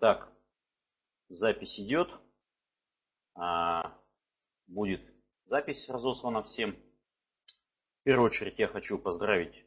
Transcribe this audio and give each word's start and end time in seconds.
Итак, 0.00 0.32
запись 1.28 1.80
идет. 1.80 2.08
А, 3.34 3.98
будет 4.68 5.00
запись 5.44 5.88
разослана 5.88 6.44
всем. 6.44 6.76
В 6.76 8.04
первую 8.04 8.26
очередь 8.26 8.60
я 8.60 8.68
хочу 8.68 8.96
поздравить 8.96 9.66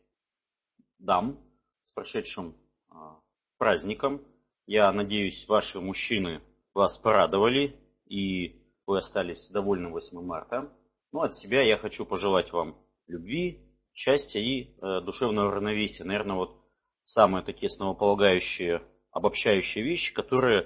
дам 0.99 1.38
с 1.83 1.91
прошедшим 1.91 2.55
а, 2.88 3.20
праздником. 3.57 4.25
Я 4.67 4.89
надеюсь, 4.94 5.49
ваши 5.49 5.81
мужчины 5.81 6.41
вас 6.73 6.98
порадовали 6.98 7.77
и 8.05 8.66
вы 8.88 9.00
остались 9.00 9.50
довольны 9.50 9.89
8 9.89 10.21
марта. 10.21 10.73
Ну, 11.11 11.20
от 11.20 11.36
себя 11.36 11.61
я 11.61 11.77
хочу 11.77 12.05
пожелать 12.05 12.54
вам 12.54 12.82
любви, 13.07 13.70
счастья 13.91 14.39
и 14.39 14.77
э, 14.77 15.02
душевного 15.02 15.52
равновесия. 15.52 16.05
Наверное, 16.05 16.38
вот 16.38 16.55
самые 17.04 17.43
такие 17.43 17.68
основополагающие, 17.68 18.82
обобщающие 19.12 19.84
вещи, 19.84 20.13
которые, 20.13 20.63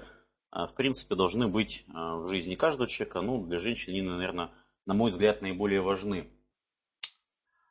э, 0.52 0.66
в 0.66 0.74
принципе, 0.74 1.14
должны 1.14 1.48
быть 1.48 1.84
э, 1.88 1.92
в 1.92 2.26
жизни 2.28 2.54
каждого 2.54 2.88
человека. 2.88 3.20
Ну, 3.20 3.44
для 3.46 3.58
женщин 3.58 3.92
они, 3.92 4.02
наверное, 4.02 4.52
на 4.86 4.94
мой 4.94 5.10
взгляд, 5.10 5.42
наиболее 5.42 5.80
важны. 5.80 6.30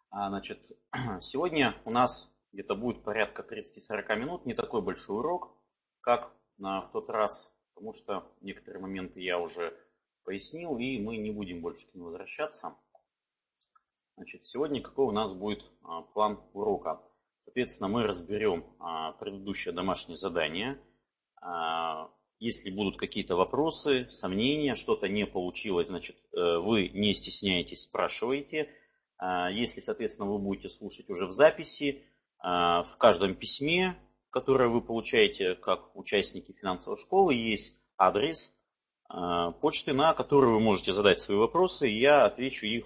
А, 0.10 0.30
значит, 0.30 0.60
сегодня 1.22 1.76
у 1.86 1.92
нас 1.92 2.32
где-то 2.52 2.76
будет 2.76 3.04
порядка 3.04 3.42
30-40 3.42 4.16
минут, 4.16 4.46
не 4.46 4.54
такой 4.54 4.82
большой 4.82 5.18
урок, 5.18 5.58
как 6.02 6.32
на 6.58 6.84
тот 6.94 7.10
раз, 7.10 7.54
потому 7.74 7.94
что 7.94 8.32
некоторые 8.42 8.82
моменты 8.82 9.20
я 9.20 9.40
уже 9.40 9.78
пояснил, 10.24 10.78
и 10.78 11.00
мы 11.00 11.18
не 11.18 11.32
будем 11.32 11.62
больше 11.62 11.90
к 11.90 11.96
ним 11.96 12.06
возвращаться. 12.06 12.76
Значит, 14.16 14.46
сегодня 14.46 14.82
какой 14.82 15.06
у 15.06 15.12
нас 15.12 15.34
будет 15.34 15.64
а, 15.84 16.02
план 16.02 16.42
урока? 16.54 17.02
Соответственно, 17.46 17.90
мы 17.90 18.04
разберем 18.04 18.66
а, 18.80 19.12
предыдущее 19.14 19.74
домашнее 19.74 20.18
задание. 20.18 20.80
А, 21.42 22.10
если 22.40 22.72
будут 22.72 22.98
какие-то 22.98 23.36
вопросы, 23.36 24.08
сомнения, 24.10 24.76
что-то 24.76 25.08
не 25.08 25.26
получилось, 25.26 25.88
значит, 25.88 26.18
э, 26.34 26.58
вы 26.58 26.90
не 26.90 27.14
стесняйтесь, 27.14 27.84
спрашиваете. 27.84 28.70
Если, 29.54 29.80
соответственно, 29.80 30.30
вы 30.30 30.40
будете 30.40 30.68
слушать 30.68 31.10
уже 31.10 31.26
в 31.26 31.32
записи, 31.32 32.04
в 32.44 32.98
каждом 33.00 33.34
письме, 33.34 33.96
которое 34.30 34.68
вы 34.68 34.82
получаете 34.82 35.56
как 35.56 35.96
участники 35.96 36.52
финансовой 36.52 37.00
школы, 37.00 37.34
есть 37.34 37.80
адрес 37.98 38.54
почты, 39.62 39.94
на 39.94 40.14
который 40.14 40.50
вы 40.50 40.60
можете 40.60 40.92
задать 40.92 41.22
свои 41.22 41.38
вопросы, 41.38 41.90
и 41.90 41.98
я 41.98 42.26
отвечу 42.26 42.66
их 42.66 42.86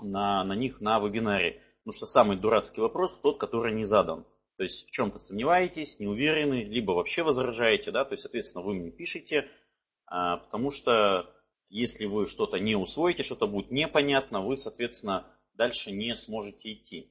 на, 0.00 0.44
на 0.44 0.54
них 0.54 0.80
на 0.80 1.00
вебинаре. 1.00 1.60
Потому 1.84 1.96
что 1.96 2.06
самый 2.06 2.36
дурацкий 2.38 2.80
вопрос 2.80 3.20
тот, 3.20 3.38
который 3.38 3.74
не 3.74 3.84
задан. 3.84 4.24
То 4.56 4.62
есть 4.62 4.88
в 4.88 4.90
чем-то 4.90 5.18
сомневаетесь, 5.18 6.00
не 6.00 6.06
уверены, 6.06 6.64
либо 6.64 6.92
вообще 6.92 7.22
возражаете, 7.22 7.90
да, 7.90 8.04
то 8.04 8.14
есть, 8.14 8.22
соответственно, 8.22 8.64
вы 8.64 8.74
мне 8.74 8.90
пишете, 8.90 9.48
а, 10.06 10.38
потому 10.38 10.70
что 10.70 11.30
если 11.68 12.06
вы 12.06 12.26
что-то 12.26 12.58
не 12.58 12.76
усвоите, 12.76 13.22
что-то 13.22 13.46
будет 13.46 13.70
непонятно, 13.70 14.40
вы, 14.40 14.56
соответственно, 14.56 15.26
дальше 15.54 15.90
не 15.90 16.14
сможете 16.16 16.72
идти. 16.72 17.10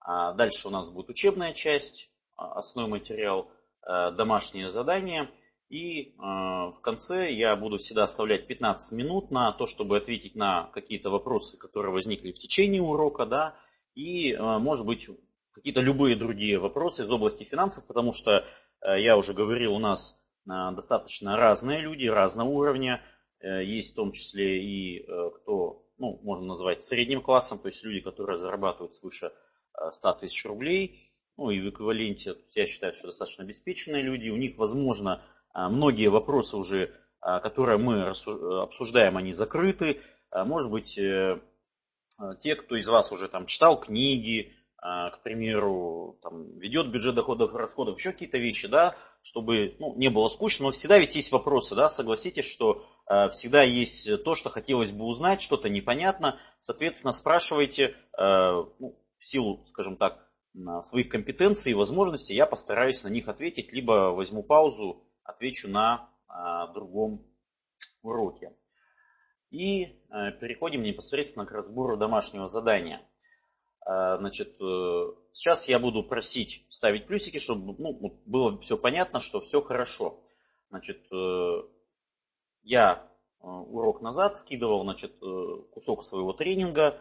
А 0.00 0.34
дальше 0.34 0.68
у 0.68 0.70
нас 0.70 0.92
будет 0.92 1.08
учебная 1.08 1.52
часть, 1.52 2.10
а, 2.36 2.60
основной 2.60 3.00
материал, 3.00 3.50
а, 3.82 4.10
домашнее 4.12 4.70
задание– 4.70 5.30
и 5.70 6.02
э, 6.02 6.12
в 6.18 6.80
конце 6.82 7.32
я 7.32 7.54
буду 7.54 7.78
всегда 7.78 8.02
оставлять 8.02 8.48
15 8.48 8.92
минут 8.92 9.30
на 9.30 9.52
то, 9.52 9.66
чтобы 9.66 9.98
ответить 9.98 10.34
на 10.34 10.64
какие-то 10.74 11.10
вопросы, 11.10 11.56
которые 11.56 11.92
возникли 11.92 12.32
в 12.32 12.38
течение 12.38 12.82
урока, 12.82 13.24
да, 13.24 13.54
и, 13.94 14.32
э, 14.32 14.58
может 14.58 14.86
быть, 14.86 15.08
какие-то 15.52 15.80
любые 15.80 16.16
другие 16.16 16.58
вопросы 16.58 17.02
из 17.02 17.10
области 17.10 17.44
финансов, 17.44 17.86
потому 17.86 18.12
что, 18.12 18.44
э, 18.82 19.00
я 19.00 19.16
уже 19.16 19.32
говорил, 19.32 19.74
у 19.74 19.78
нас 19.78 20.20
э, 20.46 20.50
достаточно 20.74 21.36
разные 21.36 21.80
люди, 21.80 22.06
разного 22.06 22.48
уровня, 22.48 23.02
э, 23.40 23.64
есть 23.64 23.92
в 23.92 23.96
том 23.96 24.12
числе 24.12 24.62
и 24.62 25.00
э, 25.00 25.30
кто, 25.36 25.84
ну, 25.98 26.20
можно 26.22 26.46
назвать 26.46 26.82
средним 26.82 27.20
классом, 27.20 27.58
то 27.58 27.68
есть 27.68 27.84
люди, 27.84 28.00
которые 28.00 28.38
зарабатывают 28.38 28.94
свыше 28.94 29.26
э, 29.26 29.92
100 29.92 30.12
тысяч 30.14 30.44
рублей, 30.46 31.10
ну 31.40 31.50
и 31.50 31.58
в 31.60 31.70
эквиваленте, 31.70 32.36
я 32.54 32.66
считаю, 32.66 32.94
что 32.94 33.06
достаточно 33.08 33.44
обеспеченные 33.44 34.02
люди, 34.02 34.28
у 34.28 34.36
них, 34.36 34.58
возможно, 34.58 35.22
а, 35.52 35.70
многие 35.70 36.08
вопросы 36.08 36.56
уже, 36.58 36.94
а, 37.20 37.40
которые 37.40 37.78
мы 37.78 38.08
обсуждаем, 38.62 39.16
они 39.16 39.32
закрыты. 39.32 40.00
А, 40.30 40.44
может 40.44 40.70
быть, 40.70 41.00
те, 42.40 42.56
кто 42.56 42.76
из 42.76 42.88
вас 42.88 43.12
уже 43.12 43.28
там 43.28 43.46
читал 43.46 43.80
книги, 43.80 44.52
к 44.82 45.20
примеру, 45.22 46.18
там, 46.22 46.58
ведет 46.58 46.90
бюджет 46.90 47.14
доходов 47.14 47.52
и 47.52 47.58
расходов, 47.58 47.98
еще 47.98 48.12
какие-то 48.12 48.38
вещи, 48.38 48.66
да, 48.66 48.96
чтобы 49.20 49.76
ну, 49.78 49.94
не 49.96 50.08
было 50.08 50.28
скучно, 50.28 50.66
но 50.66 50.70
всегда 50.70 50.98
ведь 50.98 51.14
есть 51.14 51.32
вопросы, 51.32 51.74
да, 51.74 51.90
согласитесь, 51.90 52.46
что 52.46 52.86
э, 53.06 53.28
всегда 53.28 53.62
есть 53.62 54.08
то, 54.24 54.34
что 54.34 54.48
хотелось 54.48 54.90
бы 54.90 55.04
узнать, 55.04 55.42
что-то 55.42 55.68
непонятно, 55.68 56.38
соответственно, 56.60 57.12
спрашивайте, 57.12 57.88
э, 57.88 57.92
ну, 58.78 58.98
в 59.18 59.26
силу, 59.26 59.66
скажем 59.66 59.98
так, 59.98 60.26
своих 60.82 61.08
компетенций 61.08 61.72
и 61.72 61.76
возможностей, 61.76 62.34
я 62.34 62.46
постараюсь 62.46 63.04
на 63.04 63.08
них 63.08 63.28
ответить, 63.28 63.72
либо 63.72 64.12
возьму 64.12 64.42
паузу, 64.42 65.04
отвечу 65.22 65.68
на 65.68 66.10
а, 66.26 66.66
другом 66.68 67.24
уроке. 68.02 68.52
И 69.50 69.84
э, 69.84 70.30
переходим 70.40 70.82
непосредственно 70.82 71.44
к 71.44 71.50
разбору 71.50 71.96
домашнего 71.96 72.46
задания. 72.46 73.02
А, 73.80 74.16
значит, 74.18 74.54
э, 74.60 75.12
сейчас 75.32 75.68
я 75.68 75.80
буду 75.80 76.04
просить 76.04 76.64
ставить 76.70 77.06
плюсики, 77.06 77.38
чтобы 77.38 77.74
ну, 77.78 78.20
было 78.26 78.60
все 78.60 78.78
понятно, 78.78 79.18
что 79.18 79.40
все 79.40 79.60
хорошо. 79.60 80.20
Значит, 80.68 81.04
э, 81.12 81.62
я 82.62 83.06
урок 83.40 84.02
назад 84.02 84.38
скидывал 84.38 84.82
значит, 84.82 85.18
кусок 85.72 86.04
своего 86.04 86.34
тренинга, 86.34 87.00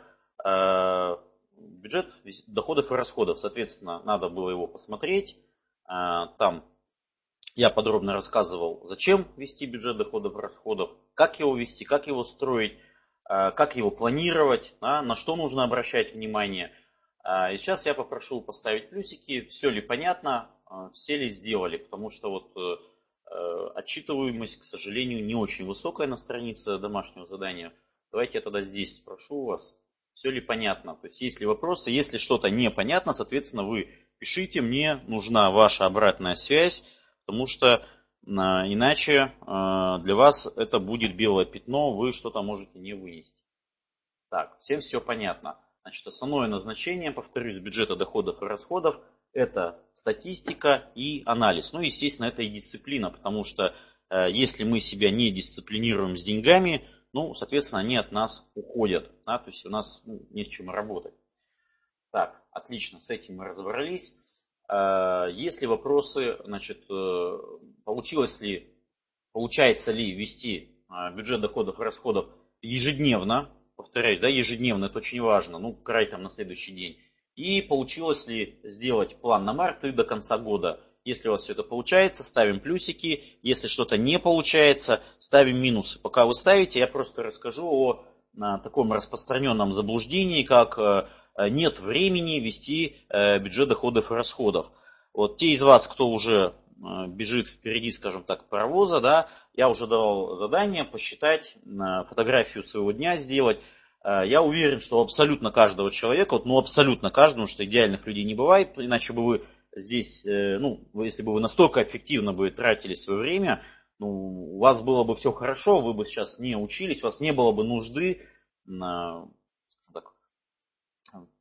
бюджет 1.58 2.14
доходов 2.48 2.94
и 2.94 2.96
расходов. 2.96 3.40
Соответственно, 3.40 4.02
надо 4.04 4.30
было 4.30 4.50
его 4.50 4.66
посмотреть. 4.66 5.38
Там 5.86 6.64
я 7.56 7.70
подробно 7.70 8.14
рассказывал, 8.14 8.82
зачем 8.86 9.28
вести 9.38 9.66
бюджет 9.66 9.98
доходов 9.98 10.36
и 10.36 10.42
расходов, 10.42 10.92
как 11.14 11.40
его 11.40 11.56
вести, 11.56 11.86
как 11.86 12.08
его 12.08 12.24
строить, 12.24 12.74
э, 13.30 13.52
как 13.52 13.76
его 13.76 13.92
планировать, 13.92 14.74
на 14.82 15.16
что 15.16 15.36
нужно 15.36 15.64
обращать 15.64 16.14
внимание. 16.14 16.72
Э, 17.24 17.54
и 17.54 17.58
сейчас 17.58 17.86
я 17.86 17.94
попрошу 17.94 18.42
поставить 18.42 18.90
плюсики, 18.90 19.42
все 19.48 19.70
ли 19.70 19.82
понятно, 19.82 20.50
э, 20.70 20.90
все 20.94 21.18
ли 21.18 21.30
сделали, 21.30 21.78
потому 21.78 22.10
что 22.10 22.30
вот 22.30 22.90
отчитываемость, 23.76 24.62
к 24.62 24.64
сожалению, 24.64 25.24
не 25.24 25.36
очень 25.36 25.68
высокая 25.68 26.08
на 26.08 26.18
странице 26.18 26.80
домашнего 26.80 27.28
задания. 27.28 27.72
Давайте 28.12 28.40
я 28.40 28.42
тогда 28.42 28.64
здесь 28.64 28.96
спрошу 28.96 29.46
вас, 29.46 29.78
все 30.16 30.32
ли 30.32 30.42
понятно. 30.42 30.96
То 30.96 31.06
есть, 31.06 31.22
есть 31.22 31.40
ли 31.40 31.46
вопросы, 31.46 31.92
если 31.92 32.18
что-то 32.18 32.50
непонятно, 32.50 33.14
соответственно, 33.14 33.64
вы 33.64 33.88
пишите, 34.18 34.62
мне 34.62 34.96
нужна 35.08 35.52
ваша 35.52 35.86
обратная 35.86 36.34
связь, 36.34 36.84
потому 37.30 37.46
что 37.46 37.86
а, 38.26 38.66
иначе 38.66 39.34
а, 39.42 40.00
для 40.00 40.16
вас 40.16 40.52
это 40.56 40.80
будет 40.80 41.16
белое 41.16 41.46
пятно, 41.46 41.92
вы 41.92 42.12
что-то 42.12 42.42
можете 42.42 42.80
не 42.80 42.94
вынести. 42.94 43.44
Так, 44.32 44.58
всем 44.58 44.80
все 44.80 45.00
понятно. 45.00 45.60
Значит, 45.84 46.08
основное 46.08 46.48
назначение, 46.48 47.12
повторюсь, 47.12 47.60
бюджета 47.60 47.96
доходов 47.96 48.42
и 48.42 48.46
расходов– 48.46 49.00
это 49.34 49.80
статистика 49.94 50.90
и 50.96 51.22
анализ. 51.28 51.72
Ну, 51.72 51.82
естественно, 51.82 52.26
это 52.26 52.42
и 52.42 52.50
дисциплина, 52.50 53.12
потому 53.12 53.44
что 53.44 53.76
э, 54.10 54.32
если 54.32 54.64
мы 54.64 54.80
себя 54.80 55.12
не 55.12 55.30
дисциплинируем 55.30 56.18
с 56.18 56.24
деньгами, 56.24 56.84
ну, 57.14 57.36
соответственно, 57.36 57.82
они 57.82 57.96
от 57.96 58.12
нас 58.12 58.44
уходят. 58.56 59.08
Да, 59.28 59.38
то 59.38 59.52
есть 59.52 59.68
у 59.68 59.70
нас 59.70 60.02
ну, 60.08 60.26
не 60.32 60.44
с 60.44 60.48
чем 60.48 60.72
работать. 60.72 61.14
Так, 62.12 62.42
отлично, 62.50 63.00
с 63.00 63.12
этим 63.12 63.36
мы 63.36 63.46
разобрались. 63.46 64.39
Э, 64.70 65.30
есть 65.32 65.62
ли 65.62 65.68
вопросы, 65.68 66.38
значит, 66.46 66.84
э, 66.90 67.38
получилось 67.86 68.40
ли, 68.42 68.72
получается 69.34 69.92
ли 69.92 70.12
вести 70.12 70.84
э, 70.90 71.16
бюджет 71.16 71.42
доходов 71.42 71.80
и 71.80 71.84
расходов 71.84 72.28
ежедневно, 72.62 73.50
повторяюсь, 73.76 74.20
да, 74.20 74.28
ежедневно, 74.28 74.86
это 74.86 75.00
очень 75.00 75.22
важно, 75.22 75.58
ну, 75.58 75.74
край 75.74 76.06
там 76.06 76.22
на 76.22 76.30
следующий 76.30 76.74
день. 76.74 76.98
И 77.36 77.62
получилось 77.62 78.28
ли 78.28 78.60
сделать 78.64 79.20
план 79.22 79.46
на 79.46 79.54
март 79.54 79.84
и 79.86 79.92
до 79.92 80.04
конца 80.04 80.38
года. 80.38 80.80
Если 81.06 81.30
у 81.30 81.32
вас 81.32 81.44
все 81.44 81.54
это 81.54 81.64
получается, 81.64 82.24
ставим 82.24 82.60
плюсики. 82.60 83.24
Если 83.42 83.68
что-то 83.68 83.98
не 83.98 84.20
получается, 84.20 85.02
ставим 85.18 85.58
минусы. 85.58 86.00
Пока 86.00 86.26
вы 86.26 86.36
ставите, 86.36 86.80
я 86.80 86.88
просто 86.88 87.24
расскажу 87.24 87.66
о 87.66 88.06
таком 88.62 88.92
распространенном 88.92 89.72
заблуждении, 89.72 90.44
как 90.44 90.78
нет 91.48 91.80
времени 91.80 92.40
вести 92.40 92.98
э, 93.10 93.40
бюджет 93.40 93.70
доходов 93.70 94.12
и 94.12 94.14
расходов. 94.14 94.72
Вот 95.14 95.38
те 95.38 95.48
из 95.48 95.62
вас, 95.62 95.88
кто 95.88 96.10
уже 96.10 96.54
э, 96.56 97.08
бежит 97.08 97.48
впереди, 97.48 97.92
скажем 97.92 98.24
так, 98.24 98.50
паровоза, 98.50 99.00
да, 99.00 99.30
я 99.54 99.70
уже 99.70 99.88
давал 99.88 100.36
задание 100.36 100.84
посчитать, 100.84 101.56
фотографию 102.10 102.64
своего 102.64 102.92
дня 102.92 103.16
сделать. 103.18 103.60
Я 104.02 104.42
уверен, 104.42 104.80
что 104.80 105.02
абсолютно 105.02 105.52
каждого 105.52 105.92
человека, 105.92 106.36
вот, 106.36 106.46
ну 106.46 106.58
абсолютно 106.58 107.12
каждому, 107.12 107.48
что 107.48 107.66
идеальных 107.66 108.08
людей 108.08 108.24
не 108.24 108.34
бывает, 108.34 108.78
иначе 108.78 109.12
бы 109.12 109.26
вы 109.26 109.42
здесь, 109.76 110.26
э, 110.26 110.58
ну, 110.58 110.88
если 110.94 111.24
бы 111.24 111.34
вы 111.34 111.40
настолько 111.40 111.84
эффективно 111.84 112.34
бы 112.34 112.50
тратили 112.52 112.94
свое 112.94 113.20
время, 113.20 113.62
ну, 114.00 114.08
у 114.56 114.60
вас 114.60 114.82
было 114.82 115.04
бы 115.04 115.16
все 115.16 115.32
хорошо, 115.32 115.82
вы 115.82 115.94
бы 115.94 116.06
сейчас 116.06 116.40
не 116.40 116.56
учились, 116.56 117.04
у 117.04 117.08
вас 117.08 117.20
не 117.20 117.34
было 117.34 117.52
бы 117.52 117.64
нужды 117.64 118.22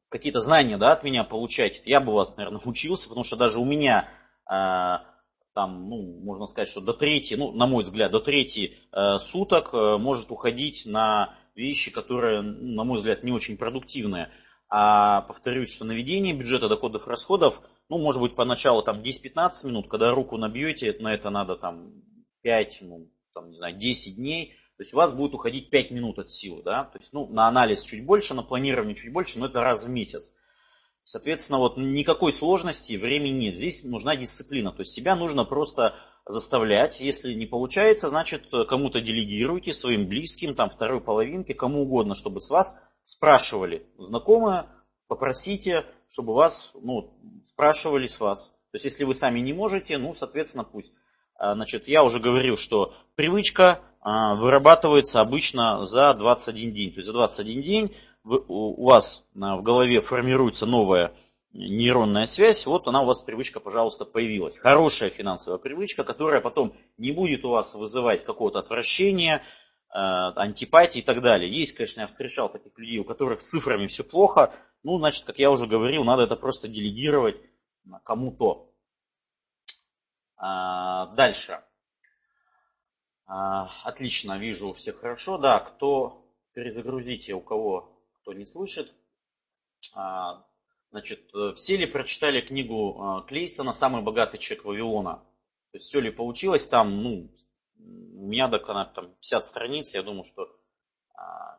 какие-то 0.08 0.40
знания 0.40 0.78
да, 0.78 0.92
от 0.92 1.04
меня 1.04 1.24
получать. 1.24 1.82
Я 1.84 2.00
бы 2.00 2.12
вас, 2.12 2.36
наверное, 2.36 2.60
учился, 2.64 3.08
потому 3.08 3.24
что 3.24 3.36
даже 3.36 3.58
у 3.60 3.64
меня 3.64 4.08
а, 4.46 5.04
там, 5.58 5.88
ну, 5.88 6.20
можно 6.22 6.46
сказать, 6.46 6.68
что 6.68 6.80
до 6.80 6.92
трети, 6.92 7.34
ну, 7.34 7.50
на 7.50 7.66
мой 7.66 7.82
взгляд, 7.82 8.12
до 8.12 8.20
трети 8.20 8.76
э, 8.92 9.18
суток 9.18 9.74
э, 9.74 9.96
может 9.98 10.30
уходить 10.30 10.86
на 10.86 11.34
вещи, 11.56 11.90
которые, 11.90 12.42
на 12.42 12.84
мой 12.84 12.98
взгляд, 12.98 13.24
не 13.24 13.32
очень 13.32 13.56
продуктивные. 13.56 14.30
А 14.68 15.22
повторюсь, 15.22 15.74
что 15.74 15.84
наведение 15.84 16.32
бюджета 16.32 16.68
доходов 16.68 17.08
расходов, 17.08 17.60
ну, 17.88 17.98
может 17.98 18.22
быть, 18.22 18.36
поначалу 18.36 18.82
там 18.82 19.02
10-15 19.02 19.66
минут, 19.66 19.88
когда 19.88 20.12
руку 20.12 20.36
набьете, 20.36 20.96
на 21.00 21.12
это 21.12 21.28
надо 21.28 21.56
там 21.56 21.90
5, 22.42 22.78
ну, 22.82 23.10
там, 23.34 23.50
не 23.50 23.56
знаю, 23.56 23.76
10 23.76 24.14
дней, 24.14 24.54
то 24.78 24.82
есть 24.82 24.94
у 24.94 24.96
вас 24.96 25.12
будет 25.12 25.34
уходить 25.34 25.70
5 25.70 25.90
минут 25.90 26.20
от 26.20 26.30
силы, 26.30 26.62
да, 26.62 26.84
то 26.84 26.98
есть, 26.98 27.12
ну, 27.12 27.26
на 27.26 27.48
анализ 27.48 27.82
чуть 27.82 28.06
больше, 28.06 28.32
на 28.32 28.44
планирование 28.44 28.94
чуть 28.94 29.12
больше, 29.12 29.40
но 29.40 29.46
это 29.46 29.60
раз 29.60 29.84
в 29.84 29.90
месяц. 29.90 30.32
Соответственно, 31.02 31.58
вот 31.58 31.76
никакой 31.78 32.32
сложности, 32.32 32.96
времени 32.96 33.46
нет. 33.46 33.56
Здесь 33.56 33.82
нужна 33.82 34.14
дисциплина. 34.14 34.70
То 34.72 34.82
есть 34.82 34.92
себя 34.92 35.16
нужно 35.16 35.44
просто 35.46 35.96
заставлять. 36.26 37.00
Если 37.00 37.32
не 37.32 37.46
получается, 37.46 38.10
значит 38.10 38.44
кому-то 38.68 39.00
делегируйте, 39.00 39.72
своим 39.72 40.06
близким, 40.06 40.54
там 40.54 40.68
второй 40.68 41.00
половинке, 41.00 41.54
кому 41.54 41.82
угодно, 41.82 42.14
чтобы 42.14 42.40
с 42.40 42.50
вас 42.50 42.78
спрашивали. 43.02 43.86
Знакомые, 43.96 44.68
попросите, 45.06 45.86
чтобы 46.08 46.34
вас, 46.34 46.70
ну, 46.74 47.18
спрашивали 47.46 48.06
с 48.06 48.20
вас. 48.20 48.50
То 48.70 48.76
есть 48.76 48.84
если 48.84 49.04
вы 49.04 49.14
сами 49.14 49.40
не 49.40 49.54
можете, 49.54 49.96
ну, 49.96 50.12
соответственно, 50.12 50.64
пусть. 50.64 50.92
А, 51.36 51.54
значит, 51.54 51.88
я 51.88 52.04
уже 52.04 52.20
говорил, 52.20 52.58
что 52.58 52.94
привычка 53.14 53.80
вырабатывается 54.02 55.20
обычно 55.20 55.84
за 55.84 56.14
21 56.14 56.72
день. 56.72 56.90
То 56.92 56.98
есть 56.98 57.06
за 57.06 57.12
21 57.12 57.62
день 57.62 57.96
у 58.24 58.88
вас 58.88 59.24
в 59.34 59.62
голове 59.62 60.00
формируется 60.00 60.66
новая 60.66 61.12
нейронная 61.52 62.26
связь, 62.26 62.66
вот 62.66 62.86
она 62.88 63.02
у 63.02 63.06
вас 63.06 63.22
привычка, 63.22 63.60
пожалуйста, 63.60 64.04
появилась. 64.04 64.58
Хорошая 64.58 65.10
финансовая 65.10 65.58
привычка, 65.58 66.04
которая 66.04 66.40
потом 66.40 66.76
не 66.98 67.12
будет 67.12 67.44
у 67.44 67.50
вас 67.50 67.74
вызывать 67.74 68.24
какого-то 68.24 68.58
отвращения, 68.58 69.42
э, 69.90 69.98
антипатии 69.98 71.00
и 71.00 71.02
так 71.02 71.22
далее. 71.22 71.50
Есть, 71.50 71.76
конечно, 71.76 72.02
я 72.02 72.06
встречал 72.06 72.50
таких 72.50 72.78
людей, 72.78 72.98
у 72.98 73.04
которых 73.04 73.40
с 73.40 73.48
цифрами 73.48 73.86
все 73.86 74.04
плохо. 74.04 74.54
Ну, 74.82 74.98
значит, 74.98 75.24
как 75.24 75.38
я 75.38 75.50
уже 75.50 75.66
говорил, 75.66 76.04
надо 76.04 76.24
это 76.24 76.36
просто 76.36 76.68
делегировать 76.68 77.36
кому-то. 78.04 78.70
А, 80.36 81.06
дальше. 81.14 81.60
А, 83.28 83.70
отлично, 83.84 84.38
вижу 84.38 84.72
все 84.72 84.92
хорошо. 84.92 85.36
Да, 85.36 85.60
кто 85.60 86.24
перезагрузите, 86.54 87.34
у 87.34 87.40
кого 87.40 88.02
кто 88.20 88.32
не 88.32 88.46
слышит. 88.46 88.92
А, 89.94 90.44
значит, 90.90 91.28
э, 91.34 91.52
все 91.54 91.76
ли 91.76 91.86
прочитали 91.86 92.40
книгу 92.40 93.00
а, 93.00 93.20
Клейсона 93.22 93.72
«Самый 93.74 94.02
богатый 94.02 94.38
человек 94.38 94.64
Вавилона»? 94.64 95.16
То 95.72 95.76
есть 95.76 95.86
все 95.86 96.00
ли 96.00 96.10
получилось 96.10 96.66
там, 96.66 97.02
ну, 97.02 97.30
у 97.76 98.26
меня 98.26 98.48
так 98.48 98.68
она 98.70 98.86
там 98.86 99.14
50 99.20 99.44
страниц, 99.44 99.94
я 99.94 100.02
думаю, 100.02 100.24
что 100.24 100.48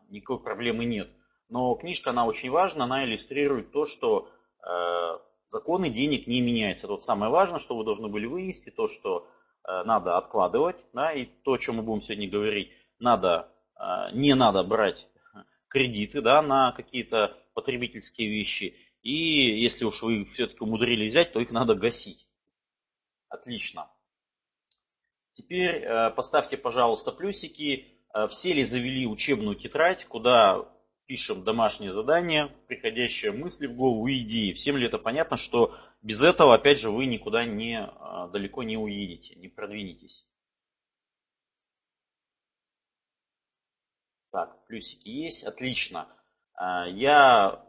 никакой 0.10 0.40
проблемы 0.40 0.86
нет. 0.86 1.10
Но 1.50 1.76
книжка, 1.76 2.12
она 2.12 2.26
очень 2.26 2.50
важна, 2.50 2.86
она 2.86 3.06
иллюстрирует 3.06 3.72
то, 3.72 3.86
что 3.86 4.30
э, 4.64 5.20
законы 5.48 5.90
денег 5.90 6.28
не 6.28 6.42
меняются. 6.42 6.88
Вот 6.88 7.04
самое 7.04 7.32
важное, 7.32 7.60
что 7.60 7.76
вы 7.76 7.84
должны 7.84 8.08
были 8.08 8.26
вынести, 8.26 8.70
то, 8.70 8.88
что 8.88 9.28
надо 9.66 10.18
откладывать, 10.18 10.78
да, 10.94 11.12
и 11.12 11.26
то, 11.26 11.54
о 11.54 11.58
чем 11.58 11.76
мы 11.76 11.84
будем 11.84 12.02
сегодня 12.02 12.30
говорить, 12.30 12.72
надо, 13.00 13.52
э, 13.76 14.12
не 14.14 14.36
надо 14.36 14.64
брать 14.64 15.08
кредиты 15.68 16.22
да, 16.22 16.42
на 16.42 16.72
какие-то 16.72 17.38
потребительские 17.54 18.30
вещи. 18.30 18.76
И 19.02 19.14
если 19.62 19.86
уж 19.86 20.02
вы 20.02 20.26
все-таки 20.26 20.64
умудрились 20.64 21.12
взять, 21.12 21.32
то 21.32 21.40
их 21.40 21.52
надо 21.52 21.76
гасить. 21.76 22.28
Отлично. 23.30 23.90
Теперь 25.34 25.84
э, 25.84 26.10
поставьте, 26.12 26.58
пожалуйста, 26.58 27.12
плюсики. 27.12 27.96
Э, 28.14 28.28
все 28.28 28.54
ли 28.54 28.64
завели 28.64 29.08
учебную 29.08 29.56
тетрадь, 29.56 30.06
куда 30.06 30.68
пишем 31.10 31.44
домашние 31.44 31.90
задания, 31.90 32.52
приходящие 32.68 33.32
мысли 33.32 33.66
в 33.66 33.76
голову 33.76 34.06
и 34.06 34.20
идеи. 34.20 34.54
Всем 34.54 34.78
ли 34.78 34.86
это 34.86 35.00
понятно, 35.00 35.38
что 35.38 35.76
без 36.04 36.22
этого, 36.22 36.54
опять 36.54 36.80
же, 36.80 36.92
вы 36.92 37.08
никуда 37.08 37.46
не, 37.46 37.82
э, 37.82 38.32
далеко 38.32 38.62
не 38.62 38.78
уедете, 38.78 39.34
не 39.34 39.48
продвинетесь. 39.48 40.24
Так, 44.32 44.64
плюсики 44.68 45.10
есть, 45.10 45.44
отлично. 45.44 46.08
А, 46.54 46.88
я, 46.88 47.66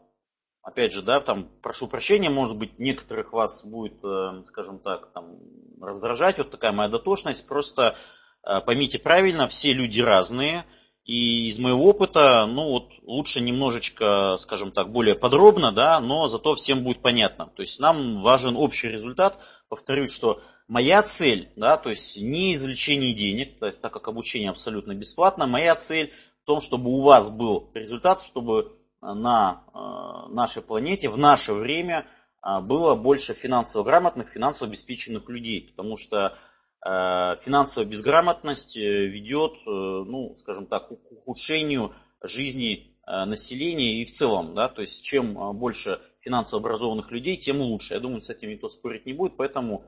опять 0.61 0.93
же, 0.93 1.01
да, 1.01 1.19
там 1.19 1.49
прошу 1.63 1.87
прощения, 1.87 2.29
может 2.29 2.55
быть, 2.55 2.77
некоторых 2.77 3.33
вас 3.33 3.65
будет, 3.65 4.03
э, 4.03 4.43
скажем 4.49 4.77
так, 4.77 5.11
там, 5.13 5.39
раздражать 5.81 6.37
вот 6.37 6.51
такая 6.51 6.73
моя 6.73 6.89
дотошность. 6.89 7.47
Просто 7.47 7.97
э, 8.43 8.61
поймите 8.61 8.99
правильно, 8.99 9.47
все 9.47 9.73
люди 9.73 9.99
разные. 9.99 10.63
И 11.11 11.47
из 11.47 11.59
моего 11.59 11.89
опыта, 11.89 12.45
ну 12.45 12.69
вот 12.69 12.93
лучше 13.03 13.41
немножечко, 13.41 14.37
скажем 14.39 14.71
так, 14.71 14.93
более 14.93 15.13
подробно, 15.13 15.73
да, 15.73 15.99
но 15.99 16.29
зато 16.29 16.55
всем 16.55 16.85
будет 16.85 17.01
понятно. 17.01 17.47
То 17.47 17.63
есть 17.63 17.81
нам 17.81 18.21
важен 18.21 18.55
общий 18.55 18.87
результат. 18.87 19.37
Повторюсь, 19.67 20.13
что 20.13 20.41
моя 20.69 21.03
цель, 21.03 21.51
да, 21.57 21.75
то 21.75 21.89
есть 21.89 22.17
не 22.17 22.53
извлечение 22.53 23.13
денег, 23.13 23.59
так 23.59 23.91
как 23.91 24.07
обучение 24.07 24.51
абсолютно 24.51 24.93
бесплатно, 24.95 25.47
моя 25.47 25.75
цель 25.75 26.13
в 26.43 26.45
том, 26.45 26.61
чтобы 26.61 26.89
у 26.89 27.01
вас 27.01 27.29
был 27.29 27.69
результат, 27.73 28.21
чтобы 28.23 28.71
э, 29.01 29.13
на 29.13 29.65
э, 29.73 30.33
нашей 30.33 30.61
планете 30.61 31.09
в 31.09 31.17
наше 31.17 31.51
время 31.51 32.05
э, 32.41 32.61
было 32.61 32.95
больше 32.95 33.33
финансово 33.33 33.83
грамотных, 33.83 34.29
финансово 34.29 34.69
обеспеченных 34.69 35.27
людей. 35.27 35.73
Потому 35.75 35.97
что 35.97 36.37
финансовая 36.83 37.87
безграмотность 37.87 38.75
ведет, 38.75 39.53
ну, 39.65 40.35
скажем 40.37 40.65
так, 40.65 40.87
к 40.87 40.91
ухудшению 40.91 41.93
жизни 42.23 42.97
населения 43.05 44.01
и 44.01 44.05
в 44.05 44.09
целом. 44.09 44.55
Да? 44.55 44.67
То 44.67 44.81
есть 44.81 45.03
чем 45.03 45.35
больше 45.59 46.01
финансово 46.21 46.59
образованных 46.59 47.11
людей, 47.11 47.37
тем 47.37 47.61
лучше. 47.61 47.93
Я 47.93 47.99
думаю, 47.99 48.21
с 48.21 48.31
этим 48.31 48.49
никто 48.49 48.67
спорить 48.67 49.05
не 49.05 49.13
будет. 49.13 49.37
Поэтому 49.37 49.85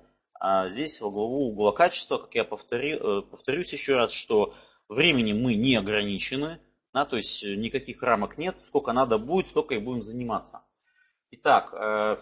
здесь 0.70 1.02
во 1.02 1.10
главу 1.10 1.48
угла 1.48 1.72
качества, 1.72 2.18
как 2.18 2.36
я 2.36 2.44
повтори, 2.44 3.00
повторюсь 3.32 3.74
еще 3.74 3.96
раз, 3.96 4.12
что 4.12 4.54
Времени 4.90 5.34
мы 5.34 5.56
не 5.56 5.76
ограничены, 5.76 6.60
да, 6.94 7.06
то 7.06 7.16
есть 7.16 7.44
э, 7.44 7.56
никаких 7.56 8.04
рамок 8.04 8.38
нет. 8.38 8.58
Сколько 8.64 8.94
надо 8.94 9.18
будет, 9.18 9.48
столько 9.48 9.76
и 9.76 9.80
будем 9.80 10.02
заниматься. 10.02 10.64
Итак, 11.32 11.74
э, 11.74 12.18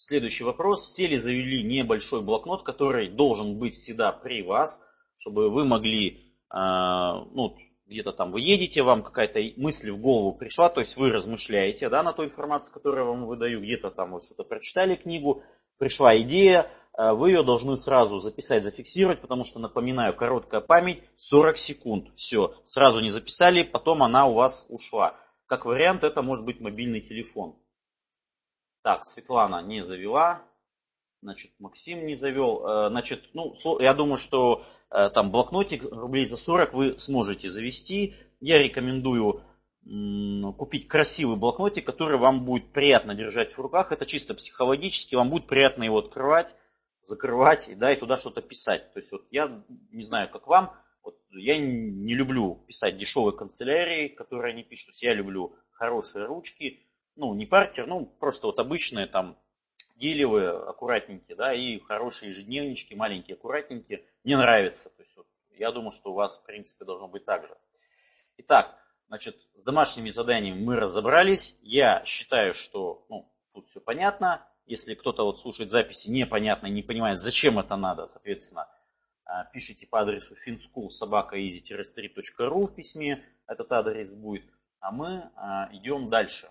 следующий 0.00 0.44
вопрос. 0.44 0.84
Все 0.84 1.06
ли 1.06 1.16
завели 1.16 1.62
небольшой 1.62 2.22
блокнот, 2.22 2.64
который 2.64 3.08
должен 3.08 3.58
быть 3.58 3.74
всегда 3.74 4.12
при 4.12 4.42
вас, 4.42 4.82
чтобы 5.18 5.50
вы 5.50 5.64
могли, 5.64 6.34
э, 6.52 6.56
ну, 6.56 7.56
где-то 7.86 8.12
там 8.12 8.32
вы 8.32 8.40
едете, 8.40 8.82
вам 8.82 9.02
какая-то 9.02 9.40
мысль 9.56 9.90
в 9.90 10.00
голову 10.00 10.32
пришла, 10.32 10.68
то 10.68 10.80
есть 10.80 10.96
вы 10.96 11.10
размышляете 11.10 11.88
да, 11.88 12.02
на 12.02 12.12
той 12.12 12.26
информации, 12.26 12.72
которую 12.72 13.04
я 13.04 13.10
вам 13.10 13.26
выдаю, 13.26 13.60
где-то 13.60 13.90
там 13.90 14.12
вы 14.12 14.22
что-то 14.22 14.44
прочитали 14.44 14.94
книгу, 14.94 15.42
пришла 15.78 16.16
идея, 16.20 16.70
Э, 16.96 17.12
вы 17.12 17.30
ее 17.30 17.42
должны 17.42 17.76
сразу 17.76 18.18
записать, 18.18 18.64
зафиксировать, 18.64 19.20
потому 19.20 19.44
что, 19.44 19.58
напоминаю, 19.58 20.14
короткая 20.14 20.60
память 20.60 21.02
40 21.16 21.56
секунд. 21.56 22.08
Все, 22.14 22.54
сразу 22.64 23.00
не 23.00 23.10
записали, 23.10 23.62
потом 23.62 24.02
она 24.02 24.26
у 24.26 24.34
вас 24.34 24.66
ушла. 24.68 25.16
Как 25.46 25.64
вариант, 25.64 26.04
это 26.04 26.22
может 26.22 26.44
быть 26.44 26.60
мобильный 26.60 27.00
телефон. 27.00 27.56
Так, 28.82 29.04
Светлана 29.04 29.62
не 29.62 29.82
завела. 29.82 30.42
Значит, 31.22 31.52
Максим 31.58 32.06
не 32.06 32.14
завел. 32.14 32.66
Э, 32.66 32.88
значит, 32.88 33.30
ну, 33.34 33.54
я 33.80 33.92
думаю, 33.94 34.16
что 34.16 34.64
э, 34.90 35.10
там 35.10 35.30
блокнотик 35.30 35.84
рублей 35.84 36.26
за 36.26 36.36
40 36.36 36.72
вы 36.72 36.98
сможете 36.98 37.48
завести. 37.48 38.14
Я 38.40 38.62
рекомендую 38.62 39.42
купить 40.58 40.88
красивый 40.88 41.36
блокнотик, 41.36 41.86
который 41.86 42.18
вам 42.18 42.44
будет 42.44 42.70
приятно 42.72 43.14
держать 43.14 43.54
в 43.54 43.58
руках. 43.58 43.92
Это 43.92 44.04
чисто 44.04 44.34
психологически, 44.34 45.14
вам 45.14 45.30
будет 45.30 45.46
приятно 45.46 45.84
его 45.84 45.98
открывать 45.98 46.54
закрывать, 47.02 47.70
да, 47.76 47.92
и 47.92 47.98
туда 47.98 48.16
что-то 48.16 48.42
писать. 48.42 48.92
То 48.92 49.00
есть 49.00 49.12
вот 49.12 49.26
я 49.30 49.62
не 49.90 50.04
знаю, 50.04 50.30
как 50.30 50.46
вам, 50.46 50.74
вот 51.02 51.18
я 51.30 51.58
не 51.58 52.14
люблю 52.14 52.64
писать 52.66 52.98
дешевые 52.98 53.36
канцелярии, 53.36 54.08
которые 54.08 54.52
они 54.52 54.62
пишут. 54.62 54.94
Я 54.96 55.14
люблю 55.14 55.54
хорошие 55.72 56.26
ручки, 56.26 56.80
ну, 57.20 57.34
не 57.34 57.46
паркер, 57.46 57.86
ну, 57.86 58.06
просто 58.06 58.46
вот 58.46 58.58
обычные 58.58 59.06
там 59.06 59.38
гелевые, 59.96 60.50
аккуратненькие, 60.50 61.36
да, 61.36 61.54
и 61.54 61.78
хорошие 61.80 62.30
ежедневнички, 62.30 62.94
маленькие, 62.94 63.36
аккуратненькие. 63.36 64.04
Мне 64.24 64.36
нравится. 64.36 64.90
То 64.90 65.02
есть 65.02 65.16
вот, 65.16 65.26
я 65.52 65.72
думаю, 65.72 65.92
что 65.92 66.10
у 66.10 66.14
вас, 66.14 66.38
в 66.38 66.46
принципе, 66.46 66.84
должно 66.84 67.08
быть 67.08 67.24
так 67.24 67.46
же. 67.46 67.56
Итак, 68.38 68.78
значит, 69.08 69.36
с 69.54 69.62
домашними 69.62 70.10
заданиями 70.10 70.62
мы 70.62 70.76
разобрались. 70.76 71.58
Я 71.62 72.02
считаю, 72.06 72.54
что 72.54 73.04
ну, 73.08 73.30
тут 73.52 73.68
все 73.68 73.80
понятно 73.80 74.46
если 74.70 74.94
кто-то 74.94 75.24
вот 75.24 75.40
слушает 75.40 75.72
записи 75.72 76.08
непонятно 76.08 76.68
и 76.68 76.70
не 76.70 76.82
понимает, 76.82 77.18
зачем 77.18 77.58
это 77.58 77.76
надо, 77.76 78.06
соответственно, 78.06 78.68
а, 79.24 79.44
пишите 79.46 79.84
по 79.86 80.00
адресу 80.00 80.36
finschool.sobaka.easy-3.ru 80.36 82.66
в 82.66 82.74
письме, 82.76 83.24
этот 83.48 83.72
адрес 83.72 84.12
будет, 84.12 84.44
а 84.78 84.92
мы 84.92 85.28
а, 85.34 85.68
идем 85.72 86.08
дальше. 86.08 86.48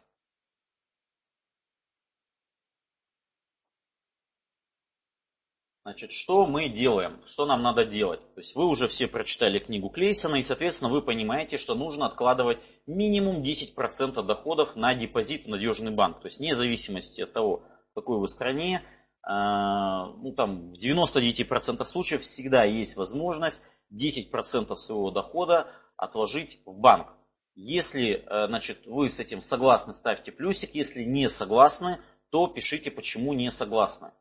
Значит, 5.90 6.12
что 6.12 6.46
мы 6.46 6.70
делаем? 6.70 7.20
Что 7.26 7.48
нам 7.48 7.64
надо 7.64 7.84
делать? 7.84 8.20
То 8.36 8.42
есть 8.42 8.56
вы 8.56 8.66
уже 8.66 8.88
все 8.88 9.08
прочитали 9.08 9.58
книгу 9.58 9.90
Клейсона, 9.90 10.36
и, 10.36 10.44
соответственно, 10.44 10.92
вы 10.92 11.02
понимаете, 11.02 11.58
что 11.58 11.74
нужно 11.74 12.06
откладывать 12.06 12.60
минимум 12.86 13.42
10% 13.42 14.22
доходов 14.22 14.76
на 14.76 14.94
депозит 14.94 15.46
в 15.46 15.50
надежный 15.50 15.90
банк. 15.90 16.20
То 16.22 16.28
есть 16.28 16.38
вне 16.38 16.54
зависимости 16.54 17.22
от 17.22 17.34
того, 17.34 17.64
в 17.90 17.96
какой 17.96 18.20
вы 18.20 18.28
стране, 18.28 18.84
а, 19.24 20.12
ну, 20.18 20.32
там, 20.34 20.74
в 20.74 20.78
99% 20.78 21.84
случаев 21.86 22.22
всегда 22.22 22.66
есть 22.66 22.96
возможность 22.96 23.64
10% 23.92 24.76
своего 24.76 25.10
дохода 25.10 25.72
отложить 25.98 26.60
в 26.68 26.78
банк. 26.78 27.08
Если 27.56 28.12
э, 28.12 28.46
значит, 28.46 28.86
вы 28.86 29.10
с 29.10 29.20
этим 29.20 29.42
согласны, 29.42 29.94
ставьте 29.94 30.32
плюсик. 30.32 30.76
Если 30.76 31.04
не 31.04 31.28
согласны, 31.30 31.98
то 32.30 32.46
пишите, 32.46 32.92
почему 32.92 33.34
не 33.34 33.50
согласны. 33.50 34.12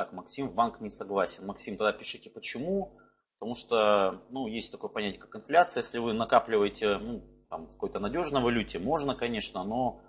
Так, 0.00 0.14
Максим 0.14 0.48
в 0.48 0.54
банк 0.54 0.80
не 0.80 0.88
согласен. 0.88 1.44
Максим, 1.44 1.76
тогда 1.76 1.92
пишите 1.92 2.30
почему. 2.30 2.98
Потому 3.38 3.54
что, 3.54 4.22
ну, 4.30 4.46
есть 4.46 4.72
такое 4.72 4.88
понятие, 4.88 5.20
как 5.20 5.36
инфляция. 5.36 5.82
Если 5.82 5.98
вы 5.98 6.14
накапливаете, 6.14 6.96
ну, 6.96 7.22
там, 7.50 7.66
в 7.66 7.72
какой-то 7.72 7.98
надежной 7.98 8.40
валюте, 8.40 8.78
можно, 8.78 9.14
конечно, 9.14 9.62
но 9.62 10.00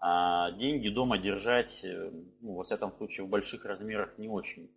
а, 0.00 0.52
деньги 0.52 0.88
дома 0.88 1.18
держать, 1.18 1.84
э, 1.84 2.12
ну, 2.42 2.54
во 2.54 2.62
всяком 2.62 2.92
случае, 2.92 3.26
в 3.26 3.28
больших 3.28 3.64
размерах 3.64 4.16
не 4.18 4.28
очень. 4.28 4.70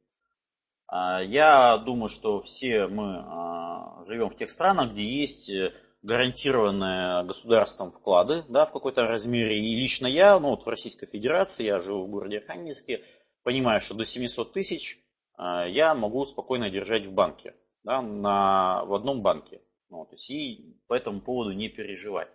А, 0.88 1.22
я 1.22 1.78
думаю, 1.78 2.10
что 2.10 2.40
все 2.40 2.88
мы 2.88 3.18
а, 3.28 4.04
живем 4.08 4.30
в 4.30 4.38
тех 4.38 4.50
странах, 4.50 4.94
где 4.94 5.04
есть 5.04 5.52
э, 5.52 5.72
гарантированные 6.02 7.26
государством 7.26 7.92
вклады, 7.92 8.44
да, 8.50 8.66
в 8.66 8.72
какой-то 8.72 9.06
размере. 9.06 9.60
И 9.60 9.76
лично 9.76 10.08
я, 10.08 10.40
ну, 10.40 10.50
вот 10.50 10.66
в 10.66 10.68
Российской 10.68 11.06
Федерации, 11.06 11.66
я 11.66 11.80
живу 11.80 12.02
в 12.02 12.10
городе 12.10 12.40
Архангельске, 12.40 13.04
понимаю, 13.48 13.80
что 13.80 13.94
до 13.94 14.04
700 14.04 14.52
тысяч 14.52 15.00
а, 15.38 15.66
я 15.66 15.96
могу 15.96 16.26
спокойно 16.26 16.70
держать 16.70 17.06
в 17.06 17.14
банке, 17.14 17.56
да, 17.86 18.02
на, 18.02 18.84
в 18.84 18.94
одном 18.94 19.22
банке. 19.22 19.62
Ну, 19.90 20.04
то 20.04 20.16
есть 20.16 20.30
и 20.30 20.76
по 20.88 20.96
этому 20.96 21.22
поводу 21.22 21.54
не 21.54 21.70
переживать. 21.70 22.28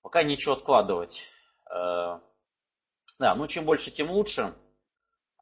Пока 0.00 0.22
нечего 0.22 0.54
откладывать. 0.54 1.24
А, 1.68 2.20
да, 3.18 3.34
ну 3.34 3.48
чем 3.48 3.64
больше, 3.64 3.90
тем 3.90 4.12
лучше. 4.12 4.54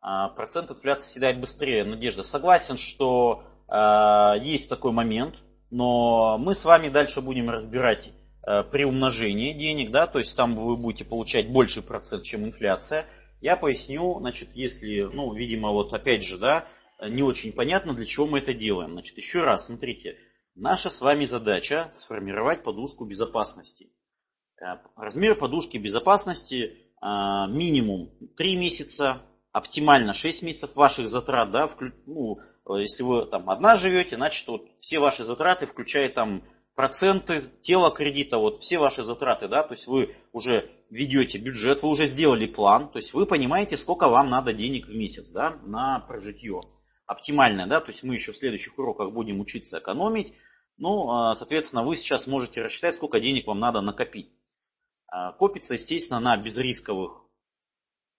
А, 0.01 0.31
процент 0.31 0.71
инфляции 0.71 1.11
седает 1.11 1.39
быстрее. 1.39 1.85
Надежда, 1.85 2.23
согласен, 2.23 2.79
что 2.79 3.45
есть 4.41 4.71
такой 4.71 4.93
момент, 4.93 5.35
но 5.69 6.39
мы 6.39 6.55
с 6.55 6.65
вами 6.65 6.89
дальше 6.89 7.21
будем 7.21 7.51
разбирать 7.51 8.11
при 8.41 8.85
умножении 8.85 9.53
денег, 9.53 9.91
да, 9.91 10.07
то 10.07 10.21
есть 10.21 10.35
там 10.39 10.57
вы 10.57 10.79
будете 10.79 11.05
получать 11.05 11.53
больший 11.53 11.83
процент, 11.83 12.23
чем 12.23 12.47
инфляция. 12.47 13.05
Я 13.41 13.57
поясню, 13.57 14.19
значит, 14.19 14.51
если, 14.55 15.03
ну, 15.03 15.33
видимо, 15.33 15.71
вот 15.71 15.93
опять 15.93 16.25
же, 16.25 16.39
да, 16.39 16.67
не 17.01 17.23
очень 17.23 17.53
понятно, 17.53 17.95
для 17.95 18.05
чего 18.05 18.27
мы 18.27 18.39
это 18.39 18.53
делаем. 18.53 18.93
Значит, 18.93 19.17
еще 19.17 19.43
раз, 19.43 19.67
смотрите, 19.67 20.19
наша 20.55 20.91
с 20.91 21.01
вами 21.01 21.25
задача 21.25 21.91
сформировать 21.93 22.65
подушку 22.65 23.05
безопасности. 23.05 23.93
Э, 24.61 24.79
размер 24.97 25.37
подушки 25.37 25.77
безопасности 25.77 26.77
э, 27.01 27.07
минимум 27.49 28.11
3 28.37 28.57
месяца, 28.57 29.23
оптимально 29.53 30.13
6 30.13 30.43
месяцев 30.43 30.75
ваших 30.75 31.07
затрат, 31.09 31.53
да, 31.53 31.69
вклю, 31.69 31.93
ну, 32.07 32.39
если 32.77 33.05
вы 33.05 33.27
там 33.27 33.49
одна 33.51 33.77
живете, 33.77 34.17
значит, 34.17 34.47
вот 34.49 34.69
все 34.79 34.99
ваши 34.99 35.23
затраты, 35.23 35.67
включая 35.67 36.09
там 36.09 36.43
проценты, 36.79 37.51
тело 37.61 37.91
кредита, 37.91 38.39
вот 38.39 38.63
все 38.63 38.79
ваши 38.79 39.03
затраты, 39.03 39.49
да, 39.49 39.65
то 39.65 39.73
есть 39.73 39.89
вы 39.89 40.15
уже 40.31 40.71
ведете 40.91 41.37
бюджет, 41.37 41.83
вы 41.83 41.89
уже 41.89 42.05
сделали 42.05 42.47
план, 42.47 42.89
то 42.89 43.01
есть 43.01 43.13
вы 43.15 43.27
понимаете, 43.27 43.77
сколько 43.77 44.09
вам 44.09 44.31
надо 44.31 44.53
денег 44.53 44.87
в 44.87 44.95
месяц, 44.95 45.33
да, 45.33 45.57
на 45.65 45.99
прожитье. 45.99 46.61
Оптимальное, 47.05 47.67
да, 47.67 47.81
то 47.81 47.89
есть 47.89 48.05
мы 48.05 48.15
еще 48.15 48.31
в 48.31 48.37
следующих 48.37 48.79
уроках 48.79 49.13
будем 49.13 49.41
учиться 49.41 49.81
экономить, 49.81 50.35
ну, 50.77 51.11
а, 51.11 51.35
соответственно, 51.35 51.83
вы 51.83 51.97
сейчас 51.97 52.29
можете 52.29 52.63
рассчитать, 52.63 52.95
сколько 52.95 53.19
денег 53.19 53.49
вам 53.49 53.59
надо 53.59 53.81
накопить. 53.81 54.31
А, 55.09 55.33
копится, 55.33 55.75
естественно, 55.75 56.21
на 56.21 56.37
безрисковых 56.37 57.25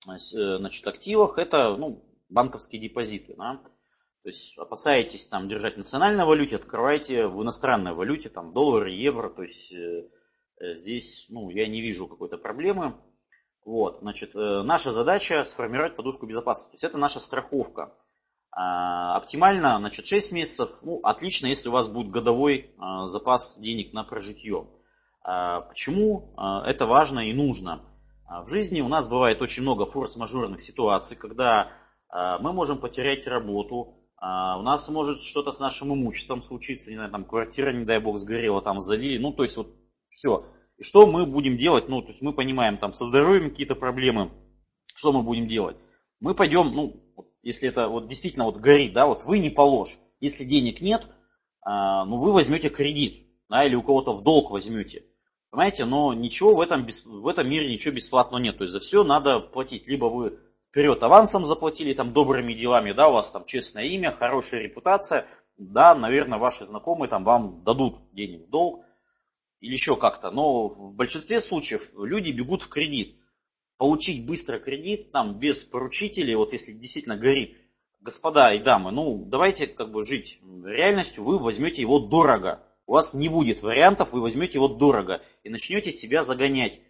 э, 0.06 0.18
значит, 0.58 0.86
активах, 0.86 1.38
это 1.38 1.78
ну, 1.78 2.04
банковские 2.28 2.82
депозиты. 2.82 3.36
Да. 3.38 3.62
То 4.24 4.30
есть 4.30 4.58
опасаетесь 4.58 5.28
там 5.28 5.48
держать 5.48 5.76
в 5.76 5.80
национальной 5.80 6.26
валюте, 6.26 6.58
открывайте 6.58 7.28
в 7.28 7.42
иностранной 7.42 7.94
валюте, 7.94 8.30
там 8.30 8.52
доллары, 8.52 8.92
евро. 8.92 9.30
То 9.30 9.44
есть 9.44 9.72
э, 9.72 10.10
э, 10.60 10.76
здесь 10.76 11.28
ну, 11.30 11.50
я 11.50 11.68
не 11.68 11.82
вижу 11.82 12.08
какой-то 12.08 12.38
проблемы. 12.38 13.00
Вот, 13.66 14.00
значит, 14.02 14.36
э, 14.36 14.62
наша 14.64 14.92
задача 14.92 15.46
сформировать 15.46 15.96
подушку 15.96 16.26
безопасности. 16.26 16.72
То 16.72 16.76
есть 16.76 16.84
это 16.84 16.98
наша 16.98 17.20
страховка. 17.22 17.94
А, 18.52 19.16
оптимально, 19.18 19.78
значит, 19.78 20.06
6 20.06 20.34
месяцев. 20.34 20.70
Ну, 20.82 21.00
отлично, 21.04 21.48
если 21.48 21.70
у 21.70 21.72
вас 21.72 21.88
будет 21.88 22.12
годовой 22.12 22.74
а, 22.78 23.06
запас 23.08 23.58
денег 23.58 23.94
на 23.94 24.04
прожитье. 24.04 24.68
А, 25.24 25.62
почему 25.62 26.34
это 26.66 26.86
важно 26.86 27.20
и 27.20 27.34
нужно? 27.34 27.86
В 28.28 28.50
жизни 28.50 28.82
у 28.82 28.88
нас 28.88 29.08
бывает 29.08 29.42
очень 29.42 29.64
много 29.64 29.86
форс-мажорных 29.86 30.62
ситуаций, 30.62 31.18
когда 31.18 31.72
мы 32.12 32.54
можем 32.54 32.78
потерять 32.78 33.26
работу, 33.26 33.99
у 34.22 34.62
нас 34.64 34.90
может 34.90 35.22
что-то 35.22 35.52
с 35.52 35.60
нашим 35.60 35.94
имуществом 35.94 36.42
случиться, 36.42 36.90
не 36.90 36.98
знаю, 36.98 37.12
там 37.12 37.24
квартира, 37.24 37.72
не 37.72 37.86
дай 37.86 38.00
бог, 38.00 38.18
сгорела, 38.18 38.62
там 38.62 38.82
залили, 38.82 39.18
ну, 39.18 39.32
то 39.32 39.44
есть 39.44 39.56
вот 39.56 39.74
все. 40.10 40.46
И 40.78 40.84
что 40.84 41.08
мы 41.08 41.26
будем 41.26 41.58
делать? 41.58 41.88
Ну, 41.88 42.02
то 42.02 42.10
есть 42.10 42.22
мы 42.22 42.34
понимаем, 42.34 42.78
там 42.78 42.94
со 42.94 43.06
здоровьем 43.06 43.52
какие-то 43.52 43.76
проблемы, 43.76 44.32
что 44.96 45.14
мы 45.14 45.24
будем 45.24 45.48
делать? 45.48 45.78
Мы 46.20 46.36
пойдем, 46.36 46.74
ну, 46.74 47.04
если 47.44 47.70
это 47.70 47.88
вот 47.88 48.08
действительно 48.08 48.46
вот 48.46 48.58
горит, 48.58 48.94
да, 48.94 49.08
вот 49.08 49.24
вы 49.24 49.40
не 49.40 49.50
положь. 49.50 49.98
Если 50.20 50.44
денег 50.44 50.82
нет, 50.82 51.08
а, 51.62 52.06
ну, 52.06 52.18
вы 52.18 52.34
возьмете 52.34 52.70
кредит, 52.70 53.26
да, 53.50 53.66
или 53.66 53.76
у 53.76 53.84
кого-то 53.84 54.14
в 54.14 54.24
долг 54.24 54.52
возьмете. 54.52 55.06
Понимаете, 55.50 55.86
но 55.86 56.14
ничего 56.14 56.54
в 56.54 56.62
этом, 56.62 56.86
в 57.06 57.28
этом 57.28 57.50
мире 57.50 57.72
ничего 57.72 57.96
бесплатного 57.96 58.42
нет. 58.42 58.58
То 58.58 58.66
есть 58.66 58.74
за 58.74 58.80
все 58.80 59.04
надо 59.04 59.40
платить. 59.40 59.88
Либо 59.88 60.06
вы 60.06 60.40
вперед 60.70 61.02
авансом 61.04 61.46
заплатили, 61.46 61.94
там, 61.94 62.14
добрыми 62.14 62.54
делами, 62.54 62.94
да, 62.94 63.10
у 63.10 63.14
вас 63.14 63.32
там 63.32 63.46
честное 63.46 63.86
имя, 63.86 64.12
хорошая 64.12 64.62
репутация, 64.62 65.28
да, 65.58 65.96
наверное, 65.96 66.40
ваши 66.40 66.66
знакомые 66.66 67.10
там 67.10 67.24
вам 67.24 67.64
дадут 67.64 68.00
денег 68.14 68.48
в 68.48 68.50
долг 68.50 68.86
или 69.60 69.74
еще 69.74 69.98
как-то. 69.98 70.32
Но 70.32 70.68
в 70.68 70.96
большинстве 70.96 71.40
случаев 71.42 71.92
люди 71.98 72.32
бегут 72.32 72.64
в 72.64 72.70
кредит. 72.70 73.18
Получить 73.78 74.26
быстро 74.26 74.60
кредит, 74.60 75.12
там, 75.12 75.40
без 75.40 75.58
поручителей, 75.60 76.36
вот 76.36 76.54
если 76.54 76.74
действительно 76.74 77.16
горит, 77.18 77.58
господа 78.02 78.54
и 78.54 78.60
дамы, 78.60 78.92
ну, 78.92 79.26
давайте 79.26 79.68
как 79.68 79.92
бы 79.92 80.04
жить 80.04 80.40
реальностью, 80.64 81.24
вы 81.24 81.40
возьмете 81.40 81.82
его 81.82 82.00
дорого. 82.00 82.64
У 82.86 82.94
вас 82.94 83.14
не 83.14 83.30
будет 83.30 83.62
вариантов, 83.62 84.14
вы 84.14 84.22
возьмете 84.22 84.58
его 84.58 84.68
дорого 84.68 85.22
и 85.44 85.50
начнете 85.50 85.92
себя 85.92 86.24
загонять 86.24 86.78
э, 86.78 86.82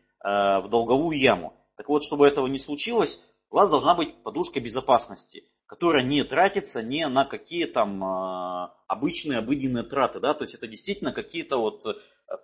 в 0.61 0.67
долговую 0.69 1.17
яму. 1.17 1.53
Так 1.75 1.89
вот, 1.89 2.03
чтобы 2.03 2.27
этого 2.27 2.47
не 2.47 2.57
случилось, 2.57 3.28
у 3.51 3.55
вас 3.55 3.69
должна 3.69 3.95
быть 3.95 4.21
подушка 4.23 4.59
безопасности, 4.59 5.43
которая 5.65 6.03
не 6.03 6.23
тратится 6.23 6.83
не 6.83 7.07
на 7.07 7.25
какие 7.25 7.65
там 7.65 8.03
а, 8.03 8.75
обычные 8.87 9.39
обыденные 9.39 9.83
траты. 9.83 10.19
Да? 10.19 10.33
То 10.33 10.43
есть 10.43 10.55
это 10.55 10.67
действительно 10.67 11.11
какие-то 11.11 11.57
вот 11.57 11.85
э, 11.85 11.93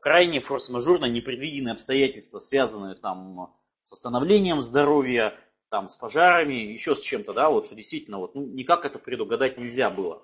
крайне 0.01 0.39
форс-мажорно 0.39 1.05
непредвиденные 1.05 1.74
обстоятельства, 1.74 2.39
связанные 2.39 2.95
там 2.95 3.55
с 3.83 3.91
восстановлением 3.91 4.62
здоровья, 4.62 5.38
там, 5.69 5.89
с 5.89 5.95
пожарами, 5.95 6.53
еще 6.53 6.95
с 6.95 7.01
чем-то, 7.01 7.33
да, 7.33 7.50
вот 7.50 7.67
что 7.67 7.75
действительно 7.75 8.19
вот, 8.19 8.33
ну, 8.33 8.45
никак 8.45 8.85
это 8.85 8.97
предугадать 8.97 9.57
нельзя 9.57 9.89
было. 9.89 10.24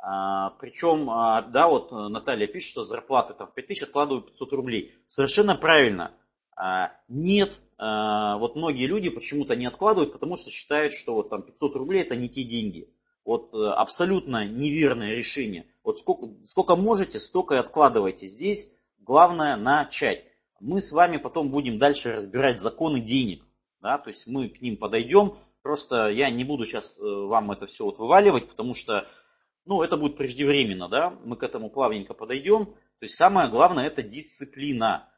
А, 0.00 0.50
причем, 0.60 1.10
а, 1.10 1.42
да, 1.42 1.68
вот 1.68 1.92
Наталья 1.92 2.46
пишет, 2.46 2.70
что 2.70 2.82
зарплаты 2.82 3.34
там 3.34 3.50
5000 3.54 3.82
откладывают 3.82 4.26
500 4.32 4.52
рублей. 4.52 4.94
Совершенно 5.06 5.56
правильно. 5.56 6.14
А, 6.56 6.92
нет 7.08 7.60
вот 7.78 8.56
многие 8.56 8.86
люди 8.86 9.08
почему-то 9.08 9.54
не 9.54 9.66
откладывают, 9.66 10.12
потому 10.12 10.36
что 10.36 10.50
считают, 10.50 10.92
что 10.92 11.14
вот 11.14 11.30
там 11.30 11.42
500 11.42 11.76
рублей 11.76 12.02
это 12.02 12.16
не 12.16 12.28
те 12.28 12.42
деньги. 12.42 12.92
Вот 13.24 13.52
э, 13.52 13.58
абсолютно 13.58 14.46
неверное 14.46 15.14
решение. 15.14 15.66
Вот 15.84 15.98
сколько, 15.98 16.28
сколько 16.44 16.76
можете, 16.76 17.20
столько 17.20 17.54
и 17.54 17.58
откладывайте. 17.58 18.26
Здесь 18.26 18.80
главное 19.00 19.56
начать. 19.56 20.24
Мы 20.60 20.80
с 20.80 20.92
вами 20.92 21.18
потом 21.18 21.50
будем 21.50 21.78
дальше 21.78 22.12
разбирать 22.12 22.58
законы 22.58 23.00
денег. 23.00 23.44
Да? 23.80 23.98
То 23.98 24.08
есть 24.08 24.26
мы 24.26 24.48
к 24.48 24.60
ним 24.62 24.76
подойдем. 24.76 25.36
Просто 25.62 26.08
я 26.08 26.30
не 26.30 26.42
буду 26.42 26.64
сейчас 26.64 26.98
вам 26.98 27.52
это 27.52 27.66
все 27.66 27.84
вот 27.84 27.98
вываливать, 27.98 28.48
потому 28.48 28.74
что 28.74 29.06
ну, 29.66 29.82
это 29.82 29.98
будет 29.98 30.16
преждевременно, 30.16 30.88
да, 30.88 31.10
мы 31.24 31.36
к 31.36 31.42
этому 31.42 31.68
плавненько 31.68 32.14
подойдем. 32.14 32.64
То 32.64 33.02
есть 33.02 33.16
самое 33.16 33.50
главное 33.50 33.86
это 33.86 34.02
дисциплина. 34.02 35.10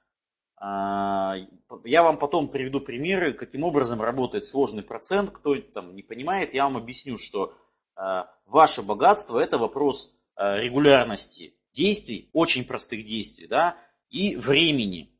А, 0.62 1.36
я 1.84 2.02
вам 2.02 2.18
потом 2.18 2.48
приведу 2.48 2.80
примеры, 2.80 3.32
каким 3.32 3.64
образом 3.64 4.02
работает 4.02 4.44
сложный 4.44 4.82
процент. 4.82 5.30
Кто 5.30 5.56
там 5.56 5.96
не 5.96 6.02
понимает, 6.02 6.52
я 6.52 6.64
вам 6.64 6.76
объясню, 6.76 7.16
что 7.16 7.54
а, 7.96 8.30
ваше 8.46 8.82
богатство 8.82 9.38
это 9.38 9.56
вопрос 9.56 10.14
а, 10.36 10.58
регулярности 10.58 11.54
действий, 11.72 12.28
очень 12.34 12.66
простых 12.66 13.06
действий, 13.06 13.46
да, 13.46 13.78
и 14.10 14.36
времени. 14.36 15.16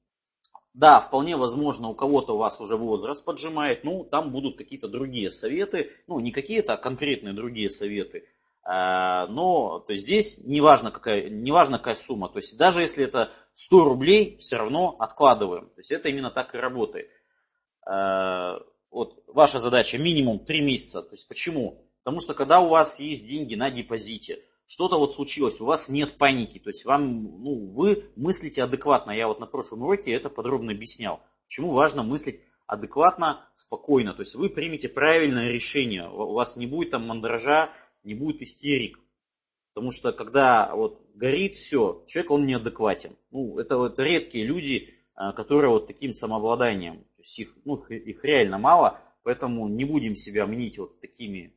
Да, 0.75 1.01
вполне 1.01 1.37
возможно, 1.37 1.89
у 1.89 1.95
кого-то 1.95 2.35
у 2.35 2.39
вас 2.39 2.61
уже 2.61 2.77
возраст 2.77 3.25
поджимает, 3.25 3.83
ну, 3.83 4.05
там 4.05 4.31
будут 4.31 4.59
какие-то 4.59 4.89
другие 4.89 5.31
советы, 5.31 5.91
ну, 6.07 6.21
не 6.21 6.33
какие-то, 6.33 6.75
а 6.75 6.77
конкретные 6.77 7.33
другие 7.33 7.71
советы. 7.71 8.25
Но 8.63 9.83
то 9.85 9.93
есть 9.93 10.05
здесь 10.05 10.41
неважно 10.45 10.93
какая, 10.93 11.29
неважно 11.29 11.79
какая 11.79 11.97
сумма, 11.97 12.29
то 12.29 12.39
есть 12.39 12.57
даже 12.57 12.83
если 12.83 13.05
это 13.05 13.33
100 13.61 13.85
рублей 13.85 14.39
все 14.39 14.57
равно 14.57 14.97
откладываем. 14.99 15.67
То 15.67 15.81
есть 15.81 15.91
это 15.91 16.09
именно 16.09 16.31
так 16.31 16.55
и 16.55 16.59
работает. 16.59 17.11
Э, 17.87 18.59
вот 18.91 19.23
ваша 19.27 19.59
задача 19.59 19.99
минимум 19.99 20.39
3 20.39 20.63
месяца. 20.63 21.03
То 21.03 21.13
есть 21.13 21.29
почему? 21.29 21.85
Потому 22.03 22.21
что 22.21 22.33
когда 22.33 22.61
у 22.61 22.69
вас 22.69 23.01
есть 23.01 23.29
деньги 23.29 23.55
на 23.57 23.71
депозите, 23.71 24.43
что-то 24.67 24.99
вот 24.99 25.15
случилось, 25.15 25.61
у 25.61 25.67
вас 25.67 25.91
нет 25.91 26.17
паники, 26.17 26.59
то 26.59 26.71
есть 26.71 26.87
вам, 26.87 27.23
ну, 27.43 27.73
вы 27.73 28.05
мыслите 28.17 28.63
адекватно. 28.63 29.11
Я 29.11 29.29
вот 29.29 29.41
на 29.41 29.47
прошлом 29.47 29.83
уроке 29.83 30.13
это 30.13 30.31
подробно 30.31 30.73
объяснял. 30.73 31.21
Почему 31.45 31.73
важно 31.73 32.03
мыслить 32.03 32.41
адекватно, 32.67 33.47
спокойно. 33.57 34.15
То 34.15 34.23
есть 34.23 34.37
вы 34.37 34.49
примете 34.49 34.89
правильное 34.89 35.49
решение. 35.49 36.09
У 36.09 36.33
вас 36.33 36.57
не 36.57 36.67
будет 36.67 36.93
там 36.93 37.07
мандража, 37.07 37.71
не 38.05 38.15
будет 38.15 38.41
истерик. 38.41 38.99
Потому 39.73 39.93
что 39.93 40.13
когда 40.13 40.75
вот 40.75 41.01
горит 41.15 41.55
все, 41.55 42.03
человек 42.07 42.31
он 42.31 42.47
неадекватен. 42.47 43.17
Ну, 43.31 43.59
это 43.59 43.77
вот 43.77 43.99
редкие 43.99 44.45
люди, 44.45 44.95
а, 45.15 45.33
которые 45.33 45.71
вот 45.71 45.87
таким 45.87 46.13
самообладанием, 46.13 47.05
то 47.05 47.19
есть 47.19 47.39
их, 47.39 47.55
ну, 47.65 47.77
их 47.85 48.25
реально 48.25 48.59
мало, 48.59 48.99
поэтому 49.23 49.69
не 49.69 49.85
будем 49.85 50.15
себя 50.15 50.47
мнить 50.47 50.79
вот 50.79 51.01
такими 51.01 51.55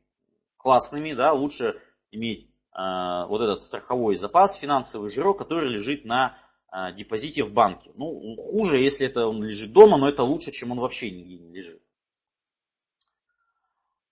классными, 0.58 1.12
да, 1.12 1.32
лучше 1.32 1.80
иметь 2.10 2.48
э, 2.72 3.26
вот 3.28 3.40
этот 3.40 3.62
страховой 3.62 4.16
запас, 4.16 4.54
финансовый 4.54 5.10
жирок, 5.10 5.38
который 5.38 5.68
лежит 5.68 6.04
на 6.04 6.38
э, 6.72 6.94
депозите 6.94 7.42
в 7.42 7.52
банке. 7.52 7.90
Ну, 7.94 8.36
хуже, 8.36 8.78
если 8.78 9.06
это 9.06 9.26
он 9.26 9.42
лежит 9.42 9.72
дома, 9.72 9.96
но 9.98 10.08
это 10.08 10.22
лучше, 10.22 10.52
чем 10.52 10.70
он 10.72 10.78
вообще 10.78 11.10
нигде 11.10 11.38
не 11.38 11.52
лежит. 11.52 11.82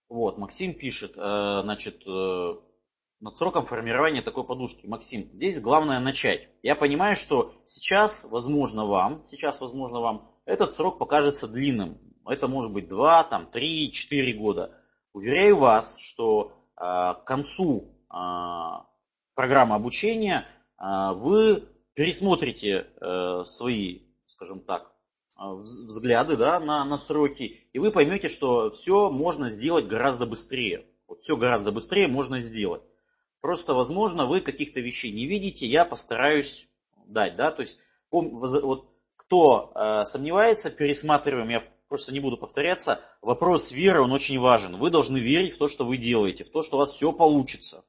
Вот, 0.08 0.36
Максим 0.36 0.74
пишет, 0.74 1.12
э, 1.16 1.60
значит, 1.62 2.02
э, 2.06 2.54
над 3.22 3.38
сроком 3.38 3.66
формирования 3.66 4.20
такой 4.20 4.44
подушки. 4.44 4.84
Максим, 4.86 5.30
здесь 5.32 5.60
главное 5.60 6.00
начать. 6.00 6.48
Я 6.62 6.74
понимаю, 6.74 7.16
что 7.16 7.54
сейчас, 7.64 8.26
возможно, 8.28 8.84
вам, 8.84 9.24
сейчас, 9.26 9.60
возможно, 9.60 10.00
вам 10.00 10.28
этот 10.44 10.74
срок 10.74 10.98
покажется 10.98 11.46
длинным. 11.46 11.98
Это 12.26 12.48
может 12.48 12.72
быть 12.72 12.88
2, 12.88 13.24
там, 13.24 13.46
3, 13.46 13.92
4 13.92 14.32
года. 14.34 14.76
Уверяю 15.12 15.56
вас, 15.56 15.98
что 16.00 16.52
э, 16.76 16.80
к 16.80 17.22
концу 17.24 17.96
э, 18.12 18.16
программы 19.34 19.76
обучения 19.76 20.44
э, 20.78 21.12
вы 21.14 21.68
пересмотрите 21.94 22.88
э, 23.00 23.44
свои, 23.46 24.00
скажем 24.26 24.60
так, 24.64 24.90
взгляды 25.38 26.36
да, 26.36 26.58
на, 26.58 26.84
на 26.84 26.98
сроки, 26.98 27.68
и 27.72 27.78
вы 27.78 27.92
поймете, 27.92 28.28
что 28.28 28.70
все 28.70 29.10
можно 29.10 29.48
сделать 29.48 29.86
гораздо 29.86 30.26
быстрее. 30.26 30.86
Вот 31.06 31.20
все 31.20 31.36
гораздо 31.36 31.72
быстрее 31.72 32.08
можно 32.08 32.38
сделать. 32.40 32.82
Просто, 33.42 33.74
возможно, 33.74 34.26
вы 34.26 34.40
каких-то 34.40 34.78
вещей 34.78 35.10
не 35.10 35.26
видите, 35.26 35.66
я 35.66 35.84
постараюсь 35.84 36.68
дать, 37.06 37.34
да, 37.34 37.50
то 37.50 37.60
есть 37.62 37.76
вот 38.12 38.88
кто 39.16 39.72
э, 39.74 40.04
сомневается, 40.04 40.70
пересматриваем, 40.70 41.48
я 41.48 41.64
просто 41.88 42.12
не 42.12 42.20
буду 42.20 42.36
повторяться, 42.36 43.00
вопрос 43.20 43.72
веры, 43.72 44.00
он 44.00 44.12
очень 44.12 44.38
важен. 44.38 44.76
Вы 44.76 44.90
должны 44.90 45.18
верить 45.18 45.54
в 45.54 45.58
то, 45.58 45.66
что 45.66 45.84
вы 45.84 45.96
делаете, 45.96 46.44
в 46.44 46.50
то, 46.50 46.62
что 46.62 46.76
у 46.76 46.78
вас 46.78 46.92
все 46.92 47.12
получится. 47.12 47.84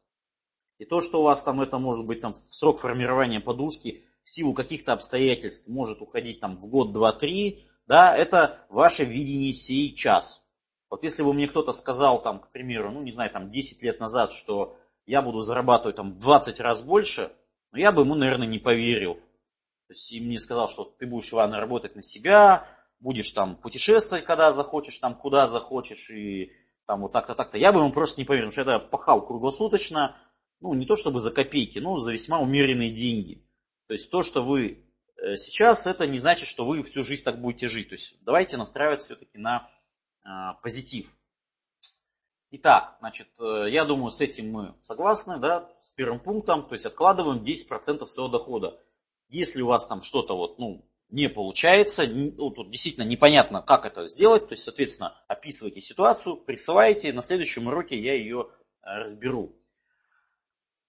И 0.80 0.86
то, 0.86 1.02
что 1.02 1.20
у 1.20 1.24
вас 1.24 1.44
там 1.44 1.62
это 1.62 1.78
может 1.78 2.08
быть 2.08 2.22
там 2.22 2.34
срок 2.34 2.80
формирования 2.80 3.40
подушки 3.40 4.04
в 4.24 4.30
силу 4.32 4.56
каких-то 4.56 4.94
обстоятельств 4.94 5.68
может 5.68 6.02
уходить 6.02 6.40
там 6.40 6.58
в 6.58 6.66
год, 6.66 6.94
два, 6.94 7.12
три, 7.12 7.68
да, 7.86 8.18
это 8.18 8.66
ваше 8.70 9.04
видение 9.04 9.54
сейчас. 9.54 10.44
Вот 10.90 11.04
если 11.04 11.22
бы 11.22 11.32
мне 11.32 11.48
кто-то 11.48 11.74
сказал 11.74 12.24
там, 12.24 12.40
к 12.40 12.50
примеру, 12.52 12.90
ну 12.90 13.04
не 13.04 13.12
знаю, 13.12 13.30
там 13.30 13.52
10 13.52 13.84
лет 13.84 14.00
назад, 14.00 14.34
что 14.34 14.78
я 15.06 15.22
буду 15.22 15.42
зарабатывать 15.42 15.96
там 15.96 16.20
20 16.20 16.60
раз 16.60 16.82
больше, 16.82 17.32
но 17.72 17.80
я 17.80 17.92
бы 17.92 18.04
ему, 18.04 18.16
наверное, 18.16 18.48
не 18.48 18.60
поверил. 18.60 19.16
То 19.16 19.92
есть 19.92 20.12
и 20.12 20.22
мне 20.22 20.40
сказал, 20.40 20.70
что 20.70 20.86
ты 20.86 21.06
будешь, 21.06 21.32
Иван, 21.34 21.54
работать 21.54 21.96
на 21.96 22.02
себя, 22.02 22.68
будешь 23.00 23.32
там 23.32 23.58
путешествовать, 23.58 24.26
когда 24.26 24.52
захочешь, 24.52 24.98
там 25.00 25.16
куда 25.16 25.48
захочешь, 25.48 26.10
и 26.10 26.52
там 26.86 27.02
вот 27.02 27.12
так-то, 27.12 27.36
так-то. 27.36 27.58
Я 27.58 27.74
бы 27.74 27.80
ему 27.80 27.92
просто 27.92 28.20
не 28.22 28.26
поверил, 28.26 28.50
потому 28.50 28.64
что 28.64 28.72
я 28.72 28.80
пахал 28.80 29.26
круглосуточно, 29.26 30.16
ну, 30.62 30.74
не 30.74 30.86
то 30.86 30.96
чтобы 30.96 31.20
за 31.20 31.32
копейки, 31.32 31.80
но 31.80 32.00
за 32.00 32.14
весьма 32.14 32.40
умеренные 32.40 32.92
деньги. 32.92 33.46
То 33.88 33.94
есть 33.94 34.10
то, 34.10 34.24
что 34.24 34.42
вы 34.42 34.86
э, 35.18 35.36
сейчас, 35.36 35.86
это 35.86 36.08
не 36.08 36.20
значит, 36.20 36.48
что 36.48 36.64
вы 36.64 36.82
всю 36.84 37.04
жизнь 37.04 37.24
так 37.24 37.42
будете 37.42 37.68
жить. 37.68 37.90
То 37.90 37.94
есть 37.94 38.24
давайте 38.24 38.56
настраиваться 38.56 39.08
все-таки 39.08 39.38
на 39.38 39.70
а, 40.24 40.54
позитив. 40.56 41.14
Итак, 42.56 42.98
значит, 43.00 43.30
э, 43.40 43.66
я 43.72 43.84
думаю, 43.84 44.12
с 44.12 44.22
этим 44.22 44.52
мы 44.52 44.76
согласны, 44.80 45.40
да, 45.40 45.68
с 45.82 45.92
первым 45.92 46.20
пунктом, 46.20 46.68
то 46.68 46.76
есть 46.76 46.86
откладываем 46.86 47.44
10% 47.44 48.06
своего 48.06 48.32
дохода. 48.32 48.80
Если 49.30 49.64
у 49.64 49.66
вас 49.66 49.88
там 49.88 50.04
что-то 50.04 50.38
вот, 50.38 50.60
ну, 50.60 50.86
не 51.10 51.30
получается, 51.30 52.06
ну, 52.06 52.52
тут 52.52 52.70
действительно 52.70 53.06
непонятно, 53.06 53.64
как 53.64 53.88
это 53.88 54.08
сделать, 54.08 54.50
то 54.50 54.54
есть, 54.54 54.66
соответственно, 54.66 55.20
описывайте 55.28 55.82
ситуацию, 55.82 56.38
присылайте, 56.38 57.12
на 57.12 57.24
следующем 57.24 57.66
уроке 57.66 58.00
я 58.00 58.14
ее 58.14 58.50
э, 58.84 59.00
разберу. 59.00 59.58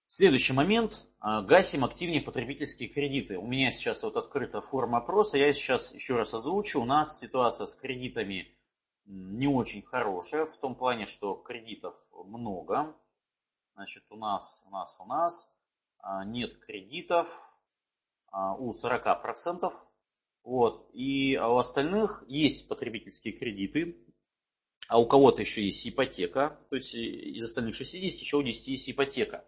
Следующий 0.05 0.53
момент. 0.53 1.07
Э, 1.19 1.41
гасим 1.41 1.83
активнее 1.83 2.21
потребительские 2.21 2.89
кредиты. 2.89 3.39
У 3.39 3.47
меня 3.47 3.71
сейчас 3.71 4.03
вот 4.03 4.17
открыта 4.17 4.61
форма 4.61 4.99
опроса, 4.99 5.39
я 5.39 5.51
сейчас 5.51 5.95
еще 5.95 6.15
раз 6.15 6.31
озвучу. 6.31 6.79
У 6.79 6.85
нас 6.85 7.19
ситуация 7.19 7.65
с 7.65 7.75
кредитами 7.75 8.54
не 9.05 9.47
очень 9.47 9.83
хорошая 9.83 10.45
в 10.45 10.57
том 10.57 10.75
плане, 10.75 11.07
что 11.07 11.35
кредитов 11.35 11.95
много. 12.11 12.95
Значит, 13.73 14.03
у 14.09 14.15
нас, 14.15 14.63
у 14.67 14.71
нас, 14.71 14.99
у 14.99 15.05
нас 15.05 15.53
а, 15.99 16.25
нет 16.25 16.57
кредитов 16.59 17.29
а, 18.27 18.55
у 18.55 18.71
40%. 18.71 19.71
Вот. 20.43 20.89
И 20.93 21.37
у 21.37 21.57
остальных 21.57 22.23
есть 22.27 22.67
потребительские 22.67 23.33
кредиты, 23.33 23.97
а 24.87 24.99
у 24.99 25.07
кого-то 25.07 25.41
еще 25.41 25.63
есть 25.63 25.87
ипотека. 25.87 26.59
То 26.69 26.75
есть 26.75 26.93
из 26.93 27.45
остальных 27.45 27.75
60 27.75 28.21
еще 28.21 28.37
у 28.37 28.43
10 28.43 28.67
есть 28.67 28.89
ипотека. 28.89 29.45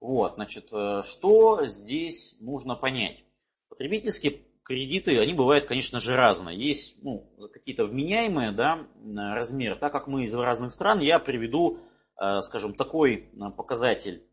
Вот, 0.00 0.34
значит, 0.34 0.72
э, 0.72 1.02
что 1.02 1.66
здесь 1.66 2.36
нужно 2.40 2.76
понять? 2.76 3.24
Потребительские 3.68 4.44
кредиты, 4.64 5.18
они 5.20 5.34
бывают, 5.34 5.66
конечно 5.66 6.00
же, 6.00 6.16
разные. 6.16 6.58
Есть 6.58 6.96
ну, 7.02 7.30
какие-то 7.52 7.84
вменяемые 7.84 8.50
да, 8.50 8.86
размеры. 9.14 9.76
Так 9.76 9.92
как 9.92 10.08
мы 10.08 10.24
из 10.24 10.34
разных 10.34 10.72
стран, 10.72 11.00
я 11.00 11.18
приведу, 11.18 11.78
э, 12.20 12.40
скажем, 12.40 12.74
такой 12.74 13.30
э, 13.32 13.50
показатель. 13.56 14.26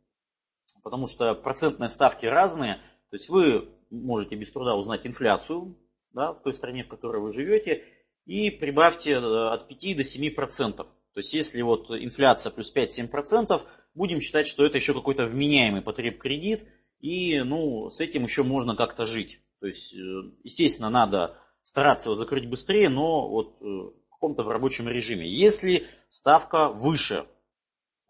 Потому 0.83 1.07
что 1.07 1.35
процентные 1.35 1.89
ставки 1.89 2.25
разные. 2.25 2.75
То 3.09 3.17
есть 3.17 3.29
вы 3.29 3.69
можете 3.89 4.35
без 4.35 4.51
труда 4.51 4.75
узнать 4.75 5.05
инфляцию 5.05 5.77
да, 6.13 6.33
в 6.33 6.41
той 6.41 6.53
стране, 6.53 6.85
в 6.85 6.87
которой 6.87 7.21
вы 7.21 7.33
живете, 7.33 7.83
и 8.25 8.49
прибавьте 8.49 9.11
э, 9.11 9.49
от 9.49 9.67
5 9.67 9.97
до 9.97 10.03
7 10.03 10.33
процентов. 10.33 10.87
То 11.13 11.19
есть 11.19 11.33
если 11.33 11.61
вот 11.61 11.91
инфляция 11.91 12.51
плюс 12.51 12.73
5-7 12.73 13.09
процентов, 13.09 13.63
будем 13.93 14.21
считать, 14.21 14.47
что 14.47 14.65
это 14.65 14.77
еще 14.77 14.93
какой-то 14.93 15.25
вменяемый 15.25 15.81
потреб 15.81 16.19
кредит, 16.19 16.65
и 17.01 17.41
ну, 17.41 17.89
с 17.89 17.99
этим 17.99 18.23
еще 18.23 18.43
можно 18.43 18.77
как-то 18.77 19.05
жить. 19.05 19.41
То 19.61 19.67
есть, 19.67 19.93
э, 19.95 19.99
естественно, 20.43 20.89
надо 20.89 21.37
стараться 21.61 22.09
его 22.09 22.15
закрыть 22.15 22.49
быстрее, 22.49 22.89
но 22.89 23.29
вот 23.29 23.61
э, 23.61 23.63
в 23.63 24.09
каком-то 24.09 24.43
в 24.43 24.49
рабочем 24.49 24.89
режиме. 24.89 25.31
Если 25.31 25.85
ставка 26.09 26.69
выше, 26.69 27.27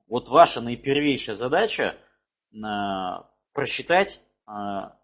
вот 0.07 0.29
ваша 0.29 0.61
наипервейшая 0.61 1.35
задача 1.35 1.97
э, 2.53 2.57
просчитать 3.53 4.21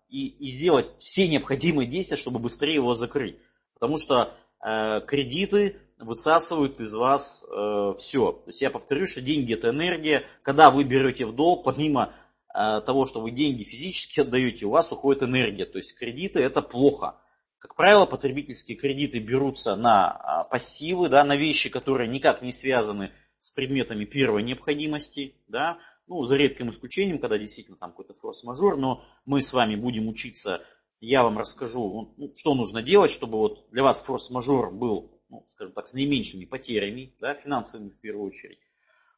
и, 0.10 0.46
сделать 0.46 0.98
все 0.98 1.28
необходимые 1.28 1.88
действия, 1.88 2.16
чтобы 2.16 2.40
быстрее 2.40 2.76
его 2.76 2.94
закрыть. 2.94 3.38
Потому 3.74 3.98
что 3.98 4.34
кредиты 4.60 5.80
высасывают 6.00 6.80
из 6.80 6.94
вас 6.94 7.44
э, 7.44 7.94
все. 7.98 8.32
То 8.32 8.48
есть 8.48 8.62
я 8.62 8.72
повторю, 8.72 9.06
что 9.06 9.22
деньги 9.22 9.54
это 9.54 9.70
энергия. 9.70 10.26
Когда 10.42 10.72
вы 10.72 10.84
берете 10.84 11.26
в 11.26 11.34
долг, 11.34 11.64
помимо 11.64 12.14
того, 12.58 13.06
что 13.06 13.22
вы 13.22 13.32
деньги 13.32 13.64
физически 13.64 14.22
отдаете, 14.22 14.66
у 14.66 14.72
вас 14.72 14.92
уходит 14.92 15.22
энергия. 15.22 15.66
То 15.66 15.78
есть 15.78 15.96
кредиты 15.96 16.40
это 16.40 16.62
плохо. 16.62 17.16
Как 17.60 17.76
правило, 17.76 18.06
потребительские 18.06 18.78
кредиты 18.78 19.20
берутся 19.20 19.76
на 19.76 20.12
а, 20.12 20.44
пассивы, 20.44 21.10
да, 21.10 21.24
на 21.24 21.36
вещи, 21.36 21.70
которые 21.70 22.08
никак 22.08 22.42
не 22.42 22.52
связаны 22.52 23.12
с 23.40 23.52
предметами 23.52 24.06
первой 24.06 24.44
необходимости, 24.44 25.36
да, 25.48 25.80
ну, 26.08 26.24
за 26.24 26.38
редким 26.38 26.70
исключением, 26.70 27.20
когда 27.20 27.38
действительно 27.38 27.78
там 27.78 27.92
какой-то 27.92 28.14
форс-мажор, 28.14 28.78
но 28.78 29.04
мы 29.26 29.42
с 29.42 29.54
вами 29.54 29.76
будем 29.76 30.08
учиться, 30.08 30.62
я 31.00 31.24
вам 31.24 31.38
расскажу, 31.38 32.14
ну, 32.18 32.32
что 32.36 32.54
нужно 32.54 32.82
делать, 32.82 33.12
чтобы 33.12 33.38
вот 33.38 33.70
для 33.72 33.84
вас 33.84 34.04
форс-мажор 34.04 34.72
был, 34.72 35.20
ну, 35.30 35.46
скажем 35.50 35.74
так, 35.74 35.88
с 35.88 35.94
наименьшими 35.94 36.46
потерями, 36.46 37.16
да, 37.20 37.34
финансовыми 37.34 37.90
в 37.90 38.00
первую 38.00 38.28
очередь. 38.28 38.60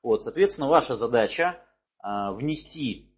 Вот, 0.02 0.24
соответственно, 0.24 0.70
ваша 0.70 0.96
задача 0.96 1.62
а, 2.00 2.32
внести 2.32 3.09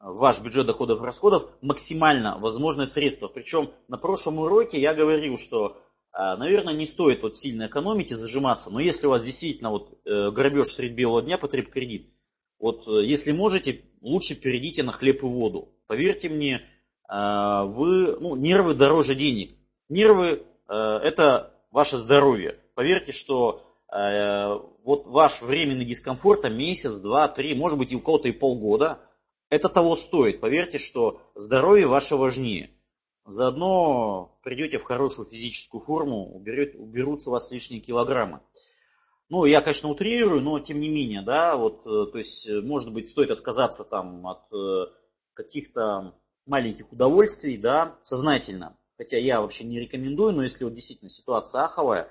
ваш 0.00 0.40
бюджет 0.40 0.66
доходов 0.66 1.00
и 1.00 1.04
расходов 1.04 1.50
максимально 1.60 2.38
возможные 2.38 2.86
средства. 2.86 3.28
Причем 3.28 3.70
на 3.88 3.98
прошлом 3.98 4.38
уроке 4.38 4.80
я 4.80 4.94
говорил, 4.94 5.36
что 5.36 5.76
а, 6.12 6.36
наверное, 6.36 6.74
не 6.74 6.86
стоит 6.86 7.22
вот 7.22 7.36
сильно 7.36 7.66
экономить 7.66 8.10
и 8.10 8.16
зажиматься. 8.16 8.72
Но 8.72 8.80
если 8.80 9.06
у 9.06 9.10
вас 9.10 9.22
действительно 9.22 9.70
вот 9.70 9.98
э, 10.04 10.30
грабеж 10.30 10.68
средь 10.68 10.94
белого 10.94 11.22
дня, 11.22 11.38
потреб 11.38 11.70
кредит, 11.70 12.12
вот 12.58 12.88
э, 12.88 13.04
если 13.04 13.32
можете, 13.32 13.84
лучше 14.00 14.34
перейдите 14.34 14.82
на 14.82 14.92
хлеб 14.92 15.22
и 15.22 15.26
воду. 15.26 15.68
Поверьте 15.86 16.28
мне, 16.28 16.62
а, 17.08 17.64
вы, 17.64 18.18
ну, 18.18 18.36
нервы 18.36 18.74
дороже 18.74 19.14
денег. 19.14 19.56
Нервы 19.88 20.42
э, 20.68 20.74
это 20.74 21.54
ваше 21.70 21.98
здоровье. 21.98 22.58
Поверьте, 22.74 23.12
что 23.12 23.67
вот 23.90 25.06
ваш 25.06 25.40
временный 25.40 25.86
дискомфорт, 25.86 26.42
там 26.42 26.56
месяц, 26.58 27.00
два, 27.00 27.26
три, 27.28 27.54
может 27.54 27.78
быть 27.78 27.92
и 27.92 27.96
у 27.96 28.00
кого-то 28.00 28.28
и 28.28 28.32
полгода, 28.32 29.00
это 29.50 29.68
того 29.68 29.96
стоит. 29.96 30.40
Поверьте, 30.40 30.78
что 30.78 31.22
здоровье 31.34 31.86
ваше 31.86 32.16
важнее. 32.16 32.70
Заодно 33.24 34.38
придете 34.42 34.78
в 34.78 34.84
хорошую 34.84 35.26
физическую 35.26 35.80
форму, 35.80 36.34
уберет, 36.34 36.74
уберутся 36.76 37.28
у 37.28 37.32
вас 37.32 37.50
лишние 37.50 37.80
килограммы. 37.80 38.40
Ну, 39.28 39.44
я, 39.44 39.60
конечно, 39.60 39.90
утрирую, 39.90 40.40
но 40.40 40.58
тем 40.60 40.80
не 40.80 40.88
менее, 40.88 41.20
да, 41.20 41.58
вот, 41.58 41.86
э, 41.86 42.10
то 42.10 42.16
есть, 42.16 42.48
э, 42.48 42.62
может 42.62 42.90
быть, 42.94 43.10
стоит 43.10 43.30
отказаться 43.30 43.84
там 43.84 44.26
от 44.26 44.50
э, 44.54 44.86
каких-то 45.34 46.14
маленьких 46.46 46.90
удовольствий, 46.90 47.58
да, 47.58 47.98
сознательно. 48.00 48.78
Хотя 48.96 49.18
я 49.18 49.42
вообще 49.42 49.64
не 49.64 49.78
рекомендую, 49.78 50.32
но 50.32 50.42
если 50.42 50.64
вот 50.64 50.72
действительно 50.72 51.10
ситуация 51.10 51.64
аховая, 51.64 52.08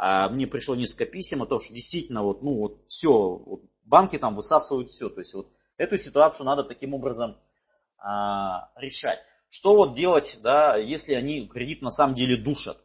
а 0.00 0.28
мне 0.28 0.46
пришло 0.46 0.76
несколько 0.76 1.06
писем 1.06 1.42
о 1.42 1.46
том, 1.46 1.58
что 1.58 1.74
действительно 1.74 2.22
вот, 2.22 2.40
ну 2.40 2.54
вот 2.54 2.84
все, 2.86 3.10
вот, 3.10 3.62
банки 3.82 4.16
там 4.16 4.36
высасывают 4.36 4.88
все. 4.88 5.08
То 5.08 5.18
есть 5.18 5.34
вот 5.34 5.52
эту 5.76 5.98
ситуацию 5.98 6.46
надо 6.46 6.62
таким 6.62 6.94
образом 6.94 7.36
а, 7.98 8.70
решать. 8.76 9.18
Что 9.50 9.74
вот 9.74 9.96
делать, 9.96 10.38
да, 10.40 10.76
если 10.76 11.14
они 11.14 11.48
кредит 11.48 11.82
на 11.82 11.90
самом 11.90 12.14
деле 12.14 12.36
душат? 12.36 12.78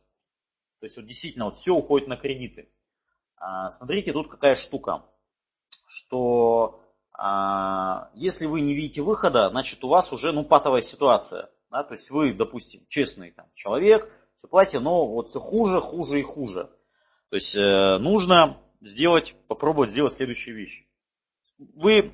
То 0.80 0.86
есть 0.86 0.97
вот 0.97 1.06
действительно 1.06 1.45
вот 1.45 1.56
все 1.56 1.76
уходит 1.76 2.08
на 2.08 2.17
кредиты. 2.17 2.67
А, 3.38 3.69
смотрите, 3.69 4.12
тут 4.12 4.32
какая 4.32 4.56
штука, 4.56 5.06
что 5.88 6.82
а, 7.12 8.10
если 8.15 8.47
вы 8.47 8.62
не 8.62 8.73
видите 8.73 9.04
выхода, 9.04 9.52
значит 9.52 9.84
у 9.84 9.88
вас 9.88 10.12
уже 10.13 10.32
ну 10.32 10.43
патовая 10.43 10.82
ситуация. 10.82 11.52
Да? 11.69 11.84
То 11.84 11.93
есть 11.93 12.10
вы, 12.10 12.34
допустим, 12.34 12.88
честный 12.88 13.30
там, 13.30 13.45
человек, 13.54 14.12
все 14.36 14.47
платье, 14.47 14.80
но 14.80 15.06
вот 15.06 15.30
все 15.30 15.39
хуже, 15.39 15.80
хуже 15.80 16.19
и 16.19 16.23
хуже. 16.23 16.71
То 17.34 17.38
есть 17.38 17.56
э, 17.56 17.98
нужно 17.98 18.60
сделать, 18.80 19.34
попробовать 19.48 19.89
сделать 19.89 20.13
следующие 20.13 20.54
вещи. 20.54 20.86
Вы 21.58 22.13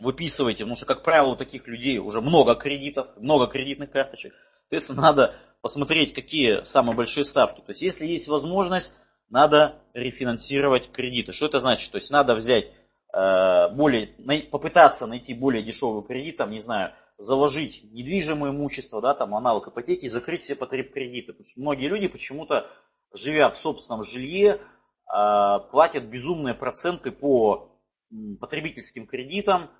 выписываете, 0.00 0.64
потому 0.64 0.74
что, 0.74 0.86
как 0.86 1.04
правило, 1.04 1.34
у 1.34 1.36
таких 1.36 1.68
людей 1.68 1.98
уже 1.98 2.20
много 2.20 2.56
кредитов, 2.56 3.16
много 3.16 3.46
кредитных 3.46 3.92
карточек. 3.92 4.34
Соответственно, 4.62 5.02
надо 5.02 5.36
посмотреть, 5.60 6.14
какие 6.14 6.64
самые 6.64 6.96
большие 6.96 7.22
ставки. 7.22 7.60
То 7.60 7.70
есть, 7.70 7.82
если 7.82 8.04
есть 8.04 8.26
возможность, 8.26 8.98
надо 9.28 9.76
рефинансировать 9.94 10.90
кредиты. 10.90 11.32
Что 11.32 11.46
это 11.46 11.60
значит? 11.60 11.92
То 11.92 11.98
есть, 11.98 12.10
надо 12.10 12.34
взять 12.34 12.72
э, 13.14 13.68
более, 13.72 14.08
попытаться 14.50 15.06
найти 15.06 15.32
более 15.32 15.62
дешевый 15.62 16.02
кредит, 16.02 16.38
там, 16.38 16.50
не 16.50 16.58
знаю, 16.58 16.92
заложить 17.18 17.84
недвижимое 17.92 18.50
имущество, 18.50 19.00
да, 19.00 19.14
там, 19.14 19.32
аналог 19.36 19.68
ипотеки 19.68 20.08
закрыть 20.08 20.42
все 20.42 20.56
потреб 20.56 20.92
кредиты. 20.92 21.34
Потому 21.34 21.44
что 21.48 21.60
многие 21.60 21.86
люди 21.86 22.08
почему-то, 22.08 22.68
живя 23.12 23.50
в 23.50 23.56
собственном 23.56 24.02
жилье, 24.02 24.60
э, 24.60 25.58
платят 25.70 26.04
безумные 26.04 26.54
проценты 26.54 27.10
по 27.10 27.68
потребительским 28.40 29.06
кредитам, 29.06 29.70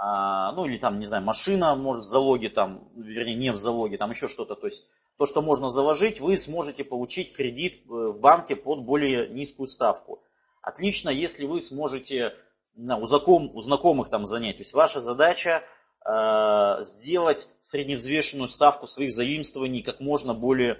а, 0.00 0.52
ну 0.52 0.64
или 0.66 0.78
там, 0.78 1.00
не 1.00 1.06
знаю, 1.06 1.24
машина 1.24 1.74
может 1.74 2.04
в 2.04 2.08
залоге, 2.08 2.50
там, 2.50 2.88
вернее, 2.94 3.34
не 3.34 3.50
в 3.50 3.56
залоге, 3.56 3.98
там 3.98 4.10
еще 4.10 4.28
что-то. 4.28 4.54
То 4.54 4.66
есть 4.66 4.86
то, 5.16 5.26
что 5.26 5.42
можно 5.42 5.68
заложить, 5.68 6.20
вы 6.20 6.36
сможете 6.36 6.84
получить 6.84 7.34
кредит 7.34 7.82
э, 7.84 7.88
в 7.88 8.20
банке 8.20 8.54
под 8.54 8.84
более 8.84 9.28
низкую 9.28 9.66
ставку. 9.66 10.22
Отлично, 10.62 11.10
если 11.10 11.46
вы 11.46 11.60
сможете 11.60 12.34
у, 12.76 13.06
знаком, 13.06 13.50
у 13.56 13.60
знакомых 13.60 14.08
там 14.08 14.24
занять. 14.24 14.58
То 14.58 14.60
есть 14.60 14.72
ваша 14.72 15.00
задача 15.00 15.64
э, 16.04 16.82
сделать 16.84 17.48
средневзвешенную 17.58 18.46
ставку 18.46 18.86
своих 18.86 19.10
заимствований 19.10 19.82
как 19.82 19.98
можно 19.98 20.32
более 20.32 20.74
э, 20.74 20.78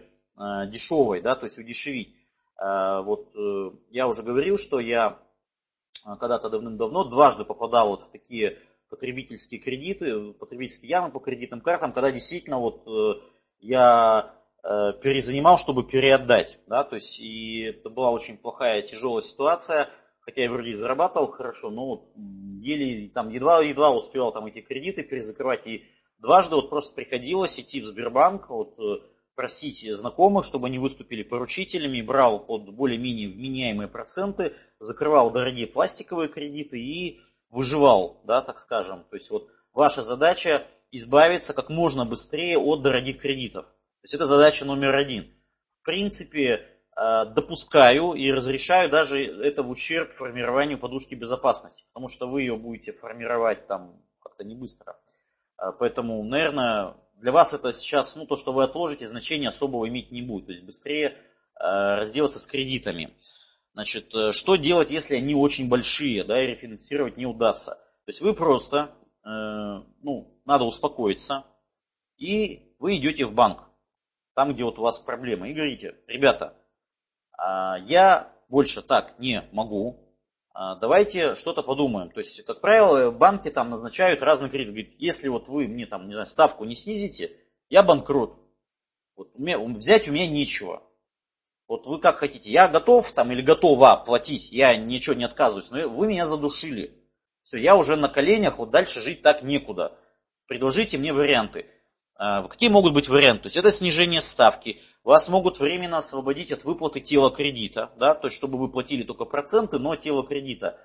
дешевой, 0.70 1.20
да, 1.20 1.35
то 1.35 1.44
есть 1.44 1.59
удешевить. 1.59 2.14
Э, 2.59 3.03
вот 3.03 3.29
э, 3.37 3.70
я 3.90 4.09
уже 4.09 4.22
говорил, 4.22 4.59
что 4.59 4.81
я 4.81 5.18
э, 6.07 6.16
когда-то 6.18 6.51
давным-давно 6.51 7.05
дважды 7.05 7.44
попадал 7.44 7.90
вот 7.90 8.03
в 8.03 8.11
такие 8.11 8.59
потребительские 8.90 9.61
кредиты, 9.61 10.33
потребительские 10.33 10.90
ямы 10.90 11.11
по 11.11 11.20
кредитным 11.20 11.61
картам, 11.61 11.92
когда 11.92 12.11
действительно 12.11 12.59
вот 12.59 12.87
э, 12.87 13.20
я 13.61 14.35
э, 14.62 14.92
перезанимал, 15.03 15.59
чтобы 15.59 15.85
переотдать. 15.85 16.59
Да, 16.66 16.85
то 16.85 16.96
есть 16.96 17.20
и 17.20 17.62
это 17.62 17.90
была 17.90 18.11
очень 18.11 18.38
плохая, 18.38 18.83
тяжелая 18.83 19.22
ситуация, 19.22 19.90
хотя 20.20 20.42
я 20.42 20.51
вроде 20.51 20.70
и 20.70 20.74
зарабатывал 20.74 21.29
хорошо, 21.29 21.70
но 21.70 21.87
вот 21.87 22.09
еле, 22.61 23.09
там, 23.11 23.29
едва, 23.29 23.62
едва 23.62 23.92
успевал 23.92 24.33
там 24.33 24.46
эти 24.46 24.61
кредиты 24.61 25.03
перезакрывать. 25.03 25.66
И 25.66 25.85
дважды 26.18 26.57
вот 26.57 26.70
просто 26.70 26.94
приходилось 26.94 27.59
идти 27.61 27.81
в 27.81 27.87
Сбербанк, 27.87 28.48
вот, 28.48 28.79
э, 28.79 28.98
просить 29.38 29.88
знакомых, 29.94 30.44
чтобы 30.44 30.66
они 30.66 30.81
выступили 30.81 31.22
поручителями, 31.22 32.03
брал 32.03 32.40
под 32.40 32.74
более-менее 32.74 33.29
вменяемые 33.29 33.87
проценты, 33.87 34.55
закрывал 34.81 35.31
дорогие 35.31 35.68
пластиковые 35.68 36.29
кредиты 36.29 36.81
и 36.81 37.20
выживал, 37.48 38.20
да, 38.24 38.42
так 38.42 38.59
скажем. 38.59 39.05
То 39.05 39.14
есть 39.14 39.31
вот 39.31 39.48
ваша 39.72 40.03
задача 40.03 40.66
избавиться 40.90 41.55
как 41.55 41.70
можно 41.70 42.05
быстрее 42.05 42.59
от 42.59 42.83
дорогих 42.83 43.20
кредитов. 43.20 43.68
То 43.68 44.03
есть 44.03 44.14
это 44.14 44.27
задача 44.27 44.64
номер 44.64 44.96
один. 44.96 45.33
В 45.83 45.85
принципе, 45.85 46.66
э, 46.96 47.27
допускаю 47.33 48.14
и 48.14 48.33
разрешаю 48.33 48.90
даже 48.90 49.24
это 49.24 49.62
в 49.62 49.70
ущерб 49.70 50.14
формированию 50.14 50.81
подушки 50.81 51.14
безопасности, 51.14 51.87
потому 51.92 52.09
что 52.09 52.27
вы 52.27 52.42
ее 52.42 52.57
будете 52.57 52.90
формировать 52.90 53.68
там 53.68 54.03
как-то 54.20 54.42
не 54.42 54.57
быстро. 54.57 54.98
Э, 55.62 55.70
поэтому, 55.79 56.24
наверное, 56.24 56.96
для 57.21 57.33
вас 57.33 57.53
это 57.53 57.73
сейчас, 57.73 58.17
ну, 58.17 58.27
то, 58.27 58.37
что 58.37 58.53
вы 58.53 58.65
отложите, 58.65 59.07
значения 59.07 59.49
особого 59.49 59.89
иметь 59.89 60.11
не 60.11 60.23
будет. 60.23 60.47
То 60.47 60.53
есть 60.53 60.65
быстрее 60.65 61.09
э, 61.09 61.15
разделаться 61.61 62.39
с 62.39 62.47
кредитами. 62.47 63.13
Значит, 63.75 64.15
э, 64.15 64.33
что 64.33 64.57
делать, 64.57 64.91
если 64.91 65.17
они 65.17 65.35
очень 65.35 65.69
большие, 65.69 66.25
да, 66.25 66.43
и 66.43 66.47
рефинансировать 66.47 67.17
не 67.17 67.27
удастся? 67.27 67.73
То 67.73 68.11
есть 68.11 68.21
вы 68.21 68.35
просто, 68.35 68.91
э, 69.25 69.29
ну, 69.29 70.41
надо 70.45 70.65
успокоиться, 70.65 71.45
и 72.17 72.75
вы 72.79 72.97
идете 72.97 73.25
в 73.25 73.33
банк, 73.33 73.63
там, 74.35 74.55
где 74.55 74.65
вот 74.65 74.79
у 74.79 74.83
вас 74.83 75.01
проблемы, 75.01 75.51
и 75.51 75.55
говорите, 75.55 75.97
ребята, 76.07 76.55
э, 77.37 77.83
я 77.87 78.33
больше 78.49 78.83
так 78.83 79.19
не 79.19 79.49
могу, 79.53 80.08
давайте 80.81 81.37
что-то 81.37 81.62
подумаем. 81.62 82.11
То 82.11 82.18
есть, 82.18 82.44
как 82.44 82.61
правило, 82.61 83.11
банки 83.11 83.49
там 83.49 83.71
назначают 83.71 84.23
разные 84.23 84.51
кредиты. 84.51 84.71
Говорит, 84.71 84.94
если 84.99 85.29
вот 85.29 85.49
вы 85.49 85.68
мне 85.68 85.87
там, 85.87 86.09
не 86.09 86.14
знаю, 86.14 86.27
ставку 86.27 86.64
не 86.64 86.75
снизите, 86.75 87.33
я 87.68 87.83
банкрот. 87.83 88.38
Вот, 89.14 89.31
взять 89.37 90.09
у 90.09 90.12
меня 90.12 90.27
нечего. 90.27 90.83
Вот 91.68 91.87
вы 91.87 92.01
как 92.01 92.16
хотите. 92.16 92.51
Я 92.51 92.66
готов 92.66 93.12
там 93.12 93.31
или 93.31 93.42
готова 93.42 94.03
платить, 94.05 94.51
я 94.51 94.75
ничего 94.77 95.14
не 95.14 95.25
отказываюсь, 95.25 95.71
но 95.71 95.88
вы 95.88 96.09
меня 96.09 96.27
задушили. 96.27 96.92
Все, 97.42 97.59
я 97.59 97.77
уже 97.77 97.97
на 97.97 98.09
коленях, 98.09 98.59
вот 98.59 98.71
дальше 98.71 99.01
жить 99.01 99.23
так 99.23 99.42
некуда. 99.42 99.97
Предложите 100.47 100.99
мне 100.99 101.12
варианты. 101.12 101.66
А, 102.19 102.43
какие 102.49 102.69
могут 102.69 102.93
быть 102.93 103.09
варианты? 103.09 103.45
То 103.45 103.47
есть 103.47 103.57
это 103.57 103.71
снижение 103.71 104.21
ставки. 104.21 104.81
Вас 105.05 105.29
могут 105.29 105.61
временно 105.61 105.99
освободить 105.99 106.51
от 106.51 106.65
выплаты 106.65 107.01
тела 107.01 107.31
кредита, 107.31 107.93
да, 107.97 108.15
то 108.15 108.27
есть 108.27 108.37
чтобы 108.37 108.59
вы 108.59 108.69
платили 108.69 109.05
только 109.05 109.25
проценты, 109.25 109.79
но 109.79 109.95
тело 109.95 110.27
кредита. 110.27 110.79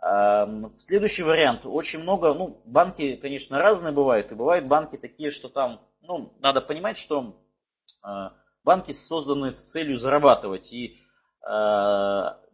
А, 0.00 0.68
следующий 0.72 1.22
вариант. 1.22 1.60
Очень 1.64 2.00
много, 2.00 2.34
ну, 2.34 2.60
банки, 2.66 3.14
конечно, 3.14 3.58
разные 3.60 3.92
бывают. 3.92 4.32
И 4.32 4.34
бывают 4.34 4.66
банки 4.66 4.96
такие, 4.96 5.30
что 5.30 5.48
там, 5.48 5.80
ну, 6.02 6.34
надо 6.40 6.60
понимать, 6.60 6.98
что 6.98 7.40
а, 8.02 8.32
банки 8.64 8.90
созданы 8.90 9.52
с 9.52 9.70
целью 9.70 9.96
зарабатывать. 9.96 10.72
И 10.72 11.00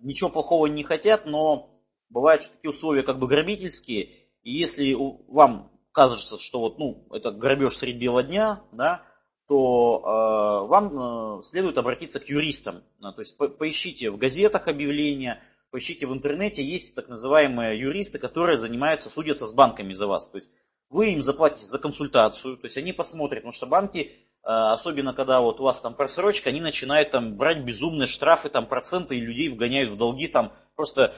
ничего 0.00 0.30
плохого 0.30 0.66
не 0.66 0.82
хотят, 0.82 1.24
но 1.24 1.80
бывают 2.08 2.42
такие 2.42 2.70
условия 2.70 3.04
как 3.04 3.20
бы 3.20 3.28
грабительские. 3.28 4.06
И 4.42 4.50
если 4.50 4.96
вам 5.28 5.69
кажется, 5.92 6.38
что 6.38 6.60
вот, 6.60 6.78
ну, 6.78 7.06
это 7.12 7.30
грабеж 7.30 7.76
средь 7.76 7.98
бела 7.98 8.22
дня, 8.22 8.62
да, 8.72 9.02
то 9.48 10.66
вам 10.68 11.42
следует 11.42 11.76
обратиться 11.76 12.20
к 12.20 12.28
юристам. 12.28 12.82
То 13.00 13.20
есть 13.20 13.36
поищите 13.36 14.10
в 14.10 14.16
газетах 14.16 14.68
объявления, 14.68 15.42
поищите 15.70 16.06
в 16.06 16.12
интернете, 16.12 16.62
есть 16.62 16.94
так 16.94 17.08
называемые 17.08 17.78
юристы, 17.78 18.18
которые 18.18 18.58
занимаются, 18.58 19.10
судятся 19.10 19.46
с 19.46 19.52
банками 19.52 19.92
за 19.92 20.06
вас. 20.06 20.28
То 20.28 20.38
есть 20.38 20.50
вы 20.88 21.12
им 21.12 21.22
заплатите 21.22 21.64
за 21.64 21.78
консультацию, 21.78 22.56
то 22.56 22.66
есть 22.66 22.76
они 22.76 22.92
посмотрят, 22.92 23.42
потому 23.42 23.52
что 23.52 23.66
банки, 23.66 24.12
особенно 24.42 25.14
когда 25.14 25.40
вот 25.40 25.60
у 25.60 25.64
вас 25.64 25.80
там 25.80 25.94
просрочка, 25.94 26.50
они 26.50 26.60
начинают 26.60 27.10
там 27.10 27.36
брать 27.36 27.64
безумные 27.64 28.06
штрафы, 28.06 28.48
там 28.48 28.66
проценты 28.66 29.16
и 29.16 29.20
людей 29.20 29.48
вгоняют 29.48 29.90
в 29.90 29.96
долги, 29.96 30.28
там 30.28 30.52
просто 30.76 31.14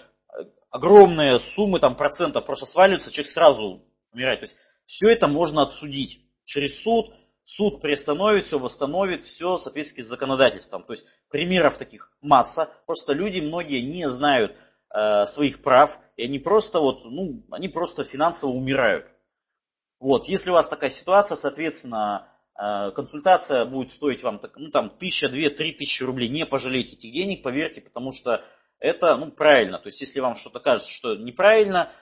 огромные 0.70 1.38
суммы 1.38 1.80
там 1.80 1.96
процентов 1.96 2.46
просто 2.46 2.66
сваливаются, 2.66 3.10
человек 3.10 3.28
сразу 3.28 3.82
умирает. 4.12 4.40
То 4.40 4.44
есть 4.44 4.56
все 4.86 5.10
это 5.10 5.28
можно 5.28 5.62
отсудить 5.62 6.24
через 6.44 6.82
суд, 6.82 7.14
суд 7.44 7.80
приостановит 7.80 8.44
все, 8.44 8.58
восстановит 8.58 9.24
все 9.24 9.56
в 9.56 9.60
соответствии 9.60 10.02
с 10.02 10.06
законодательством. 10.06 10.84
То 10.84 10.92
есть 10.92 11.06
примеров 11.28 11.78
таких 11.78 12.12
масса. 12.20 12.70
Просто 12.86 13.12
люди 13.12 13.40
многие 13.40 13.80
не 13.80 14.08
знают 14.08 14.56
э, 14.94 15.26
своих 15.26 15.62
прав, 15.62 15.98
и 16.16 16.24
они 16.24 16.38
просто 16.38 16.78
вот, 16.80 17.04
ну, 17.04 17.44
они 17.50 17.68
просто 17.68 18.04
финансово 18.04 18.50
умирают. 18.50 19.06
Вот, 19.98 20.26
если 20.26 20.50
у 20.50 20.54
вас 20.54 20.68
такая 20.68 20.90
ситуация, 20.90 21.36
соответственно, 21.36 22.28
э, 22.58 22.90
консультация 22.90 23.64
будет 23.64 23.90
стоить 23.90 24.22
вам, 24.22 24.40
ну, 24.56 24.70
там, 24.70 24.90
тысяча, 24.90 25.28
две, 25.28 25.48
три 25.48 25.72
тысячи 25.72 26.02
рублей. 26.02 26.28
Не 26.28 26.44
пожалейте 26.44 26.96
этих 26.96 27.12
денег, 27.12 27.42
поверьте, 27.42 27.80
потому 27.80 28.12
что 28.12 28.44
это 28.82 29.16
ну, 29.16 29.30
правильно. 29.30 29.78
То 29.78 29.86
есть, 29.86 30.00
если 30.00 30.20
вам 30.20 30.34
что-то 30.34 30.58
кажется, 30.58 30.90
что 30.90 31.14
неправильно, 31.14 31.92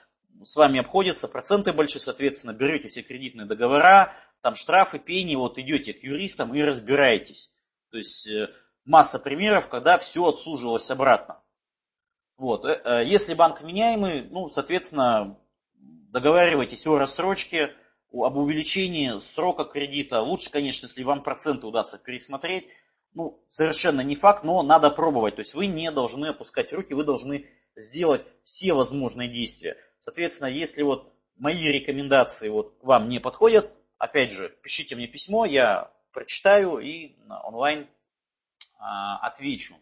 с 0.43 0.55
вами 0.55 0.79
обходятся, 0.79 1.27
проценты 1.27 1.73
большие, 1.73 2.01
соответственно, 2.01 2.53
берете 2.53 2.87
все 2.87 3.01
кредитные 3.01 3.47
договора, 3.47 4.13
там 4.41 4.55
штрафы, 4.55 4.99
пени, 4.99 5.35
вот 5.35 5.57
идете 5.57 5.93
к 5.93 6.03
юристам 6.03 6.53
и 6.53 6.61
разбираетесь. 6.61 7.51
То 7.91 7.97
есть, 7.97 8.27
э, 8.27 8.49
масса 8.85 9.19
примеров, 9.19 9.67
когда 9.67 9.97
все 9.97 10.27
отсуживалось 10.27 10.89
обратно. 10.89 11.41
Вот. 12.37 12.65
Э, 12.65 12.81
э, 12.83 13.05
если 13.05 13.33
банк 13.33 13.61
вменяемый, 13.61 14.23
ну, 14.29 14.49
соответственно, 14.49 15.37
договаривайтесь 15.75 16.87
о 16.87 16.97
рассрочке, 16.97 17.71
об 18.11 18.35
увеличении 18.37 19.19
срока 19.19 19.63
кредита. 19.63 20.21
Лучше, 20.21 20.51
конечно, 20.51 20.85
если 20.85 21.03
вам 21.03 21.23
проценты 21.23 21.65
удастся 21.67 21.97
пересмотреть, 21.97 22.67
ну, 23.13 23.43
совершенно 23.47 24.01
не 24.01 24.15
факт, 24.15 24.43
но 24.43 24.61
надо 24.63 24.89
пробовать. 24.89 25.35
То 25.35 25.41
есть 25.41 25.53
вы 25.53 25.67
не 25.67 25.91
должны 25.91 26.27
опускать 26.27 26.73
руки, 26.73 26.93
вы 26.93 27.03
должны 27.03 27.45
сделать 27.75 28.25
все 28.43 28.73
возможные 28.73 29.29
действия. 29.29 29.77
Соответственно, 30.01 30.47
если 30.47 30.81
вот 30.81 31.13
мои 31.37 31.71
рекомендации 31.71 32.49
вот 32.49 32.75
вам 32.81 33.07
не 33.07 33.19
подходят, 33.19 33.71
опять 33.99 34.31
же, 34.31 34.49
пишите 34.63 34.95
мне 34.95 35.07
письмо, 35.07 35.45
я 35.45 35.91
прочитаю 36.11 36.79
и 36.79 37.15
онлайн 37.43 37.87
а, 38.79 39.17
отвечу. 39.27 39.75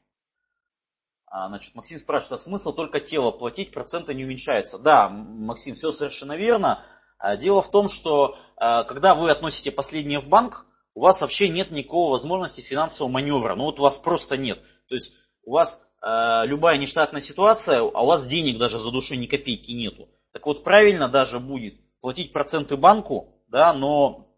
А, 1.26 1.48
значит, 1.48 1.74
Максим 1.74 1.98
спрашивает, 1.98 2.34
а 2.34 2.44
смысл 2.44 2.74
только 2.74 3.00
тело 3.00 3.32
платить, 3.32 3.72
проценты 3.72 4.14
не 4.14 4.26
уменьшаются? 4.26 4.78
Да, 4.78 5.10
Максим, 5.10 5.76
все 5.76 5.90
совершенно 5.90 6.36
верно. 6.36 6.84
А, 7.18 7.38
дело 7.38 7.62
в 7.62 7.72
том, 7.72 7.88
что 7.88 8.38
когда 8.58 9.16
вы 9.16 9.32
относите 9.32 9.72
последнее 9.72 10.20
в 10.20 10.28
банк, 10.28 10.66
у 10.96 11.00
вас 11.00 11.22
вообще 11.22 11.48
нет 11.48 11.72
никакой 11.72 12.10
возможности 12.10 12.60
финансового 12.60 13.10
маневра. 13.10 13.56
Ну 13.56 13.64
вот 13.64 13.80
у 13.80 13.84
вас 13.84 13.98
просто 13.98 14.36
нет. 14.36 14.62
То 14.90 14.96
есть 14.96 15.14
у 15.44 15.54
вас 15.54 15.89
любая 16.02 16.78
нештатная 16.78 17.22
ситуация, 17.22 17.80
а 17.80 18.02
у 18.02 18.06
вас 18.06 18.26
денег 18.26 18.58
даже 18.58 18.78
за 18.78 18.92
душой 18.92 19.18
ни 19.18 19.26
копейки 19.26 19.72
нету. 19.72 20.08
Так 20.32 20.46
вот 20.46 20.64
правильно 20.64 21.10
даже 21.10 21.40
будет 21.40 21.76
платить 22.00 22.32
проценты 22.32 22.78
банку, 22.78 23.44
да, 23.48 23.74
но 23.74 24.30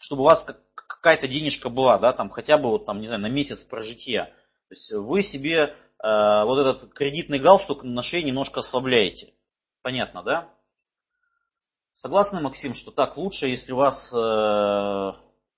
чтобы 0.00 0.22
у 0.22 0.24
вас 0.24 0.46
какая-то 0.74 1.28
денежка 1.28 1.68
была, 1.68 1.98
да, 1.98 2.12
там 2.12 2.30
хотя 2.30 2.58
бы 2.58 2.70
вот 2.70 2.86
там, 2.86 3.00
не 3.00 3.06
знаю, 3.06 3.22
на 3.22 3.28
месяц 3.28 3.64
прожития. 3.64 4.26
То 4.68 4.72
есть 4.72 4.92
вы 4.92 5.22
себе 5.22 5.56
э, 5.56 6.44
вот 6.44 6.58
этот 6.58 6.92
кредитный 6.92 7.38
галстук 7.38 7.84
на 7.84 8.02
шее 8.02 8.22
немножко 8.22 8.60
ослабляете. 8.60 9.32
Понятно, 9.82 10.22
да? 10.22 10.50
Согласны, 11.92 12.40
Максим, 12.40 12.74
что 12.74 12.90
так 12.90 13.16
лучше, 13.16 13.46
если 13.46 13.72
у 13.72 13.76
вас 13.76 14.12
э, 14.12 15.12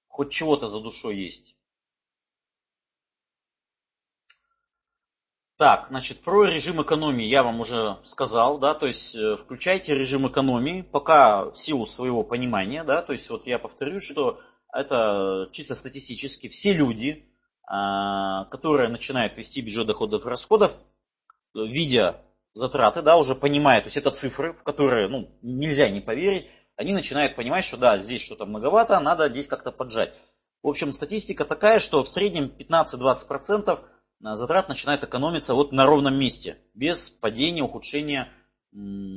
хоть 0.06 0.30
чего-то 0.30 0.68
за 0.68 0.80
душой 0.80 1.16
есть. 1.16 1.56
Так, 5.58 5.88
значит, 5.88 6.20
про 6.22 6.44
режим 6.44 6.80
экономии 6.80 7.24
я 7.24 7.42
вам 7.42 7.58
уже 7.58 7.98
сказал, 8.04 8.58
да, 8.58 8.74
то 8.74 8.86
есть 8.86 9.16
э, 9.16 9.36
включайте 9.36 9.92
режим 9.92 10.28
экономии, 10.28 10.82
пока 10.82 11.50
в 11.50 11.58
силу 11.58 11.84
своего 11.84 12.22
понимания, 12.22 12.84
да, 12.84 13.02
то 13.02 13.12
есть 13.12 13.28
вот 13.28 13.44
я 13.44 13.58
повторю, 13.58 14.00
что 14.00 14.38
это 14.72 15.48
чисто 15.50 15.74
статистически 15.74 16.46
все 16.46 16.74
люди, 16.74 17.28
а, 17.66 18.44
которые 18.44 18.88
начинают 18.88 19.36
вести 19.36 19.60
бюджет 19.60 19.88
доходов 19.88 20.24
и 20.24 20.28
расходов, 20.28 20.72
видя 21.56 22.22
затраты, 22.54 23.02
да, 23.02 23.16
уже 23.16 23.34
понимая, 23.34 23.80
то 23.80 23.88
есть 23.88 23.96
это 23.96 24.12
цифры, 24.12 24.52
в 24.52 24.62
которые, 24.62 25.08
ну, 25.08 25.28
нельзя 25.42 25.90
не 25.90 26.00
поверить, 26.00 26.46
они 26.76 26.92
начинают 26.92 27.34
понимать, 27.34 27.64
что 27.64 27.76
да, 27.76 27.98
здесь 27.98 28.22
что-то 28.22 28.46
многовато, 28.46 29.00
надо 29.00 29.28
здесь 29.28 29.48
как-то 29.48 29.72
поджать. 29.72 30.14
В 30.62 30.68
общем, 30.68 30.92
статистика 30.92 31.44
такая, 31.44 31.80
что 31.80 32.04
в 32.04 32.08
среднем 32.08 32.44
15-20% 32.44 33.80
затрат 34.20 34.68
начинает 34.68 35.04
экономиться 35.04 35.54
вот 35.54 35.72
на 35.72 35.86
ровном 35.86 36.18
месте, 36.18 36.58
без 36.74 37.10
падения, 37.10 37.62
ухудшения 37.62 38.28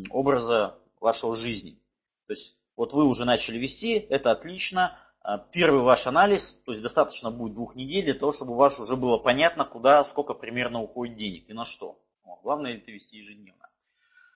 образа 0.09 0.77
вашего 0.99 1.35
жизни. 1.35 1.79
То 2.27 2.33
есть 2.33 2.55
вот 2.75 2.93
вы 2.93 3.05
уже 3.05 3.25
начали 3.25 3.57
вести, 3.57 3.93
это 3.93 4.31
отлично. 4.31 4.97
А, 5.23 5.37
первый 5.37 5.83
ваш 5.83 6.07
анализ, 6.07 6.61
то 6.65 6.71
есть 6.71 6.81
достаточно 6.81 7.29
будет 7.29 7.53
двух 7.53 7.75
недель 7.75 8.05
для 8.05 8.13
того, 8.13 8.31
чтобы 8.31 8.53
у 8.53 8.55
вас 8.55 8.79
уже 8.79 8.95
было 8.95 9.17
понятно, 9.17 9.65
куда, 9.65 10.03
сколько 10.03 10.33
примерно 10.33 10.81
уходит 10.81 11.17
денег 11.17 11.49
и 11.49 11.53
на 11.53 11.65
что. 11.65 11.99
Главное 12.43 12.77
это 12.77 12.91
вести 12.91 13.17
ежедневно. 13.17 13.69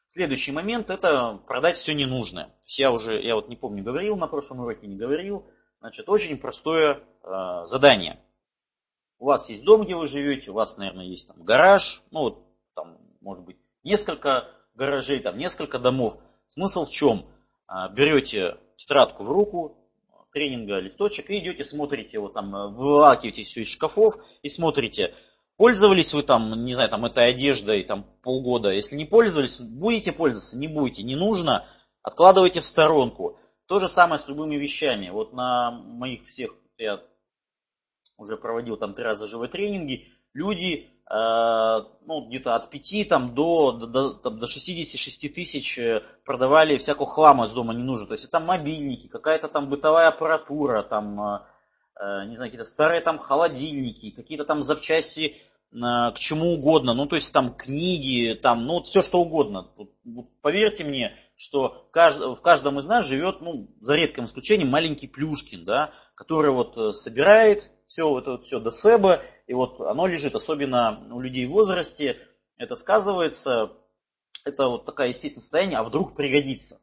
Следующий 0.08 0.52
момент 0.52 0.92
это 0.92 1.40
продать 1.48 1.76
все 1.76 1.96
ненужное. 1.96 2.54
Я 2.68 2.92
уже, 2.92 3.20
я 3.20 3.36
вот 3.36 3.50
не 3.50 3.56
помню, 3.56 3.84
говорил 3.84 4.16
на 4.16 4.28
прошлом 4.28 4.60
уроке, 4.60 4.86
не 4.86 4.96
говорил. 4.96 5.46
Значит, 5.80 6.08
очень 6.08 6.38
простое 6.38 7.02
э, 7.24 7.66
задание. 7.66 8.20
У 9.26 9.28
вас 9.28 9.50
есть 9.50 9.64
дом, 9.64 9.86
где 9.86 9.96
вы 9.96 10.08
живете, 10.08 10.52
у 10.52 10.54
вас, 10.54 10.78
наверное, 10.78 11.06
есть 11.06 11.28
там 11.28 11.42
гараж, 11.42 12.04
ну 12.12 12.20
вот 12.20 12.44
там, 12.76 13.00
может 13.22 13.44
быть, 13.44 13.58
несколько 13.84 14.52
гаражей, 14.76 15.18
там 15.18 15.40
несколько 15.40 15.80
домов. 15.80 16.20
Смысл 16.46 16.86
в 16.86 16.92
чем? 16.92 17.26
Э, 17.68 17.92
берете 17.92 18.60
тетрадку 18.76 19.24
в 19.24 19.32
руку, 19.32 19.80
тренинга, 20.32 20.78
листочек, 20.78 21.32
и 21.32 21.40
идете, 21.40 21.66
смотрите, 21.66 22.20
вот 22.20 22.34
там, 22.34 22.52
вывалакиваете 22.76 23.42
все 23.42 23.62
из 23.62 23.70
шкафов 23.70 24.14
и 24.44 24.50
смотрите, 24.50 25.16
Пользовались 25.58 26.14
вы 26.14 26.22
там, 26.22 26.64
не 26.64 26.74
знаю, 26.74 26.90
там 26.90 27.04
этой 27.06 27.30
одеждой 27.30 27.84
там 27.84 28.06
полгода. 28.22 28.70
Если 28.70 28.96
не 28.96 29.06
пользовались, 29.06 29.60
будете 29.60 30.12
пользоваться, 30.12 30.56
не 30.56 30.68
будете, 30.68 31.02
не 31.02 31.16
нужно, 31.16 31.66
откладывайте 32.04 32.60
в 32.60 32.66
сторонку. 32.66 33.38
То 33.66 33.80
же 33.80 33.88
самое 33.88 34.20
с 34.20 34.28
любыми 34.28 34.56
вещами. 34.56 35.10
Вот 35.10 35.34
на 35.34 35.72
моих 35.72 36.28
всех, 36.28 36.52
я 36.78 37.02
уже 38.18 38.38
проводил 38.38 38.78
там 38.78 38.94
три 38.94 39.04
раза 39.04 39.28
живые 39.28 39.50
тренинги, 39.50 40.08
люди 40.34 40.90
э, 41.10 41.16
ну, 42.06 42.28
где-то 42.28 42.56
от 42.56 42.70
5 42.70 43.08
там, 43.08 43.36
до, 43.36 43.72
до, 43.72 44.14
там, 44.14 44.40
до 44.40 44.48
66 44.48 45.34
тысяч 45.34 45.78
э, 45.80 46.04
продавали 46.26 46.78
всякого 46.78 47.08
хлама 47.08 47.46
из 47.46 47.54
дома 47.54 47.74
не 47.74 47.84
нужно. 47.84 48.08
То 48.08 48.14
есть 48.14 48.26
это 48.26 48.40
мобильники, 48.40 49.08
какая-то 49.08 49.48
там 49.48 49.70
бытовая 49.70 50.08
аппаратура, 50.08 50.84
там 50.84 51.22
э, 51.22 51.40
Э, 51.98 52.26
не 52.26 52.36
знаю, 52.36 52.52
какие-то 52.52 52.70
старые 52.70 53.02
там 53.02 53.18
холодильники, 53.18 54.12
какие-то 54.12 54.44
там 54.44 54.64
запчасти 54.64 55.36
э, 55.72 55.78
к 55.78 56.16
чему 56.18 56.54
угодно, 56.54 56.94
ну 56.94 57.06
то 57.06 57.16
есть 57.16 57.32
там 57.34 57.54
книги, 57.54 58.34
там, 58.34 58.66
ну 58.66 58.76
вот 58.76 58.88
все 58.88 59.02
что 59.02 59.22
угодно. 59.22 59.72
Поверьте 60.42 60.84
мне, 60.84 61.16
что 61.38 61.88
в 61.90 62.42
каждом 62.42 62.80
из 62.80 62.86
нас 62.86 63.06
живет, 63.06 63.40
ну, 63.40 63.70
за 63.80 63.96
редким 63.96 64.26
исключением, 64.26 64.70
маленький 64.70 65.08
Плюшкин, 65.08 65.64
да, 65.64 65.92
который 66.16 66.52
вот 66.52 66.96
собирает 66.96 67.72
все 67.86 68.18
это 68.20 68.32
вот 68.32 68.46
все 68.46 68.60
до 68.60 68.72
себя, 68.72 69.22
и 69.48 69.54
вот 69.54 69.80
оно 69.80 70.08
лежит, 70.08 70.36
особенно 70.36 71.08
у 71.12 71.20
людей 71.20 71.46
в 71.46 71.52
возрасте, 71.52 72.18
это 72.58 72.76
сказывается, 72.76 73.74
это 74.44 74.68
вот 74.68 74.86
такое 74.86 75.08
естественное 75.08 75.42
состояние, 75.42 75.78
а 75.80 75.84
вдруг 75.84 76.16
пригодится. 76.16 76.76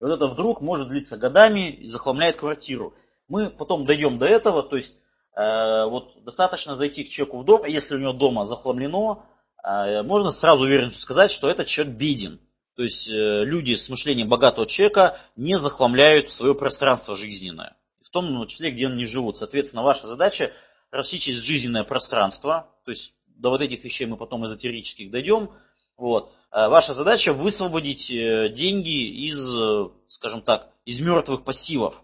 И 0.00 0.04
вот 0.04 0.12
это 0.12 0.26
вдруг 0.26 0.60
может 0.60 0.88
длиться 0.88 1.16
годами 1.16 1.70
и 1.70 1.86
захламляет 1.86 2.36
квартиру. 2.36 2.94
Мы 3.28 3.50
потом 3.50 3.86
дойдем 3.86 4.18
до 4.18 4.26
этого, 4.26 4.62
то 4.62 4.76
есть 4.76 4.96
э, 5.34 5.84
вот 5.88 6.22
достаточно 6.24 6.76
зайти 6.76 7.04
к 7.04 7.08
человеку 7.08 7.38
в 7.38 7.44
дом, 7.44 7.64
если 7.64 7.96
у 7.96 7.98
него 7.98 8.12
дома 8.12 8.46
захламлено, 8.46 9.24
э, 9.64 10.02
можно 10.02 10.30
сразу 10.30 10.64
уверенностью 10.64 11.02
сказать, 11.02 11.30
что 11.30 11.48
этот 11.48 11.66
человек 11.66 11.96
беден. 11.96 12.40
То 12.76 12.82
есть 12.82 13.08
э, 13.08 13.44
люди 13.44 13.74
с 13.74 13.88
мышлением 13.88 14.28
богатого 14.28 14.66
человека 14.66 15.18
не 15.34 15.56
захламляют 15.56 16.30
свое 16.30 16.54
пространство 16.54 17.16
жизненное, 17.16 17.74
том 18.22 18.46
числе, 18.46 18.70
где 18.70 18.86
они 18.86 19.06
живут. 19.06 19.36
Соответственно, 19.36 19.82
ваша 19.82 20.06
задача 20.06 20.52
расчистить 20.90 21.36
жизненное 21.36 21.84
пространство, 21.84 22.70
то 22.84 22.90
есть 22.90 23.14
до 23.26 23.50
вот 23.50 23.60
этих 23.60 23.84
вещей 23.84 24.06
мы 24.06 24.16
потом 24.16 24.46
эзотерических 24.46 25.10
дойдем. 25.10 25.50
Вот. 25.96 26.32
Ваша 26.50 26.94
задача 26.94 27.32
высвободить 27.32 28.08
деньги 28.08 29.26
из, 29.26 29.38
скажем 30.08 30.42
так, 30.42 30.70
из 30.84 31.00
мертвых 31.00 31.44
пассивов. 31.44 32.00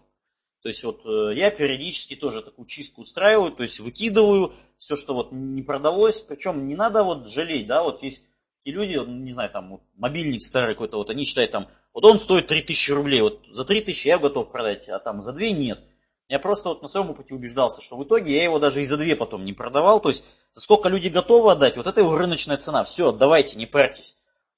То 0.63 0.69
есть 0.69 0.83
вот 0.85 1.05
э, 1.05 1.35
я 1.35 1.51
периодически 1.51 2.15
тоже 2.15 2.41
такую 2.41 2.65
чистку 2.67 3.01
устраиваю, 3.01 3.51
то 3.51 3.63
есть 3.63 3.81
выкидываю 3.81 4.53
все, 4.77 4.95
что 4.95 5.13
вот 5.13 5.33
не 5.33 5.61
продалось, 5.61 6.21
причем 6.21 6.69
не 6.69 6.75
надо 6.75 7.03
вот 7.03 7.29
жалеть, 7.29 7.67
да, 7.67 7.83
вот 7.83 8.01
есть 8.01 8.23
и 8.63 8.71
люди, 8.71 8.97
не 9.05 9.33
знаю, 9.33 9.49
там 9.49 9.71
вот, 9.71 9.81
мобильник 9.97 10.41
старый 10.41 10.73
какой-то, 10.73 10.95
вот 10.95 11.09
они 11.09 11.25
считают 11.25 11.51
там, 11.51 11.67
вот 11.93 12.05
он 12.05 12.17
стоит 12.17 12.47
3000 12.47 12.91
рублей, 12.91 13.19
вот 13.19 13.45
за 13.51 13.65
3000 13.65 14.07
я 14.07 14.17
готов 14.17 14.53
продать, 14.53 14.87
а 14.87 14.99
там 14.99 15.21
за 15.21 15.33
2 15.33 15.41
нет. 15.49 15.83
Я 16.29 16.39
просто 16.39 16.69
вот 16.69 16.81
на 16.81 16.87
своем 16.87 17.09
опыте 17.09 17.33
убеждался, 17.33 17.81
что 17.81 17.97
в 17.97 18.03
итоге 18.03 18.35
я 18.35 18.43
его 18.43 18.59
даже 18.59 18.81
и 18.81 18.85
за 18.85 18.97
2 18.97 19.15
потом 19.15 19.45
не 19.45 19.53
продавал, 19.53 19.99
то 19.99 20.09
есть 20.09 20.23
за 20.51 20.61
сколько 20.61 20.89
люди 20.89 21.09
готовы 21.09 21.51
отдать, 21.51 21.77
вот 21.77 21.85
это 21.85 21.99
его 21.99 22.17
рыночная 22.17 22.57
цена, 22.57 22.83
все, 22.83 23.09
отдавайте, 23.09 23.57
не 23.57 23.65
парьтесь 23.65 24.15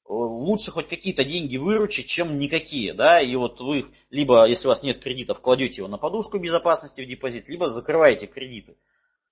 лучше 0.07 0.71
хоть 0.71 0.87
какие-то 0.87 1.23
деньги 1.23 1.57
выручить, 1.57 2.07
чем 2.07 2.37
никакие, 2.37 2.93
да, 2.93 3.19
и 3.19 3.35
вот 3.35 3.59
вы 3.59 3.87
либо, 4.09 4.45
если 4.45 4.67
у 4.67 4.69
вас 4.69 4.83
нет 4.83 4.99
кредитов, 4.99 5.41
кладете 5.41 5.77
его 5.77 5.87
на 5.87 5.97
подушку 5.97 6.37
безопасности 6.37 7.01
в 7.01 7.07
депозит, 7.07 7.49
либо 7.49 7.67
закрываете 7.67 8.27
кредиты. 8.27 8.77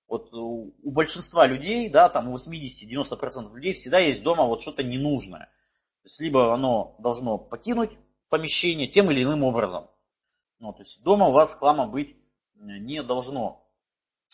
Вот 0.08 0.34
у 0.34 0.72
большинства 0.90 1.46
людей, 1.46 1.88
да, 1.88 2.08
там 2.08 2.28
у 2.28 2.36
80-90% 2.36 3.54
людей 3.54 3.72
всегда 3.72 3.98
есть 3.98 4.22
дома 4.22 4.44
вот 4.44 4.60
что-то 4.60 4.82
ненужное. 4.82 5.48
То 6.02 6.06
есть 6.06 6.20
либо 6.20 6.52
оно 6.52 6.96
должно 6.98 7.38
покинуть 7.38 7.92
помещение 8.28 8.86
тем 8.86 9.10
или 9.10 9.22
иным 9.22 9.44
образом. 9.44 9.88
Ну, 10.58 10.72
то 10.72 10.80
есть 10.80 11.02
дома 11.02 11.28
у 11.28 11.32
вас 11.32 11.54
хлама 11.54 11.86
быть 11.86 12.16
не 12.54 13.02
должно. 13.02 13.66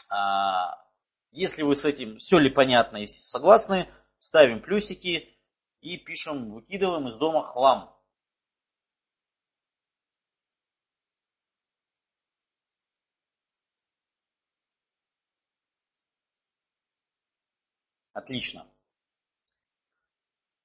А, 0.08 0.84
если 1.32 1.62
вы 1.62 1.74
с 1.74 1.84
этим 1.84 2.18
все 2.18 2.38
ли 2.38 2.50
понятно 2.50 2.98
и 2.98 3.06
согласны, 3.06 3.88
ставим 4.18 4.60
плюсики 4.60 5.28
и 5.80 5.96
пишем 5.96 6.50
выкидываем 6.50 7.08
из 7.08 7.16
дома 7.16 7.42
хлам. 7.42 7.96
Отлично. 18.12 18.66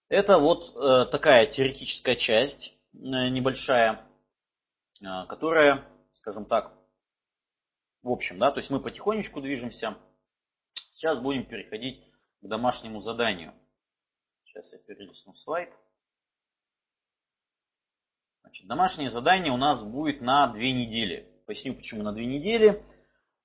Это 0.10 0.40
вот 0.40 0.76
э, 0.76 1.06
такая 1.12 1.46
теоретическая 1.46 2.16
часть 2.16 2.74
э, 2.94 2.98
небольшая, 3.00 4.02
э, 5.02 5.06
которая, 5.28 5.84
скажем 6.12 6.46
так, 6.46 6.74
в 8.06 8.12
общем, 8.12 8.38
да, 8.38 8.52
то 8.52 8.60
есть 8.60 8.70
мы 8.70 8.80
потихонечку 8.80 9.42
движемся. 9.42 9.98
Сейчас 10.92 11.20
будем 11.20 11.44
переходить 11.44 12.04
к 12.40 12.48
домашнему 12.48 13.00
заданию. 13.00 13.52
Сейчас 14.44 14.74
я 14.74 14.80
перелистну 14.80 15.34
слайд. 15.34 15.72
Значит, 18.42 18.68
домашнее 18.68 19.10
задание 19.10 19.52
у 19.52 19.58
нас 19.58 19.84
будет 19.84 20.22
на 20.22 20.48
две 20.54 20.72
недели. 20.72 21.28
Поясню, 21.48 21.74
почему 21.74 22.04
на 22.04 22.14
две 22.14 22.28
недели. 22.28 22.86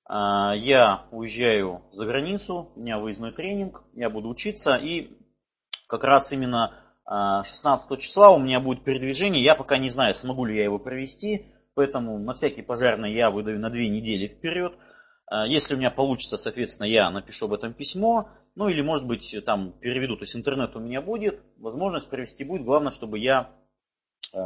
А, 0.05 0.53
я 0.53 1.07
уезжаю 1.09 1.83
за 1.91 2.05
границу, 2.05 2.71
у 2.75 2.79
меня 2.79 2.99
выездной 2.99 3.31
тренинг, 3.31 3.83
я 3.93 4.11
буду 4.11 4.29
учиться, 4.29 4.75
и 4.75 5.17
как 5.87 6.03
раз 6.03 6.31
именно 6.33 6.77
16 7.07 7.91
а, 7.91 7.97
числа 7.97 8.29
у 8.29 8.37
меня 8.37 8.59
будет 8.59 8.83
передвижение, 8.83 9.43
я 9.43 9.55
пока 9.55 9.79
не 9.79 9.89
знаю, 9.89 10.13
смогу 10.13 10.45
ли 10.45 10.55
я 10.55 10.65
его 10.65 10.77
провести, 10.77 11.50
поэтому 11.73 12.19
на 12.19 12.33
всякий 12.33 12.61
пожарный 12.61 13.13
я 13.13 13.31
выдаю 13.31 13.59
на 13.59 13.69
две 13.69 13.89
недели 13.89 14.27
вперед. 14.27 14.73
А, 15.27 15.45
если 15.47 15.75
у 15.75 15.77
меня 15.77 15.91
получится, 15.91 16.37
соответственно, 16.37 16.87
я 16.87 17.09
напишу 17.09 17.45
об 17.45 17.53
этом 17.53 17.73
письмо, 17.73 18.29
ну 18.55 18.67
или, 18.67 18.81
может 18.81 19.05
быть, 19.05 19.35
там 19.45 19.73
переведу. 19.79 20.17
То 20.17 20.23
есть 20.23 20.35
интернет 20.35 20.75
у 20.75 20.79
меня 20.79 21.01
будет, 21.01 21.41
возможность 21.57 22.09
перевести 22.09 22.43
будет. 22.43 22.63
Главное, 22.63 22.91
чтобы 22.91 23.17
я 23.19 23.51
э, 24.33 24.39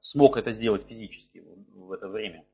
смог 0.00 0.36
это 0.36 0.52
сделать 0.52 0.86
физически 0.86 1.42
в, 1.72 1.92
это 1.92 2.08
время. 2.08 2.44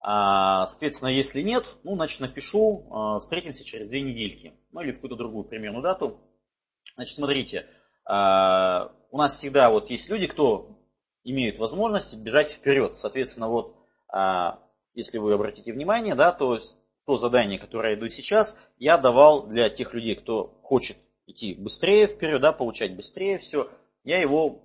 А, 0.00 0.66
соответственно, 0.66 1.08
если 1.08 1.40
нет, 1.40 1.64
ну, 1.84 1.94
значит, 1.94 2.20
напишу, 2.20 3.18
встретимся 3.20 3.64
через 3.64 3.88
две 3.88 4.02
недельки. 4.02 4.52
Ну 4.72 4.80
или 4.80 4.90
в 4.90 4.96
какую-то 4.96 5.16
другую 5.16 5.44
примерную 5.44 5.82
дату. 5.82 6.20
Значит, 6.96 7.14
смотрите, 7.14 7.66
у 8.04 8.10
нас 9.18 9.36
всегда 9.36 9.70
вот 9.70 9.90
есть 9.90 10.10
люди, 10.10 10.26
кто 10.26 10.81
имеют 11.24 11.58
возможность 11.58 12.16
бежать 12.16 12.50
вперед. 12.50 12.98
Соответственно, 12.98 13.48
вот, 13.48 13.76
э, 14.12 14.52
если 14.94 15.18
вы 15.18 15.34
обратите 15.34 15.72
внимание, 15.72 16.14
да, 16.14 16.32
то 16.32 16.58
то 17.04 17.16
задание, 17.16 17.58
которое 17.58 17.94
я 17.94 17.98
иду 17.98 18.08
сейчас, 18.08 18.58
я 18.78 18.96
давал 18.96 19.46
для 19.46 19.68
тех 19.70 19.92
людей, 19.92 20.14
кто 20.14 20.58
хочет 20.62 20.96
идти 21.26 21.54
быстрее 21.54 22.06
вперед, 22.06 22.40
да, 22.40 22.52
получать 22.52 22.94
быстрее 22.94 23.38
все, 23.38 23.68
я 24.04 24.20
его 24.20 24.62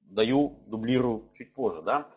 даю, 0.00 0.58
дублирую 0.66 1.30
чуть 1.34 1.54
позже. 1.54 1.82
Да. 1.82 2.08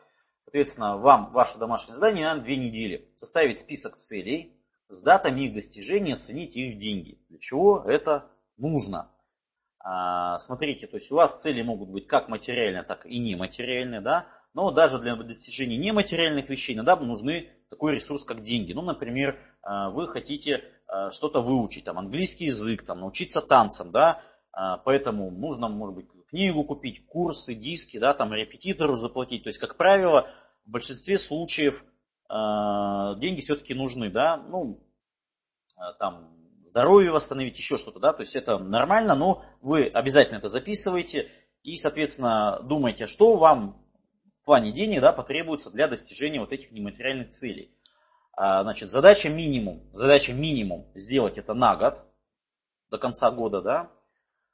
Соответственно, 0.46 0.98
вам 0.98 1.32
ваше 1.32 1.58
домашнее 1.58 1.96
задание 1.96 2.26
на 2.26 2.42
две 2.42 2.58
недели. 2.58 3.12
Составить 3.16 3.60
список 3.60 3.96
целей 3.96 4.58
с 4.90 5.02
датами 5.02 5.42
их 5.42 5.54
достижения, 5.54 6.16
оценить 6.16 6.58
их 6.58 6.76
в 6.76 6.78
деньги. 6.78 7.20
Для 7.30 7.40
чего 7.40 7.84
это 7.86 8.26
нужно? 8.58 9.12
А, 9.84 10.38
смотрите, 10.38 10.86
то 10.86 10.98
есть 10.98 11.12
у 11.12 11.16
вас 11.16 11.42
цели 11.42 11.62
могут 11.64 11.90
быть 11.90 12.08
как 12.08 12.30
материальные, 12.30 12.84
так 12.84 13.06
и 13.06 13.18
нематериальные, 13.18 14.02
да, 14.02 14.28
но 14.54 14.72
даже 14.72 15.00
для 15.00 15.16
достижения 15.16 15.78
нематериальных 15.78 16.50
вещей 16.50 16.76
иногда 16.76 16.96
нужны 16.98 17.50
такой 17.70 17.96
ресурс, 17.96 18.24
как 18.24 18.42
деньги. 18.42 18.74
Ну, 18.74 18.82
например, 18.84 19.40
а, 19.64 19.90
вы 19.90 20.08
хотите 20.08 20.64
а, 20.88 21.12
что-то 21.12 21.42
выучить, 21.42 21.86
там, 21.86 21.98
английский 21.98 22.46
язык, 22.46 22.84
там, 22.84 23.00
научиться 23.00 23.42
танцам, 23.42 23.92
да, 23.92 24.22
поэтому 24.84 25.32
нужно, 25.32 25.70
может 25.70 25.96
быть, 25.96 26.08
книгу 26.30 26.64
купить, 26.66 27.06
курсы, 27.08 27.54
диски, 27.54 27.98
да, 27.98 28.14
там, 28.14 28.34
репетитору 28.34 28.98
заплатить. 28.98 29.44
То 29.44 29.48
есть, 29.48 29.60
как 29.60 29.78
правило, 29.78 30.28
в 30.66 30.72
большинстве 30.72 31.18
случаев 31.18 31.86
деньги 32.30 33.40
все-таки 33.40 33.74
нужны, 33.74 34.10
да, 34.10 34.36
ну, 34.36 34.86
там, 36.00 36.41
здоровье 36.72 37.12
восстановить, 37.12 37.58
еще 37.58 37.76
что-то, 37.78 38.00
да, 38.00 38.14
то 38.14 38.22
есть 38.22 38.36
это 38.36 38.58
нормально, 38.58 39.14
но 39.14 39.44
вы 39.62 39.88
обязательно 39.88 40.38
это 40.38 40.48
записываете 40.48 41.30
и, 41.64 41.76
соответственно, 41.76 42.62
думаете, 42.64 43.08
что 43.08 43.36
вам 43.36 43.86
в 44.42 44.46
плане 44.46 44.72
денег, 44.72 45.02
да, 45.02 45.12
потребуется 45.12 45.70
для 45.70 45.90
достижения 45.90 46.40
вот 46.40 46.54
этих 46.54 46.72
нематериальных 46.72 47.30
целей. 47.30 47.76
А, 48.32 48.64
значит, 48.64 48.90
задача 48.90 49.28
минимум, 49.28 49.84
задача 49.92 50.32
минимум 50.32 50.90
сделать 50.96 51.38
это 51.38 51.54
на 51.54 51.76
год, 51.76 52.00
до 52.90 52.98
конца 52.98 53.30
года, 53.32 53.62
да. 53.62 53.92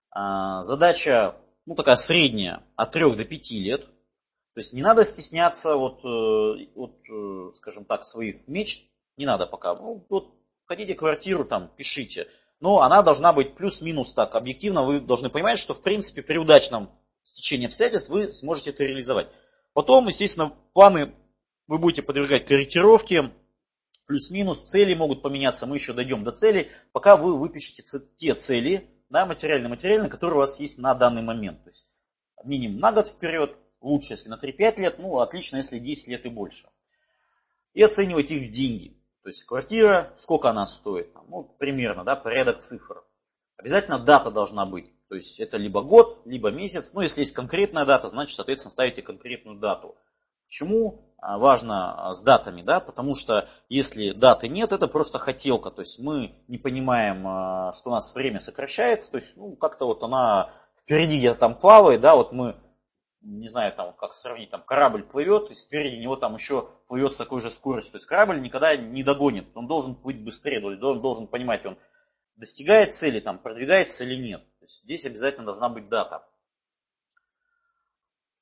А, 0.09 0.63
задача, 0.63 1.35
ну 1.67 1.75
такая 1.75 1.97
средняя, 1.97 2.63
от 2.75 2.93
3 2.93 3.15
до 3.15 3.25
5 3.25 3.51
лет. 3.51 3.85
То 3.85 4.59
есть 4.59 4.73
не 4.73 4.81
надо 4.81 5.03
стесняться 5.03 5.75
вот, 5.75 5.99
э, 6.03 6.67
вот 6.73 6.97
э, 7.07 7.53
скажем 7.53 7.85
так, 7.85 8.03
своих 8.03 8.47
мечт, 8.47 8.89
не 9.15 9.27
надо 9.27 9.45
пока. 9.45 9.75
Ну, 9.75 10.03
вот 10.09 10.33
хотите 10.67 10.93
квартиру, 10.95 11.45
там, 11.45 11.71
пишите. 11.75 12.27
Но 12.59 12.81
она 12.81 13.01
должна 13.01 13.33
быть 13.33 13.55
плюс-минус 13.55 14.13
так. 14.13 14.35
Объективно 14.35 14.83
вы 14.83 14.99
должны 14.99 15.29
понимать, 15.29 15.59
что 15.59 15.73
в 15.73 15.81
принципе 15.81 16.21
при 16.21 16.37
удачном 16.37 16.91
стечении 17.23 17.65
обстоятельств 17.65 18.09
вы 18.09 18.31
сможете 18.31 18.71
это 18.71 18.83
реализовать. 18.83 19.31
Потом, 19.73 20.07
естественно, 20.07 20.53
планы 20.73 21.13
вы 21.67 21.77
будете 21.77 22.01
подвергать 22.01 22.45
корректировке, 22.45 23.31
плюс-минус, 24.07 24.61
цели 24.61 24.93
могут 24.93 25.21
поменяться, 25.21 25.67
мы 25.67 25.75
еще 25.75 25.93
дойдем 25.93 26.23
до 26.23 26.31
целей, 26.31 26.69
пока 26.91 27.17
вы 27.17 27.37
выпишете 27.37 27.83
те 28.15 28.33
цели, 28.35 28.89
да, 29.09 29.25
материально-материально, 29.25 30.09
которые 30.09 30.37
у 30.37 30.39
вас 30.39 30.59
есть 30.59 30.79
на 30.79 30.95
данный 30.95 31.21
момент. 31.21 31.63
То 31.63 31.69
есть 31.69 31.85
минимум 32.43 32.79
на 32.79 32.91
год 32.91 33.07
вперед, 33.07 33.55
лучше, 33.81 34.13
если 34.13 34.29
на 34.29 34.39
3-5 34.41 34.79
лет, 34.79 34.99
ну, 34.99 35.19
отлично, 35.19 35.57
если 35.57 35.79
10 35.79 36.07
лет 36.07 36.25
и 36.25 36.29
больше. 36.29 36.69
И 37.73 37.83
оценивать 37.83 38.31
их 38.31 38.47
в 38.47 38.51
деньги. 38.51 38.96
То 39.27 39.31
есть 39.31 39.43
квартира, 39.43 40.13
сколько 40.15 40.49
она 40.49 40.65
стоит, 40.67 41.09
ну, 41.27 41.43
примерно, 41.59 42.05
да, 42.05 42.15
порядок 42.15 42.59
цифр. 42.59 43.03
Обязательно 43.57 43.99
дата 43.99 44.31
должна 44.31 44.65
быть. 44.65 44.89
То 45.09 45.15
есть 45.15 45.41
это 45.41 45.57
либо 45.57 45.81
год, 45.81 46.21
либо 46.23 46.49
месяц. 46.49 46.93
Ну, 46.93 47.01
если 47.01 47.19
есть 47.19 47.33
конкретная 47.33 47.83
дата, 47.83 48.09
значит, 48.09 48.37
соответственно, 48.37 48.71
ставите 48.71 49.01
конкретную 49.01 49.59
дату. 49.59 49.97
Почему 50.45 51.13
а, 51.17 51.37
важно 51.39 52.07
а, 52.07 52.13
с 52.13 52.21
датами, 52.21 52.61
да, 52.61 52.79
потому 52.79 53.15
что 53.15 53.49
если 53.67 54.11
даты 54.11 54.47
нет, 54.47 54.71
это 54.71 54.87
просто 54.87 55.19
хотелка, 55.19 55.71
то 55.71 55.81
есть 55.81 55.99
мы 55.99 56.33
не 56.47 56.57
понимаем, 56.57 57.27
а, 57.27 57.73
что 57.73 57.89
у 57.89 57.91
нас 57.91 58.15
время 58.15 58.39
сокращается, 58.39 59.11
то 59.11 59.17
есть, 59.17 59.35
ну, 59.35 59.57
как-то 59.57 59.87
вот 59.87 60.03
она 60.03 60.53
впереди 60.79 61.17
где-то 61.17 61.37
там 61.37 61.55
плавает, 61.59 61.99
да, 61.99 62.15
вот 62.15 62.31
мы, 62.31 62.55
не 63.21 63.47
знаю, 63.47 63.73
там, 63.73 63.93
как 63.93 64.13
сравнить, 64.13 64.51
там, 64.51 64.63
корабль 64.63 65.03
плывет, 65.03 65.51
и 65.51 65.55
спереди 65.55 65.95
него 65.95 66.15
там 66.15 66.35
еще 66.35 66.69
плывет 66.87 67.13
с 67.13 67.17
такой 67.17 67.41
же 67.41 67.51
скоростью, 67.51 67.93
то 67.93 67.97
есть 67.97 68.07
корабль 68.07 68.41
никогда 68.41 68.75
не 68.75 69.03
догонит, 69.03 69.47
он 69.55 69.67
должен 69.67 69.95
плыть 69.95 70.23
быстрее, 70.23 70.63
он 70.63 71.01
должен 71.01 71.27
понимать, 71.27 71.65
он 71.65 71.77
достигает 72.35 72.93
цели, 72.93 73.19
там, 73.19 73.39
продвигается 73.39 74.03
или 74.03 74.15
нет, 74.15 74.41
то 74.59 74.65
есть 74.65 74.83
здесь 74.83 75.05
обязательно 75.05 75.45
должна 75.45 75.69
быть 75.69 75.89
дата. 75.89 76.27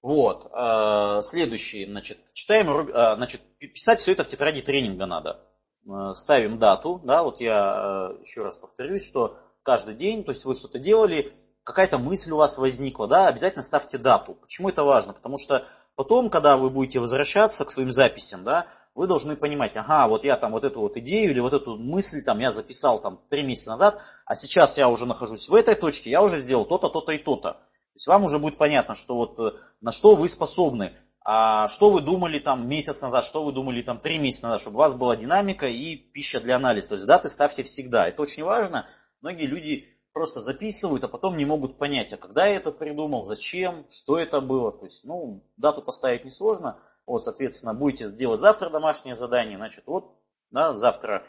Вот. 0.06 0.52
Э, 0.54 1.22
следующий, 1.24 1.88
значит, 1.88 2.20
читаем, 2.34 2.70
э, 2.70 3.16
значит, 3.16 3.42
писать 3.58 4.00
все 4.00 4.12
это 4.12 4.24
в 4.24 4.28
тетради 4.28 4.62
тренинга 4.62 5.08
надо. 5.08 5.42
Э, 5.88 6.14
ставим 6.14 6.60
дату, 6.60 7.02
да, 7.04 7.24
вот 7.24 7.42
я 7.42 8.12
еще 8.22 8.44
раз 8.44 8.56
повторюсь, 8.56 9.04
что 9.04 9.36
каждый 9.64 9.96
день, 9.96 10.24
то 10.24 10.32
есть 10.32 10.46
вы 10.46 10.54
что-то 10.54 10.78
делали, 10.78 11.34
какая-то 11.66 11.98
мысль 11.98 12.32
у 12.32 12.38
вас 12.38 12.58
возникла, 12.58 13.08
да, 13.08 13.28
обязательно 13.28 13.64
ставьте 13.64 13.98
дату. 13.98 14.36
Почему 14.36 14.70
это 14.70 14.84
важно? 14.84 15.14
Потому 15.14 15.38
что 15.38 15.66
потом, 15.96 16.30
когда 16.30 16.58
вы 16.58 16.70
будете 16.70 17.00
возвращаться 17.00 17.66
к 17.66 17.72
своим 17.72 17.92
записям, 17.92 18.44
да, 18.44 18.68
вы 18.94 19.08
должны 19.08 19.36
понимать, 19.36 19.76
ага, 19.76 20.08
вот 20.08 20.24
я 20.24 20.38
там 20.38 20.52
вот 20.52 20.64
эту 20.64 20.80
вот 20.80 20.96
идею 20.98 21.32
или 21.32 21.40
вот 21.40 21.54
эту 21.54 21.76
мысль 21.76 22.24
там 22.24 22.40
я 22.40 22.52
записал 22.52 23.02
там 23.02 23.20
три 23.30 23.44
месяца 23.44 23.72
назад, 23.72 24.02
а 24.26 24.36
сейчас 24.36 24.78
я 24.78 24.88
уже 24.88 25.06
нахожусь 25.06 25.50
в 25.50 25.56
этой 25.56 25.76
точке, 25.76 26.12
я 26.12 26.24
уже 26.24 26.38
сделал 26.38 26.66
то-то, 26.66 26.88
то-то 26.88 27.12
и 27.12 27.18
то-то. 27.18 27.54
То 27.54 27.98
есть 27.98 28.08
вам 28.08 28.24
уже 28.24 28.40
будет 28.40 28.58
понятно, 28.58 28.94
что 28.96 29.16
вот 29.16 29.40
э, 29.40 29.58
на 29.82 29.92
что 29.92 30.16
вы 30.16 30.30
способны, 30.30 30.94
а 31.22 31.68
что 31.68 31.90
вы 31.90 32.02
думали 32.02 32.38
там 32.38 32.70
месяц 32.70 33.02
назад, 33.02 33.26
что 33.26 33.44
вы 33.44 33.52
думали 33.52 33.82
там 33.82 34.00
три 34.00 34.20
месяца 34.20 34.44
назад, 34.44 34.62
чтобы 34.62 34.76
у 34.76 34.80
вас 34.80 34.94
была 34.94 35.16
динамика 35.16 35.66
и 35.66 35.96
пища 35.96 36.40
для 36.40 36.58
анализа. 36.58 36.90
То 36.90 36.96
есть 36.96 37.08
даты 37.08 37.30
ставьте 37.30 37.64
всегда. 37.64 38.08
Это 38.08 38.22
очень 38.22 38.44
важно. 38.44 38.86
Многие 39.22 39.48
люди 39.48 39.95
просто 40.16 40.40
записывают, 40.40 41.04
а 41.04 41.10
потом 41.10 41.36
не 41.36 41.44
могут 41.44 41.78
понять, 41.78 42.14
а 42.14 42.18
когда 42.18 42.48
я 42.48 42.56
это 42.56 42.72
придумал, 42.72 43.24
зачем, 43.26 43.86
что 43.90 44.18
это 44.18 44.40
было. 44.40 44.72
То 44.72 44.86
есть, 44.86 45.04
ну, 45.04 45.44
дату 45.58 45.82
поставить 45.82 46.24
несложно. 46.24 46.80
Вот, 47.06 47.22
соответственно, 47.22 47.74
будете 47.74 48.10
делать 48.10 48.40
завтра 48.40 48.70
домашнее 48.70 49.16
задание, 49.16 49.58
значит, 49.58 49.84
вот, 49.86 50.18
да, 50.52 50.74
завтра 50.78 51.28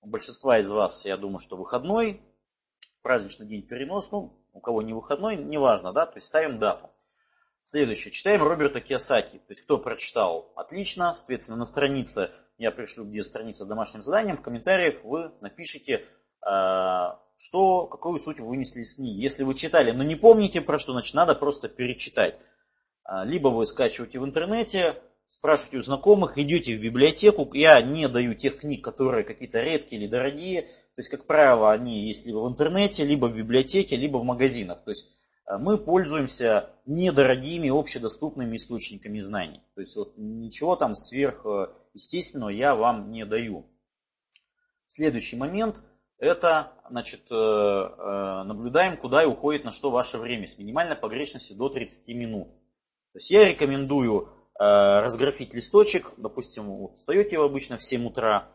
у 0.00 0.08
большинства 0.08 0.58
из 0.58 0.68
вас, 0.68 1.04
я 1.04 1.16
думаю, 1.16 1.38
что 1.38 1.56
выходной, 1.56 2.20
праздничный 3.02 3.46
день 3.46 3.62
перенос, 3.62 4.10
ну, 4.10 4.44
у 4.52 4.60
кого 4.60 4.82
не 4.82 4.94
выходной, 4.94 5.36
неважно, 5.36 5.92
да, 5.92 6.04
то 6.04 6.16
есть 6.16 6.26
ставим 6.26 6.58
дату. 6.58 6.90
Следующее. 7.62 8.12
Читаем 8.12 8.42
Роберта 8.42 8.80
Киосаки. 8.80 9.38
То 9.38 9.50
есть, 9.50 9.62
кто 9.62 9.78
прочитал, 9.78 10.52
отлично. 10.56 11.14
Соответственно, 11.14 11.56
на 11.56 11.64
странице, 11.64 12.30
я 12.58 12.72
пришлю, 12.72 13.04
где 13.04 13.22
страница 13.22 13.64
с 13.64 13.68
домашним 13.68 14.02
заданием, 14.02 14.36
в 14.36 14.42
комментариях 14.42 15.04
вы 15.04 15.32
напишите, 15.40 16.04
что, 17.36 17.86
какую 17.86 18.20
суть 18.20 18.40
вы 18.40 18.48
вынесли 18.48 18.80
из 18.80 18.94
книги. 18.94 19.20
Если 19.20 19.44
вы 19.44 19.54
читали, 19.54 19.90
но 19.90 20.02
не 20.02 20.16
помните 20.16 20.60
про 20.60 20.78
что, 20.78 20.92
значит, 20.92 21.14
надо 21.14 21.34
просто 21.34 21.68
перечитать. 21.68 22.38
А, 23.04 23.24
либо 23.24 23.48
вы 23.48 23.66
скачиваете 23.66 24.18
в 24.18 24.24
интернете, 24.24 24.96
спрашиваете 25.26 25.78
у 25.78 25.82
знакомых, 25.82 26.38
идете 26.38 26.76
в 26.76 26.80
библиотеку. 26.80 27.48
Я 27.52 27.80
не 27.82 28.08
даю 28.08 28.34
тех 28.34 28.58
книг, 28.58 28.82
которые 28.82 29.24
какие-то 29.24 29.60
редкие 29.60 30.00
или 30.00 30.08
дорогие. 30.08 30.62
То 30.62 30.98
есть, 31.00 31.10
как 31.10 31.26
правило, 31.26 31.72
они 31.72 32.06
есть 32.06 32.26
либо 32.26 32.38
в 32.38 32.48
интернете, 32.48 33.04
либо 33.04 33.26
в 33.26 33.36
библиотеке, 33.36 33.96
либо 33.96 34.18
в 34.18 34.24
магазинах. 34.24 34.82
То 34.84 34.90
есть, 34.90 35.20
а, 35.44 35.58
мы 35.58 35.76
пользуемся 35.76 36.70
недорогими 36.86 37.68
общедоступными 37.68 38.56
источниками 38.56 39.18
знаний. 39.18 39.60
То 39.74 39.82
есть, 39.82 39.96
вот 39.96 40.14
ничего 40.16 40.76
там 40.76 40.94
сверхъестественного 40.94 42.50
я 42.50 42.74
вам 42.74 43.10
не 43.10 43.26
даю. 43.26 43.66
Следующий 44.86 45.36
момент– 45.36 45.82
это 46.24 46.72
значит, 46.90 47.22
э, 47.30 47.34
э, 47.34 48.42
наблюдаем, 48.44 48.96
куда 48.96 49.22
и 49.22 49.26
уходит 49.26 49.64
на 49.64 49.72
что 49.72 49.90
ваше 49.90 50.18
время 50.18 50.46
с 50.46 50.58
минимальной 50.58 50.96
погрешностью 50.96 51.56
до 51.56 51.68
30 51.68 52.14
минут. 52.14 52.48
То 53.12 53.18
есть 53.18 53.30
я 53.30 53.48
рекомендую 53.48 54.28
э, 54.28 54.28
разграфить 54.58 55.54
листочек, 55.54 56.12
допустим, 56.16 56.64
вот 56.64 56.96
встаете 56.96 57.38
вы 57.38 57.46
обычно 57.46 57.76
в 57.76 57.82
7 57.82 58.06
утра, 58.06 58.48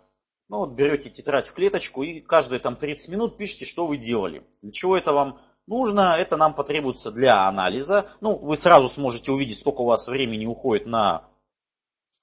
ну 0.50 0.58
вот 0.58 0.72
берете 0.72 1.10
тетрадь 1.10 1.48
в 1.48 1.54
клеточку 1.54 2.04
и 2.04 2.22
каждые 2.22 2.60
там 2.60 2.76
30 2.76 3.10
минут 3.10 3.38
пишите, 3.38 3.66
что 3.66 3.86
вы 3.86 3.98
делали. 3.98 4.44
Для 4.62 4.72
чего 4.72 4.98
это 4.98 5.14
вам 5.14 5.40
нужно? 5.68 6.16
Это 6.18 6.38
нам 6.38 6.56
потребуется 6.56 7.12
для 7.12 7.48
анализа. 7.48 8.10
Ну, 8.20 8.36
вы 8.36 8.58
сразу 8.58 8.88
сможете 8.88 9.32
увидеть, 9.32 9.60
сколько 9.60 9.82
у 9.82 9.86
вас 9.86 10.08
времени 10.08 10.46
уходит 10.46 10.88
на 10.88 11.30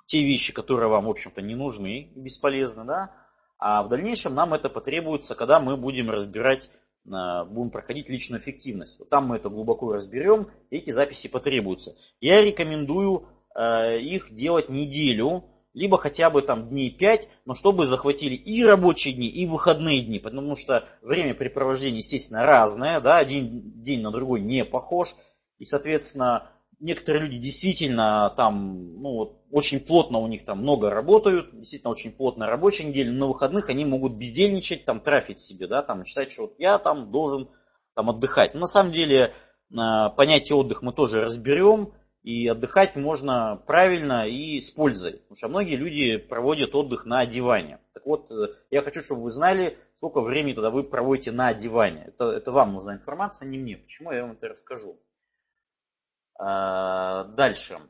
те 0.07 0.23
вещи, 0.23 0.53
которые 0.53 0.89
вам, 0.89 1.07
в 1.07 1.11
общем-то, 1.11 1.41
не 1.41 1.55
нужны 1.55 2.13
бесполезны, 2.17 2.85
да. 2.85 3.26
А 3.59 3.83
в 3.83 3.89
дальнейшем 3.89 4.35
нам 4.35 4.55
это 4.55 4.69
потребуется, 4.69 5.35
когда 5.35 5.61
мы 5.61 5.77
будем 5.77 6.11
разбирать, 6.11 6.69
э, 7.07 7.45
будем 7.45 7.71
проходить 7.71 8.11
личную 8.11 8.41
эффективность. 8.41 8.99
Вот 8.99 9.09
там 9.09 9.27
мы 9.27 9.37
это 9.37 9.49
глубоко 9.49 9.93
разберем, 9.93 10.49
и 10.71 10.77
эти 10.77 10.91
записи 10.91 11.29
потребуются. 11.29 11.97
Я 12.21 12.43
рекомендую 12.43 13.29
э, 13.55 14.01
их 14.01 14.33
делать 14.33 14.69
неделю, 14.69 15.45
либо 15.73 15.99
хотя 15.99 16.31
бы 16.31 16.43
там 16.43 16.69
дней 16.69 16.91
5, 16.91 17.29
но 17.45 17.55
чтобы 17.55 17.87
захватили 17.87 18.35
и 18.35 18.65
рабочие 18.65 19.15
дни, 19.15 19.29
и 19.29 19.47
выходные 19.47 20.01
дни, 20.01 20.19
потому 20.19 20.57
что 20.57 20.89
времяпрепровождение, 21.03 21.99
естественно, 21.99 22.45
разное, 22.45 23.01
да, 23.01 23.19
один 23.19 23.83
день 23.83 24.01
на 24.01 24.11
другой 24.11 24.41
не 24.41 24.65
похож, 24.65 25.15
и, 25.59 25.65
соответственно, 25.65 26.51
некоторые 26.81 27.25
люди 27.25 27.39
действительно 27.39 28.33
там, 28.37 29.01
ну, 29.01 29.13
вот, 29.13 29.43
очень 29.51 29.81
плотно 29.81 30.19
у 30.19 30.27
них 30.27 30.45
там 30.45 30.59
много 30.59 30.91
работают, 30.91 31.51
действительно 31.59 31.91
очень 31.91 32.13
плотная 32.13 32.49
рабочая 32.49 32.85
неделя, 32.85 33.13
но 33.13 33.19
на 33.19 33.27
выходных 33.33 33.69
они 33.69 33.85
могут 33.85 34.15
бездельничать, 34.15 34.85
там 34.85 35.01
трафить 35.01 35.41
себе, 35.41 35.67
да, 35.67 35.83
там 35.83 36.05
считать, 36.05 36.31
что 36.31 36.43
вот 36.43 36.55
я 36.59 36.79
там 36.79 37.11
должен 37.11 37.49
там 37.95 38.11
отдыхать. 38.11 38.55
Но 38.55 38.61
на 38.61 38.67
самом 38.67 38.93
деле 38.93 39.33
а, 39.75 40.11
понятие 40.11 40.57
отдых 40.57 40.83
мы 40.83 40.93
тоже 40.93 41.23
разберем, 41.23 41.93
и 42.27 42.49
отдыхать 42.49 42.97
можно 42.97 43.63
правильно 43.67 44.27
и 44.27 44.61
с 44.61 44.73
пользой. 44.73 45.13
Потому 45.13 45.37
что 45.37 45.49
многие 45.49 45.77
люди 45.77 46.17
проводят 46.17 46.75
отдых 46.75 47.07
на 47.07 47.25
диване. 47.25 47.79
Так 47.95 48.05
вот, 48.05 48.33
э, 48.33 48.49
я 48.69 48.83
хочу, 48.83 49.01
чтобы 49.01 49.23
вы 49.23 49.31
знали, 49.31 49.77
сколько 49.95 50.21
времени 50.21 50.55
тогда 50.55 50.71
вы 50.71 50.83
проводите 50.83 51.31
на 51.31 51.55
диване. 51.55 52.07
Это, 52.09 52.33
это 52.33 52.51
вам 52.51 52.73
нужна 52.73 52.95
информация, 52.95 53.49
не 53.49 53.59
мне. 53.59 53.77
Почему 53.77 54.11
я 54.11 54.23
вам 54.23 54.33
это 54.33 54.49
расскажу. 54.49 54.99
А, 56.39 57.25
дальше. 57.25 57.81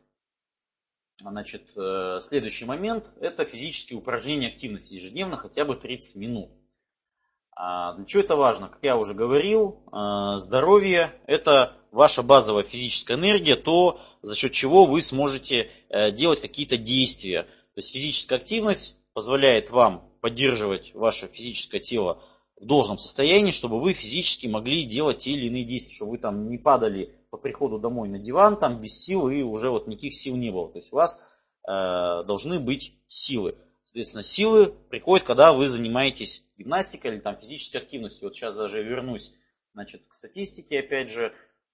Значит, 1.18 1.70
э, 1.76 2.20
следующий 2.22 2.66
момент– 2.66 3.06
это 3.20 3.44
физические 3.44 3.98
упражнения 3.98 4.48
активности 4.48 4.94
ежедневно, 4.94 5.36
хотя 5.36 5.64
бы 5.64 5.74
30 5.74 6.16
минут. 6.16 6.50
А, 7.56 7.94
для 7.94 8.04
чего 8.04 8.22
это 8.22 8.36
важно? 8.36 8.68
Как 8.68 8.82
я 8.82 8.98
уже 8.98 9.14
говорил, 9.14 9.82
а, 9.90 10.38
здоровье– 10.38 11.12
это 11.26 11.74
ваша 11.90 12.22
базовая 12.22 12.64
физическая 12.64 13.16
энергия, 13.16 13.56
то, 13.56 14.00
за 14.20 14.36
счет 14.36 14.52
чего 14.52 14.84
вы 14.84 15.00
сможете 15.00 15.70
э, 15.88 16.12
делать 16.12 16.42
какие-то 16.42 16.76
действия. 16.76 17.44
То 17.44 17.78
есть 17.78 17.92
физическая 17.92 18.38
активность 18.38 18.94
позволяет 19.14 19.70
вам 19.70 20.10
поддерживать 20.20 20.94
ваше 20.94 21.28
физическое 21.28 21.78
тело 21.78 22.22
в 22.60 22.66
должном 22.66 22.98
состоянии, 22.98 23.50
чтобы 23.50 23.80
вы 23.80 23.94
физически 23.94 24.46
могли 24.46 24.84
делать 24.84 25.18
те 25.18 25.30
или 25.30 25.46
иные 25.46 25.64
действия, 25.64 25.96
чтобы 25.96 26.12
вы 26.12 26.18
там 26.18 26.50
не 26.50 26.58
падали 26.58 27.15
по 27.30 27.38
приходу 27.38 27.78
домой 27.78 28.08
на 28.08 28.18
диван, 28.18 28.58
там 28.58 28.80
без 28.80 29.02
сил, 29.02 29.28
и 29.28 29.42
уже 29.42 29.70
вот 29.70 29.86
никаких 29.86 30.14
сил 30.14 30.36
не 30.36 30.50
было. 30.50 30.70
То 30.70 30.78
есть 30.78 30.92
у 30.92 30.96
вас 30.96 31.20
э, 31.66 31.70
должны 32.24 32.60
быть 32.60 32.98
силы. 33.08 33.56
Соответственно, 33.84 34.22
силы 34.22 34.74
приходят, 34.90 35.26
когда 35.26 35.52
вы 35.52 35.68
занимаетесь 35.68 36.44
гимнастикой 36.56 37.12
или 37.12 37.20
там 37.20 37.36
физической 37.36 37.78
активностью. 37.78 38.28
Вот 38.28 38.36
сейчас 38.36 38.56
даже 38.56 38.82
вернусь 38.82 39.34
значит, 39.72 40.06
к 40.06 40.14
статистике, 40.14 40.80
опять 40.80 41.10
же. 41.10 41.32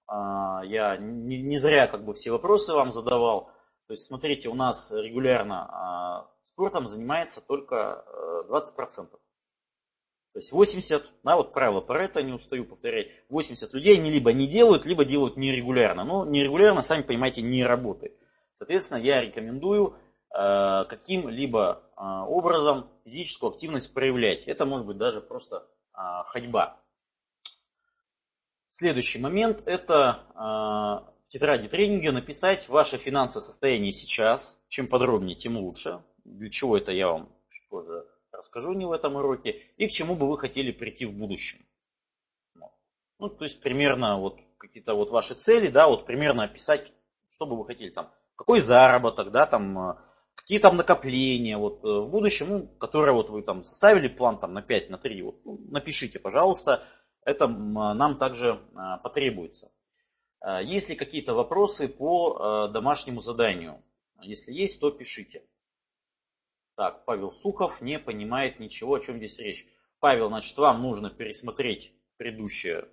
Э, 0.09 0.61
я 0.65 0.97
не, 0.97 1.41
не 1.41 1.57
зря 1.57 1.87
как 1.87 2.05
бы 2.05 2.13
все 2.13 2.31
вопросы 2.31 2.73
вам 2.73 2.91
задавал. 2.91 3.51
То 3.87 3.93
есть, 3.93 4.05
смотрите, 4.05 4.49
у 4.49 4.55
нас 4.55 4.91
регулярно 4.91 6.25
э, 6.33 6.45
спортом 6.45 6.87
занимается 6.87 7.41
только 7.41 8.05
э, 8.07 8.51
20%. 8.51 9.07
То 10.33 10.39
есть 10.39 10.51
80, 10.51 11.03
да, 11.23 11.35
вот 11.37 11.53
правило 11.53 11.79
Паретта, 11.79 12.23
не 12.23 12.33
устаю 12.33 12.65
повторять, 12.65 13.07
80 13.29 13.71
людей 13.73 13.99
они 13.99 14.09
либо 14.09 14.33
не 14.33 14.47
делают, 14.47 14.83
либо 14.87 15.05
делают 15.05 15.37
нерегулярно. 15.37 16.03
Но 16.03 16.25
нерегулярно, 16.25 16.81
сами 16.81 17.03
понимаете, 17.03 17.43
не 17.43 17.63
работает. 17.63 18.17
Соответственно, 18.57 18.97
я 18.97 19.21
рекомендую 19.21 19.95
э, 20.35 20.85
каким-либо 20.89 21.83
э, 21.95 22.01
образом 22.01 22.89
физическую 23.05 23.51
активность 23.51 23.93
проявлять. 23.93 24.47
Это 24.47 24.65
может 24.65 24.87
быть 24.87 24.97
даже 24.97 25.21
просто 25.21 25.67
э, 25.93 25.99
ходьба. 26.25 26.79
Следующий 28.69 29.19
момент 29.19 29.61
это 29.67 30.23
э, 30.33 30.39
в 30.39 31.27
тетради 31.27 31.67
тренинга 31.67 32.11
написать 32.11 32.67
ваше 32.69 32.97
финансовое 32.97 33.45
состояние 33.45 33.91
сейчас. 33.91 34.59
Чем 34.67 34.87
подробнее, 34.87 35.35
тем 35.35 35.57
лучше. 35.57 36.03
Для 36.25 36.49
чего 36.49 36.75
это 36.75 36.91
я 36.91 37.09
вам 37.09 37.29
чуть 37.51 37.69
позже 37.69 38.07
расскажу 38.33 38.73
не 38.73 38.85
в 38.85 38.91
этом 38.91 39.15
уроке, 39.15 39.61
и 39.77 39.87
к 39.87 39.91
чему 39.91 40.15
бы 40.15 40.27
вы 40.29 40.37
хотели 40.37 40.71
прийти 40.71 41.05
в 41.05 41.13
будущем. 41.13 41.65
Ну, 43.19 43.29
то 43.29 43.45
есть 43.45 43.61
примерно 43.61 44.19
вот 44.19 44.39
какие-то 44.57 44.95
вот 44.95 45.09
ваши 45.09 45.35
цели, 45.35 45.67
да, 45.67 45.87
вот 45.87 46.05
примерно 46.05 46.43
описать, 46.43 46.91
что 47.29 47.45
бы 47.45 47.57
вы 47.57 47.65
хотели 47.65 47.89
там, 47.89 48.11
какой 48.35 48.61
заработок, 48.61 49.31
да, 49.31 49.45
там, 49.45 49.91
э, 49.91 49.95
какие 50.35 50.59
там 50.59 50.77
накопления 50.77 51.57
вот 51.57 51.83
э, 51.83 51.87
в 51.87 52.09
будущем, 52.09 52.49
ну, 52.49 52.67
которые 52.79 53.13
вот 53.13 53.29
вы 53.29 53.43
там 53.43 53.63
составили 53.63 54.07
план 54.07 54.39
там 54.39 54.53
на 54.53 54.61
5, 54.61 54.89
на 54.89 54.97
3, 54.97 55.21
вот, 55.21 55.45
ну, 55.45 55.59
напишите, 55.69 56.19
пожалуйста, 56.19 56.83
это 57.23 57.47
нам 57.47 58.17
также 58.17 58.59
э, 58.73 58.77
потребуется. 59.01 59.71
Есть 60.61 60.89
ли 60.89 60.97
какие-то 60.97 61.33
вопросы 61.33 61.87
по 61.87 62.67
домашнему 62.67 63.21
заданию? 63.21 63.81
Если 64.21 64.51
есть, 64.51 64.81
то 64.81 64.91
пишите. 64.91 65.41
Так, 66.75 67.05
Павел 67.05 67.31
Сухов 67.31 67.81
не 67.81 67.99
понимает 67.99 68.59
ничего, 68.59 68.95
о 68.95 68.99
чем 68.99 69.17
здесь 69.17 69.39
речь. 69.39 69.67
Павел, 69.99 70.29
значит, 70.29 70.57
вам 70.57 70.81
нужно 70.81 71.09
пересмотреть 71.09 71.93
предыдущий 72.17 72.85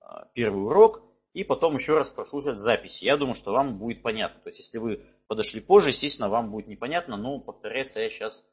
а, 0.00 0.26
первый 0.34 0.64
урок 0.64 1.02
и 1.32 1.42
потом 1.42 1.74
еще 1.74 1.94
раз 1.94 2.10
прослушать 2.10 2.58
записи. 2.58 3.04
Я 3.04 3.16
думаю, 3.16 3.34
что 3.34 3.52
вам 3.52 3.78
будет 3.78 4.02
понятно. 4.02 4.40
То 4.40 4.48
есть, 4.48 4.60
если 4.60 4.78
вы 4.78 5.04
подошли 5.26 5.60
позже, 5.60 5.88
естественно, 5.88 6.28
вам 6.28 6.50
будет 6.50 6.68
непонятно, 6.68 7.16
но 7.16 7.40
повторяться 7.40 8.00
я 8.00 8.08
сейчас 8.08 8.46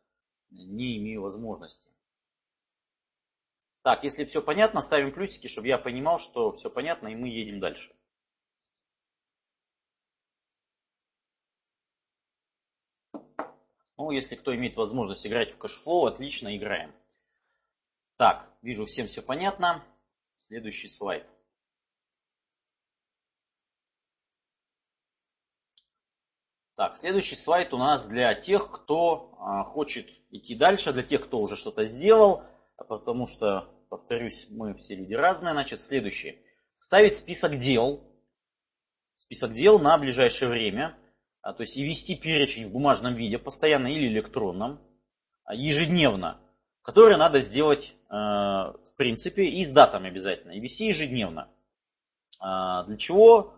не 0.49 0.97
имею 0.97 1.21
возможности. 1.21 1.89
Так, 3.83 4.03
если 4.03 4.25
все 4.25 4.41
понятно, 4.41 4.81
ставим 4.81 5.11
плюсики, 5.11 5.47
чтобы 5.47 5.67
я 5.67 5.77
понимал, 5.77 6.19
что 6.19 6.51
все 6.53 6.69
понятно, 6.69 7.07
и 7.07 7.15
мы 7.15 7.29
едем 7.29 7.59
дальше. 7.59 7.93
Ну, 14.01 14.09
если 14.09 14.35
кто 14.35 14.55
имеет 14.55 14.75
возможность 14.77 15.27
играть 15.27 15.51
в 15.51 15.59
Cashflow, 15.59 16.07
отлично 16.07 16.57
играем. 16.57 16.91
Так, 18.17 18.49
вижу, 18.63 18.87
всем 18.87 19.05
все 19.05 19.21
понятно. 19.21 19.83
Следующий 20.37 20.89
слайд. 20.89 21.23
Так, 26.75 26.97
следующий 26.97 27.35
слайд 27.35 27.75
у 27.75 27.77
нас 27.77 28.07
для 28.07 28.33
тех, 28.33 28.71
кто 28.71 29.35
а, 29.37 29.65
хочет 29.65 30.07
идти 30.31 30.55
дальше, 30.55 30.93
для 30.93 31.03
тех, 31.03 31.23
кто 31.23 31.39
уже 31.39 31.55
что-то 31.55 31.85
сделал, 31.85 32.43
потому 32.77 33.27
что, 33.27 33.69
повторюсь, 33.89 34.47
мы 34.49 34.73
все 34.73 34.95
люди 34.95 35.13
разные. 35.13 35.51
Значит, 35.51 35.79
следующее. 35.79 36.43
Ставить 36.73 37.17
список 37.17 37.59
дел, 37.59 38.03
список 39.17 39.53
дел 39.53 39.77
на 39.77 39.95
ближайшее 39.99 40.49
время, 40.49 40.97
то 41.41 41.61
есть 41.61 41.77
и 41.77 41.83
вести 41.83 42.15
перечень 42.15 42.67
в 42.67 42.71
бумажном 42.71 43.15
виде, 43.15 43.37
постоянно 43.37 43.87
или 43.87 44.07
электронном, 44.07 44.79
а, 45.43 45.55
ежедневно, 45.55 46.39
которые 46.83 47.17
надо 47.17 47.39
сделать 47.39 47.93
э, 48.09 48.13
в 48.13 48.95
принципе 48.97 49.45
и 49.45 49.63
с 49.63 49.71
датами 49.71 50.09
обязательно, 50.09 50.51
и 50.51 50.59
вести 50.59 50.85
ежедневно. 50.87 51.49
А, 52.39 52.83
для 52.83 52.97
чего, 52.97 53.53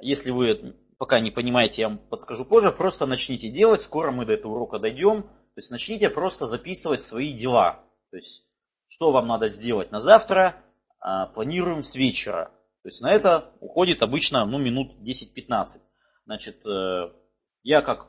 если 0.00 0.30
вы 0.30 0.76
пока 0.98 1.20
не 1.20 1.30
понимаете, 1.30 1.82
я 1.82 1.88
вам 1.88 1.98
подскажу 1.98 2.44
позже, 2.44 2.72
просто 2.72 3.06
начните 3.06 3.50
делать, 3.50 3.82
скоро 3.82 4.10
мы 4.10 4.26
до 4.26 4.32
этого 4.32 4.52
урока 4.52 4.78
дойдем. 4.78 5.22
То 5.22 5.58
есть 5.58 5.70
начните 5.70 6.10
просто 6.10 6.46
записывать 6.46 7.02
свои 7.02 7.32
дела. 7.32 7.84
То 8.10 8.16
есть, 8.16 8.44
что 8.88 9.12
вам 9.12 9.26
надо 9.26 9.48
сделать 9.48 9.92
на 9.92 10.00
завтра, 10.00 10.56
а, 11.00 11.26
планируем 11.26 11.82
с 11.82 11.94
вечера. 11.94 12.50
То 12.82 12.88
есть 12.88 13.00
на 13.00 13.12
это 13.12 13.52
уходит 13.60 14.02
обычно 14.02 14.44
ну, 14.44 14.58
минут 14.58 14.92
10-15. 15.00 15.80
Значит, 16.26 16.64
э, 16.66 17.12
я 17.64 17.82
как 17.82 18.06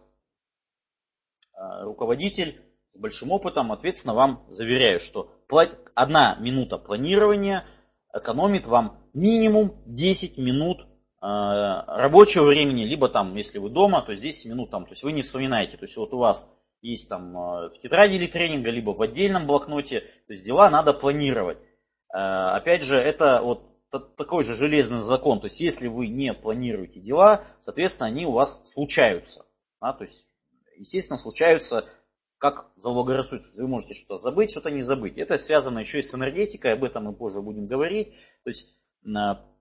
э, 1.53 1.83
руководитель 1.83 2.61
с 2.91 2.99
большим 2.99 3.31
опытом 3.31 3.71
ответственно 3.71 4.13
вам 4.13 4.45
заверяю, 4.49 4.99
что 4.99 5.31
одна 5.95 6.35
минута 6.35 6.77
планирования 6.77 7.65
экономит 8.13 8.67
вам 8.67 9.03
минимум 9.13 9.81
10 9.87 10.37
минут 10.37 10.85
Э, 11.25 11.81
рабочего 11.87 12.45
времени, 12.45 12.85
либо 12.85 13.09
там, 13.09 13.35
если 13.35 13.57
вы 13.57 13.71
дома, 13.71 14.03
то 14.03 14.13
здесь 14.13 14.43
10 14.43 14.51
минут 14.51 14.69
там, 14.69 14.85
то 14.85 14.91
есть 14.91 15.01
вы 15.01 15.11
не 15.11 15.23
вспоминаете, 15.23 15.75
то 15.75 15.85
есть 15.85 15.97
вот 15.97 16.13
у 16.13 16.19
вас 16.19 16.47
есть 16.81 17.09
там 17.09 17.35
э, 17.35 17.69
в 17.69 17.79
тетради 17.79 18.13
или 18.13 18.27
тренинга, 18.27 18.69
либо 18.69 18.91
в 18.91 19.01
отдельном 19.01 19.47
блокноте, 19.47 20.01
то 20.01 20.33
есть 20.33 20.45
дела 20.45 20.69
надо 20.69 20.93
планировать. 20.93 21.57
Опять 22.09 22.83
же, 22.83 22.95
это 22.95 23.41
вот 23.41 23.63
такой 23.99 24.43
же 24.43 24.53
железный 24.53 25.01
закон, 25.01 25.39
то 25.39 25.45
есть 25.45 25.59
если 25.59 25.87
вы 25.87 26.07
не 26.07 26.33
планируете 26.33 26.99
дела, 26.99 27.43
соответственно, 27.59 28.07
они 28.07 28.25
у 28.25 28.31
вас 28.31 28.61
случаются. 28.71 29.45
Да, 29.81 29.93
то 29.93 30.03
есть, 30.03 30.27
естественно, 30.77 31.17
случаются 31.17 31.87
как 32.37 32.71
заблагорассудится. 32.75 33.61
Вы 33.61 33.67
можете 33.67 33.93
что-то 33.93 34.17
забыть, 34.17 34.51
что-то 34.51 34.69
не 34.69 34.81
забыть. 34.81 35.17
Это 35.17 35.37
связано 35.37 35.79
еще 35.79 35.99
и 35.99 36.01
с 36.01 36.13
энергетикой, 36.13 36.73
об 36.73 36.83
этом 36.83 37.05
мы 37.05 37.13
позже 37.13 37.41
будем 37.41 37.67
говорить. 37.67 38.13
То 38.43 38.49
есть 38.49 38.79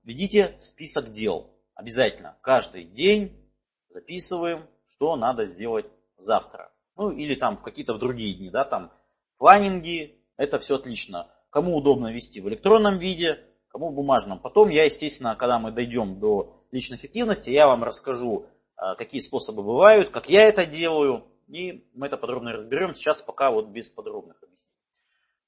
ведите 0.03 0.57
список 0.59 1.11
дел. 1.11 1.51
Обязательно 1.75 2.37
каждый 2.43 2.85
день 2.85 3.51
записываем, 3.89 4.67
что 4.87 5.17
надо 5.17 5.47
сделать 5.47 5.87
завтра. 6.17 6.73
Ну 6.97 7.11
или 7.11 7.35
там 7.35 7.57
в 7.57 7.63
какие-то 7.63 7.95
в 7.95 7.99
другие 7.99 8.35
дни, 8.35 8.51
да, 8.51 8.65
там 8.65 8.93
планинги, 9.39 10.21
это 10.37 10.59
все 10.59 10.77
отлично. 10.77 11.31
Кому 11.51 11.77
удобно 11.77 12.13
вести 12.13 12.41
в 12.41 12.49
электронном 12.49 12.99
виде, 12.99 13.39
кому 13.75 13.91
в 13.91 13.95
бумажном. 13.95 14.39
Потом 14.39 14.69
я, 14.69 14.85
естественно, 14.85 15.35
когда 15.35 15.59
мы 15.59 15.73
дойдем 15.73 16.21
до 16.21 16.65
личной 16.71 16.97
эффективности, 16.97 17.51
я 17.51 17.67
вам 17.67 17.83
расскажу, 17.83 18.47
а, 18.77 18.95
какие 18.95 19.21
способы 19.21 19.65
бывают, 19.65 20.11
как 20.11 20.29
я 20.29 20.45
это 20.45 20.65
делаю, 20.65 21.25
и 21.49 21.85
мы 21.93 22.07
это 22.07 22.17
подробно 22.17 22.53
разберем. 22.53 22.95
Сейчас 22.95 23.21
пока 23.21 23.51
вот 23.51 23.71
без 23.71 23.91
подробных 23.91 24.41
объяснений. 24.45 24.79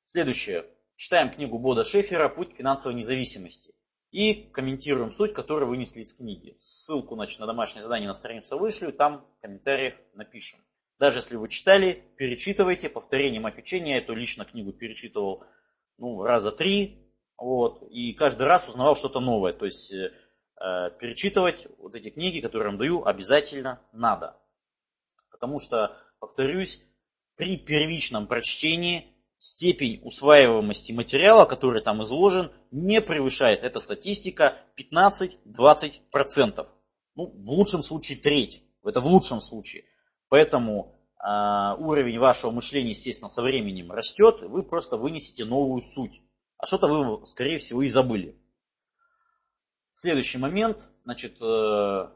Следующее. 0.06 0.66
Читаем 0.96 1.30
книгу 1.30 1.56
Бода 1.60 1.84
Шефера 1.84 2.28
«Путь 2.28 2.52
к 2.52 2.56
финансовой 2.56 2.96
независимости» 2.98 3.72
и 4.10 4.50
комментируем 4.52 5.12
суть, 5.12 5.32
которую 5.32 5.68
вынесли 5.68 6.00
из 6.00 6.12
книги. 6.12 6.56
Ссылку 6.60 7.14
значит, 7.14 7.38
на 7.38 7.46
домашнее 7.46 7.84
задание 7.84 8.08
на 8.08 8.14
страницу 8.14 8.58
вышлю, 8.58 8.92
там 8.92 9.24
в 9.38 9.40
комментариях 9.42 9.94
напишем. 10.14 10.58
Даже 10.98 11.18
если 11.18 11.36
вы 11.36 11.48
читали, 11.48 12.02
перечитывайте, 12.16 12.88
повторением 12.88 13.46
опечения. 13.46 13.92
Я 13.92 13.98
эту 13.98 14.14
лично 14.14 14.44
книгу 14.44 14.72
перечитывал 14.72 15.44
ну, 15.98 16.24
раза 16.24 16.50
три, 16.50 17.05
вот, 17.38 17.82
и 17.90 18.12
каждый 18.14 18.46
раз 18.46 18.68
узнавал 18.68 18.96
что-то 18.96 19.20
новое. 19.20 19.52
То 19.52 19.66
есть 19.66 19.92
э, 19.92 20.10
перечитывать 20.98 21.68
вот 21.78 21.94
эти 21.94 22.10
книги, 22.10 22.40
которые 22.40 22.66
я 22.66 22.70
вам 22.70 22.78
даю, 22.78 23.04
обязательно 23.04 23.80
надо. 23.92 24.36
Потому 25.30 25.60
что, 25.60 25.96
повторюсь, 26.18 26.82
при 27.36 27.58
первичном 27.58 28.26
прочтении 28.26 29.12
степень 29.38 30.00
усваиваемости 30.02 30.92
материала, 30.92 31.44
который 31.44 31.82
там 31.82 32.02
изложен, 32.02 32.50
не 32.70 33.02
превышает 33.02 33.62
эта 33.62 33.80
статистика 33.80 34.56
15-20%. 34.78 36.66
Ну, 37.16 37.26
в 37.26 37.50
лучшем 37.50 37.82
случае 37.82 38.18
треть. 38.18 38.62
Это 38.82 39.00
в 39.00 39.06
лучшем 39.06 39.40
случае. 39.40 39.84
Поэтому 40.28 40.98
э, 41.18 41.26
уровень 41.78 42.18
вашего 42.18 42.50
мышления, 42.50 42.90
естественно, 42.90 43.28
со 43.28 43.42
временем 43.42 43.92
растет, 43.92 44.40
вы 44.40 44.62
просто 44.62 44.96
вынесете 44.96 45.44
новую 45.44 45.82
суть. 45.82 46.22
А 46.58 46.66
что-то 46.66 46.86
вы, 46.88 47.26
скорее 47.26 47.58
всего, 47.58 47.82
и 47.82 47.88
забыли. 47.88 48.36
Следующий 49.94 50.38
момент, 50.38 50.90
значит, 51.04 51.40
э, 51.40 52.08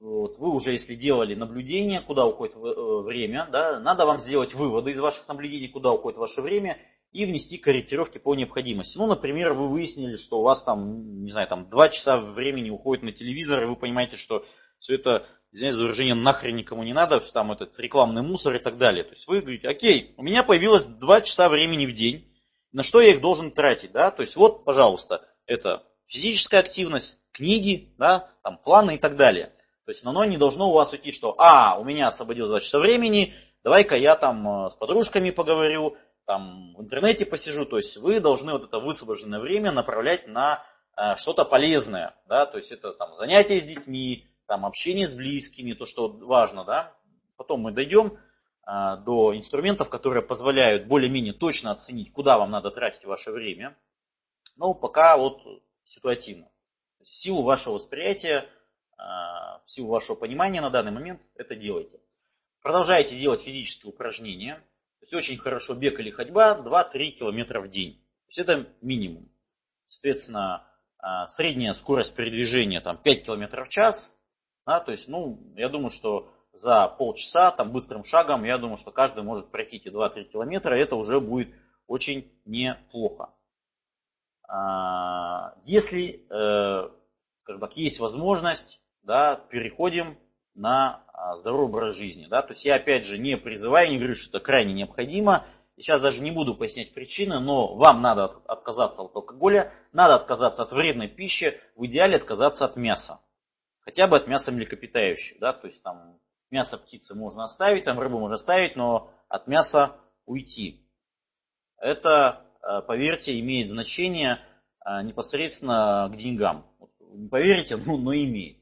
вот 0.00 0.38
вы 0.38 0.50
уже, 0.50 0.72
если 0.72 0.94
делали 0.94 1.34
наблюдение, 1.34 2.00
куда 2.00 2.26
уходит 2.26 2.56
э, 2.56 2.58
время, 2.58 3.48
да, 3.50 3.78
надо 3.80 4.04
вам 4.04 4.20
сделать 4.20 4.54
выводы 4.54 4.90
из 4.90 5.00
ваших 5.00 5.28
наблюдений, 5.28 5.68
куда 5.68 5.92
уходит 5.92 6.18
ваше 6.18 6.42
время, 6.42 6.76
и 7.12 7.26
внести 7.26 7.58
корректировки 7.58 8.18
по 8.18 8.34
необходимости. 8.34 8.96
Ну, 8.96 9.06
например, 9.06 9.52
вы 9.52 9.68
выяснили, 9.68 10.16
что 10.16 10.40
у 10.40 10.42
вас 10.42 10.64
там, 10.64 11.22
не 11.22 11.30
знаю, 11.30 11.46
там 11.46 11.68
2 11.68 11.88
часа 11.90 12.18
времени 12.18 12.70
уходит 12.70 13.04
на 13.04 13.12
телевизор, 13.12 13.62
и 13.62 13.66
вы 13.66 13.76
понимаете, 13.76 14.16
что 14.16 14.44
все 14.78 14.94
это, 14.94 15.26
извиняюсь 15.52 15.76
за 15.76 15.84
выражение, 15.84 16.14
нахрен 16.14 16.56
никому 16.56 16.82
не 16.82 16.94
надо, 16.94 17.20
там 17.20 17.52
этот 17.52 17.78
рекламный 17.78 18.22
мусор 18.22 18.54
и 18.56 18.58
так 18.58 18.78
далее. 18.78 19.04
То 19.04 19.12
есть 19.12 19.28
вы 19.28 19.40
говорите, 19.40 19.68
окей, 19.68 20.14
у 20.16 20.22
меня 20.22 20.42
появилось 20.42 20.86
2 20.86 21.20
часа 21.20 21.50
времени 21.50 21.86
в 21.86 21.92
день, 21.92 22.31
на 22.72 22.82
что 22.82 23.00
я 23.00 23.10
их 23.10 23.20
должен 23.20 23.50
тратить, 23.50 23.92
да, 23.92 24.10
то 24.10 24.22
есть 24.22 24.36
вот, 24.36 24.64
пожалуйста, 24.64 25.26
это 25.46 25.84
физическая 26.06 26.60
активность, 26.60 27.18
книги, 27.32 27.94
да, 27.98 28.28
там 28.42 28.58
планы 28.58 28.96
и 28.96 28.98
так 28.98 29.16
далее. 29.16 29.52
То 29.84 29.90
есть 29.90 30.04
оно 30.04 30.24
не 30.24 30.36
должно 30.36 30.70
у 30.70 30.74
вас 30.74 30.92
уйти, 30.92 31.12
что 31.12 31.34
а, 31.38 31.78
у 31.78 31.84
меня 31.84 32.08
освободилось 32.08 32.50
2 32.50 32.60
часа 32.60 32.78
времени, 32.78 33.34
давай-ка 33.64 33.96
я 33.96 34.16
там 34.16 34.66
э, 34.66 34.70
с 34.70 34.74
подружками 34.74 35.30
поговорю, 35.30 35.96
там 36.24 36.74
в 36.74 36.82
интернете 36.82 37.26
посижу. 37.26 37.64
То 37.64 37.76
есть 37.76 37.96
вы 37.96 38.20
должны 38.20 38.52
вот 38.52 38.64
это 38.64 38.78
высвобожденное 38.78 39.40
время 39.40 39.72
направлять 39.72 40.26
на 40.28 40.64
э, 40.96 41.16
что-то 41.16 41.44
полезное. 41.44 42.14
Да? 42.28 42.46
То 42.46 42.58
есть 42.58 42.72
это 42.72 42.92
там 42.92 43.14
занятия 43.14 43.60
с 43.60 43.64
детьми, 43.64 44.28
там 44.46 44.66
общение 44.66 45.06
с 45.06 45.14
близкими, 45.14 45.72
то, 45.72 45.86
что 45.86 46.08
важно. 46.08 46.64
Да? 46.64 46.94
Потом 47.36 47.60
мы 47.60 47.72
дойдем 47.72 48.18
до 48.64 49.36
инструментов, 49.36 49.88
которые 49.88 50.22
позволяют 50.22 50.86
более-менее 50.86 51.32
точно 51.32 51.72
оценить, 51.72 52.12
куда 52.12 52.38
вам 52.38 52.50
надо 52.50 52.70
тратить 52.70 53.04
ваше 53.04 53.32
время. 53.32 53.76
Но 54.56 54.72
пока 54.72 55.16
вот 55.16 55.40
ситуативно. 55.84 56.48
В 57.00 57.06
силу 57.06 57.42
вашего 57.42 57.74
восприятия 57.74 58.48
в 58.96 59.70
силу 59.70 59.88
вашего 59.88 60.16
понимания 60.16 60.60
на 60.60 60.70
данный 60.70 60.92
момент 60.92 61.20
это 61.34 61.54
делайте. 61.54 62.00
Продолжайте 62.62 63.18
делать 63.18 63.42
физические 63.42 63.92
упражнения. 63.92 64.56
То 65.00 65.04
есть 65.04 65.14
очень 65.14 65.38
хорошо 65.38 65.74
бег 65.74 65.98
или 65.98 66.10
ходьба 66.10 66.58
2-3 66.58 67.10
километра 67.10 67.60
в 67.60 67.68
день. 67.68 67.94
То 67.94 68.28
есть 68.28 68.38
это 68.38 68.68
минимум. 68.80 69.28
Соответственно, 69.88 70.66
а, 70.98 71.26
средняя 71.26 71.72
скорость 71.72 72.14
передвижения 72.14 72.80
там 72.80 72.96
5 72.96 73.24
километров 73.24 73.66
в 73.66 73.70
час. 73.70 74.16
Да, 74.64 74.78
то 74.78 74.92
есть, 74.92 75.08
ну, 75.08 75.52
я 75.56 75.68
думаю, 75.68 75.90
что 75.90 76.31
за 76.52 76.88
полчаса, 76.88 77.50
там, 77.50 77.72
быстрым 77.72 78.04
шагом, 78.04 78.44
я 78.44 78.58
думаю, 78.58 78.78
что 78.78 78.90
каждый 78.90 79.22
может 79.22 79.50
пройти 79.50 79.76
эти 79.76 79.88
2-3 79.88 80.24
километра, 80.24 80.74
это 80.74 80.96
уже 80.96 81.20
будет 81.20 81.54
очень 81.86 82.30
неплохо. 82.44 83.30
А, 84.48 85.54
если, 85.64 86.26
э, 86.28 86.90
скажем 87.42 87.60
так, 87.60 87.76
есть 87.76 88.00
возможность, 88.00 88.80
да, 89.02 89.36
переходим 89.36 90.18
на 90.54 91.02
а, 91.12 91.36
здоровый 91.38 91.66
образ 91.66 91.94
жизни. 91.94 92.26
Да? 92.26 92.42
То 92.42 92.52
есть 92.52 92.64
я 92.64 92.76
опять 92.76 93.06
же 93.06 93.18
не 93.18 93.36
призываю, 93.36 93.90
не 93.90 93.98
говорю, 93.98 94.14
что 94.14 94.36
это 94.36 94.44
крайне 94.44 94.74
необходимо. 94.74 95.46
Сейчас 95.76 96.00
даже 96.00 96.20
не 96.20 96.30
буду 96.30 96.54
пояснять 96.54 96.92
причины, 96.92 97.40
но 97.40 97.74
вам 97.74 98.02
надо 98.02 98.24
отказаться 98.46 99.02
от 99.02 99.16
алкоголя, 99.16 99.72
надо 99.92 100.16
отказаться 100.16 100.62
от 100.62 100.72
вредной 100.72 101.08
пищи, 101.08 101.58
в 101.76 101.86
идеале 101.86 102.16
отказаться 102.16 102.64
от 102.64 102.76
мяса. 102.76 103.20
Хотя 103.80 104.06
бы 104.06 104.16
от 104.16 104.26
мяса 104.26 104.52
млекопитающих. 104.52 105.38
Да? 105.40 105.52
То 105.52 105.68
есть 105.68 105.82
там 105.82 106.18
мясо 106.52 106.78
птицы 106.78 107.14
можно 107.14 107.44
оставить, 107.44 107.84
там 107.84 107.98
рыбу 107.98 108.18
можно 108.18 108.36
оставить, 108.36 108.76
но 108.76 109.10
от 109.28 109.46
мяса 109.48 109.96
уйти. 110.26 110.86
Это, 111.78 112.46
а, 112.60 112.82
поверьте, 112.82 113.38
имеет 113.40 113.68
значение 113.68 114.38
а, 114.80 115.02
непосредственно 115.02 116.08
к 116.12 116.16
деньгам. 116.16 116.66
Не 117.14 117.28
поверите, 117.28 117.76
ну, 117.76 117.96
но 117.98 118.14
имеет. 118.14 118.58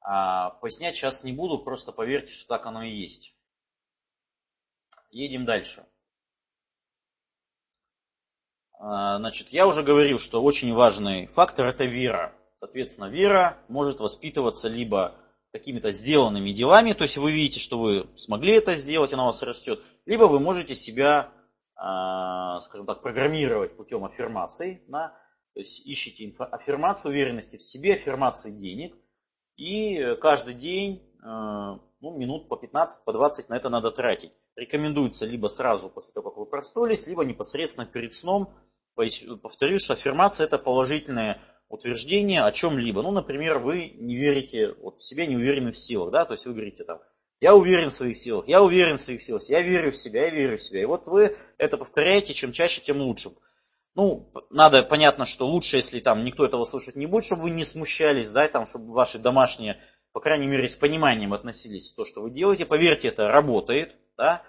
А, 0.00 0.50
пояснять 0.50 0.96
сейчас 0.96 1.24
не 1.24 1.32
буду, 1.32 1.58
просто 1.58 1.92
поверьте, 1.92 2.32
что 2.32 2.48
так 2.48 2.66
оно 2.66 2.82
и 2.82 2.90
есть. 2.90 3.34
едем 5.10 5.44
дальше. 5.44 5.86
А, 8.78 9.18
значит, 9.18 9.48
я 9.48 9.66
уже 9.66 9.82
говорил, 9.82 10.18
что 10.18 10.42
очень 10.42 10.72
важный 10.72 11.26
фактор 11.26 11.66
это 11.66 11.84
вера. 11.84 12.34
Соответственно, 12.56 13.06
вера 13.06 13.58
может 13.68 14.00
воспитываться 14.00 14.68
либо 14.68 15.14
какими-то 15.58 15.90
сделанными 15.90 16.50
делами, 16.50 16.92
то 16.92 17.04
есть 17.04 17.16
вы 17.16 17.32
видите, 17.32 17.60
что 17.60 17.78
вы 17.78 18.06
смогли 18.16 18.54
это 18.54 18.76
сделать, 18.76 19.12
она 19.12 19.24
у 19.24 19.26
вас 19.26 19.42
растет, 19.42 19.82
либо 20.04 20.24
вы 20.24 20.38
можете 20.38 20.74
себя, 20.74 21.30
а, 21.74 22.60
скажем 22.62 22.86
так, 22.86 23.02
программировать 23.02 23.76
путем 23.76 24.04
аффирмаций, 24.04 24.82
да, 24.88 25.16
то 25.54 25.60
есть 25.60 25.86
ищите 25.86 26.30
аффирмацию 26.38 27.12
уверенности 27.12 27.56
в 27.56 27.62
себе, 27.62 27.94
аффирмации 27.94 28.50
денег, 28.50 28.94
и 29.56 30.16
каждый 30.20 30.54
день 30.54 31.02
а, 31.22 31.80
ну, 32.00 32.16
минут 32.16 32.48
по 32.48 32.56
15, 32.56 33.04
по 33.04 33.12
20 33.12 33.48
на 33.48 33.56
это 33.56 33.70
надо 33.70 33.90
тратить. 33.90 34.32
Рекомендуется 34.54 35.24
либо 35.24 35.48
сразу 35.48 35.88
после 35.88 36.12
того, 36.12 36.30
как 36.30 36.38
вы 36.38 36.46
проснулись, 36.46 37.06
либо 37.06 37.24
непосредственно 37.24 37.86
перед 37.86 38.12
сном. 38.12 38.54
Повторюсь, 39.42 39.84
что 39.84 39.94
аффирмация 39.94 40.46
это 40.46 40.58
положительное 40.58 41.40
утверждение 41.68 42.42
о 42.42 42.52
чем-либо. 42.52 43.02
Ну, 43.02 43.10
например, 43.10 43.58
вы 43.58 43.90
не 43.96 44.16
верите, 44.16 44.74
вот 44.80 45.00
в 45.00 45.04
себе 45.04 45.26
не 45.26 45.36
уверены 45.36 45.72
в 45.72 45.76
силах, 45.78 46.12
да, 46.12 46.24
то 46.24 46.32
есть 46.32 46.46
вы 46.46 46.52
говорите 46.52 46.84
там, 46.84 47.00
я 47.40 47.54
уверен 47.54 47.90
в 47.90 47.94
своих 47.94 48.16
силах, 48.16 48.48
я 48.48 48.62
уверен 48.62 48.96
в 48.96 49.00
своих 49.00 49.20
силах, 49.20 49.42
я 49.48 49.60
верю 49.60 49.90
в 49.90 49.96
себя, 49.96 50.24
я 50.24 50.30
верю 50.30 50.56
в 50.56 50.62
себя. 50.62 50.82
И 50.82 50.86
вот 50.86 51.06
вы 51.06 51.36
это 51.58 51.76
повторяете, 51.76 52.32
чем 52.32 52.52
чаще, 52.52 52.80
тем 52.80 53.02
лучше. 53.02 53.30
Ну, 53.94 54.32
надо, 54.50 54.82
понятно, 54.82 55.26
что 55.26 55.46
лучше, 55.46 55.76
если 55.76 56.00
там 56.00 56.24
никто 56.24 56.44
этого 56.44 56.64
слушать 56.64 56.96
не 56.96 57.06
будет, 57.06 57.24
чтобы 57.24 57.42
вы 57.42 57.50
не 57.50 57.64
смущались, 57.64 58.30
да, 58.30 58.46
там, 58.48 58.66
чтобы 58.66 58.92
ваши 58.92 59.18
домашние, 59.18 59.80
по 60.12 60.20
крайней 60.20 60.46
мере, 60.46 60.68
с 60.68 60.76
пониманием 60.76 61.34
относились 61.34 61.92
к 61.92 61.96
то, 61.96 62.04
что 62.04 62.22
вы 62.22 62.30
делаете. 62.30 62.64
Поверьте, 62.64 63.08
это 63.08 63.28
работает, 63.28 63.96
да, 64.16 64.42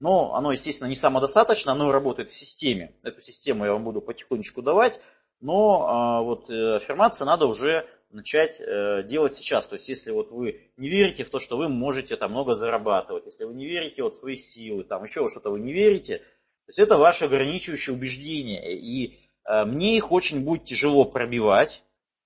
но 0.00 0.34
оно, 0.34 0.50
естественно, 0.50 0.88
не 0.88 0.96
самодостаточно, 0.96 1.72
оно 1.72 1.92
работает 1.92 2.28
в 2.28 2.34
системе. 2.34 2.96
Эту 3.04 3.20
систему 3.20 3.64
я 3.64 3.72
вам 3.72 3.84
буду 3.84 4.00
потихонечку 4.00 4.62
давать 4.62 5.00
но 5.42 5.86
а, 5.88 6.22
вот 6.22 6.48
э, 6.48 6.76
аффирмации 6.76 7.24
надо 7.24 7.46
уже 7.46 7.84
начать 8.10 8.60
э, 8.60 9.02
делать 9.02 9.34
сейчас. 9.34 9.66
То 9.66 9.74
есть, 9.74 9.88
если 9.88 10.12
вот 10.12 10.30
вы 10.30 10.70
не 10.76 10.88
верите 10.88 11.24
в 11.24 11.30
то, 11.30 11.40
что 11.40 11.56
вы 11.56 11.68
можете 11.68 12.16
там 12.16 12.30
много 12.30 12.54
зарабатывать, 12.54 13.26
если 13.26 13.44
вы 13.44 13.52
не 13.54 13.66
верите 13.66 14.04
вот 14.04 14.14
в 14.14 14.18
свои 14.18 14.36
силы, 14.36 14.84
там 14.84 15.02
еще 15.02 15.28
что-то 15.28 15.50
вы 15.50 15.58
не 15.58 15.72
верите, 15.72 16.18
то 16.18 16.68
есть 16.68 16.78
это 16.78 16.96
ваши 16.96 17.24
ограничивающие 17.24 17.94
убеждения. 17.94 18.72
И 18.72 19.18
э, 19.44 19.64
мне 19.64 19.96
их 19.96 20.12
очень 20.12 20.44
будет 20.44 20.64
тяжело 20.64 21.04
пробивать, 21.04 21.82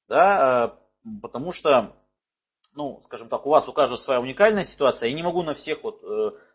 да, 0.08 0.78
потому 1.22 1.52
что, 1.52 1.96
ну, 2.74 3.00
скажем 3.02 3.30
так, 3.30 3.46
у 3.46 3.50
вас 3.50 3.66
у 3.66 3.72
каждого 3.72 3.96
своя 3.96 4.20
уникальная 4.20 4.64
ситуация, 4.64 5.08
я 5.08 5.16
не 5.16 5.22
могу 5.22 5.42
на 5.42 5.54
всех 5.54 5.82
вот 5.84 6.02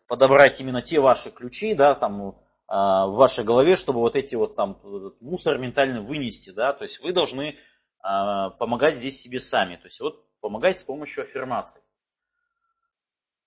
подобрать 0.06 0.60
именно 0.60 0.80
те 0.80 1.00
ваши 1.00 1.32
ключи, 1.32 1.74
да, 1.74 1.96
там, 1.96 2.36
в 2.72 3.16
вашей 3.16 3.44
голове, 3.44 3.76
чтобы 3.76 4.00
вот 4.00 4.16
эти 4.16 4.34
вот 4.34 4.56
там 4.56 4.80
мусор 5.20 5.58
ментально 5.58 6.00
вынести, 6.00 6.50
да, 6.50 6.72
то 6.72 6.84
есть 6.84 7.02
вы 7.02 7.12
должны 7.12 7.58
а, 8.00 8.48
помогать 8.48 8.96
здесь 8.96 9.20
себе 9.20 9.40
сами, 9.40 9.76
то 9.76 9.84
есть 9.88 10.00
вот 10.00 10.24
помогать 10.40 10.78
с 10.78 10.84
помощью 10.84 11.24
аффирмаций. 11.24 11.82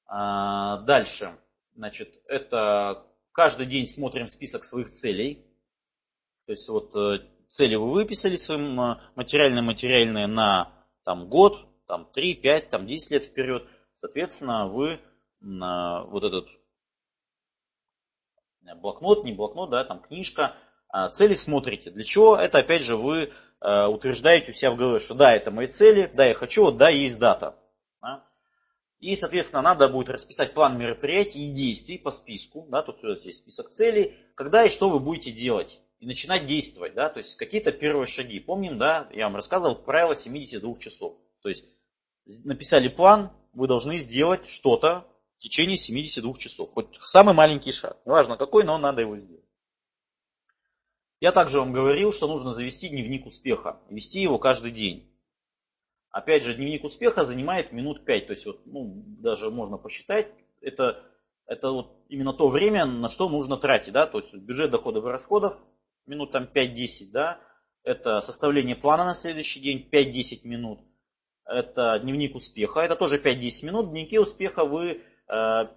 Дальше, 0.07 1.35
значит, 1.73 2.21
это 2.27 3.07
каждый 3.31 3.65
день 3.65 3.87
смотрим 3.87 4.27
список 4.27 4.63
своих 4.63 4.91
целей, 4.91 5.43
то 6.45 6.51
есть 6.51 6.69
вот 6.69 6.95
э, 6.95 7.25
цели 7.47 7.73
вы 7.73 7.91
выписали 7.91 8.35
своим 8.35 8.75
материально-материальные 9.15 10.27
на 10.27 10.71
там 11.03 11.27
год, 11.27 11.65
там 11.87 12.05
3, 12.11 12.35
5, 12.35 12.69
там 12.69 12.85
10 12.85 13.09
лет 13.09 13.23
вперед, 13.23 13.67
соответственно, 13.95 14.67
вы 14.67 14.99
вот 15.41 16.23
этот 16.23 16.47
блокнот, 18.73 19.23
не 19.23 19.33
блокнот, 19.33 19.69
да, 19.69 19.83
там 19.83 19.99
книжка, 19.99 20.55
а, 20.89 21.09
цели 21.09 21.35
смотрите. 21.35 21.91
Для 21.91 22.03
чего? 22.03 22.35
Это 22.37 22.59
опять 22.59 22.83
же 22.83 22.97
вы 22.97 23.31
а, 23.59 23.89
утверждаете 23.89 24.51
у 24.51 24.53
себя 24.53 24.71
в 24.71 24.77
голове, 24.77 24.99
что 24.99 25.13
да, 25.13 25.35
это 25.35 25.51
мои 25.51 25.67
цели, 25.67 26.09
да, 26.13 26.25
я 26.25 26.33
хочу, 26.33 26.71
да, 26.71 26.89
есть 26.89 27.19
дата. 27.19 27.55
Да? 28.01 28.25
И, 28.99 29.15
соответственно, 29.15 29.61
надо 29.61 29.89
будет 29.89 30.09
расписать 30.09 30.53
план 30.53 30.77
мероприятий 30.77 31.47
и 31.47 31.53
действий 31.53 31.97
по 31.97 32.11
списку. 32.11 32.65
Да, 32.69 32.81
тут 32.81 33.03
есть 33.03 33.39
список 33.39 33.69
целей, 33.69 34.15
когда 34.35 34.63
и 34.63 34.69
что 34.69 34.89
вы 34.89 34.99
будете 34.99 35.31
делать. 35.31 35.81
И 35.99 36.07
начинать 36.07 36.45
действовать, 36.45 36.93
да, 36.93 37.09
то 37.09 37.19
есть 37.19 37.35
какие-то 37.37 37.71
первые 37.71 38.05
шаги. 38.05 38.39
Помним, 38.39 38.77
да, 38.77 39.07
я 39.11 39.25
вам 39.25 39.35
рассказывал 39.35 39.75
правило 39.75 40.15
72 40.15 40.75
часов. 40.77 41.17
То 41.41 41.49
есть 41.49 41.65
написали 42.43 42.89
план, 42.89 43.31
вы 43.53 43.67
должны 43.67 43.97
сделать 43.97 44.49
что-то 44.49 45.07
течение 45.45 45.77
72 45.77 46.33
часов. 46.37 46.71
Хоть 46.73 46.95
самый 47.03 47.35
маленький 47.35 47.71
шаг. 47.71 47.97
Неважно 48.05 48.37
какой, 48.37 48.63
но 48.63 48.77
надо 48.77 49.01
его 49.01 49.17
сделать. 49.19 49.45
Я 51.19 51.31
также 51.31 51.59
вам 51.59 51.71
говорил, 51.71 52.11
что 52.11 52.27
нужно 52.27 52.51
завести 52.51 52.89
дневник 52.89 53.25
успеха. 53.25 53.79
Вести 53.89 54.19
его 54.19 54.37
каждый 54.37 54.71
день. 54.71 55.11
Опять 56.09 56.43
же, 56.43 56.55
дневник 56.55 56.83
успеха 56.83 57.23
занимает 57.23 57.71
минут 57.71 58.05
5. 58.05 58.27
То 58.27 58.33
есть, 58.33 58.45
вот, 58.45 58.65
ну, 58.65 59.03
даже 59.19 59.51
можно 59.51 59.77
посчитать. 59.77 60.27
Это, 60.61 61.03
это 61.45 61.69
вот 61.69 62.03
именно 62.09 62.33
то 62.33 62.47
время, 62.47 62.85
на 62.85 63.07
что 63.07 63.29
нужно 63.29 63.57
тратить. 63.57 63.93
Да? 63.93 64.07
То 64.07 64.19
есть, 64.19 64.33
бюджет 64.33 64.71
доходов 64.71 65.05
и 65.05 65.09
расходов 65.09 65.53
минут 66.05 66.31
там 66.31 66.49
5-10. 66.53 67.11
Да? 67.11 67.39
Это 67.83 68.21
составление 68.21 68.75
плана 68.75 69.05
на 69.05 69.13
следующий 69.13 69.59
день 69.59 69.87
5-10 69.91 70.47
минут. 70.47 70.79
Это 71.45 71.99
дневник 71.99 72.35
успеха. 72.35 72.79
Это 72.79 72.95
тоже 72.95 73.21
5-10 73.21 73.65
минут. 73.65 73.85
В 73.85 73.91
дневнике 73.91 74.19
успеха 74.19 74.65
вы 74.65 75.03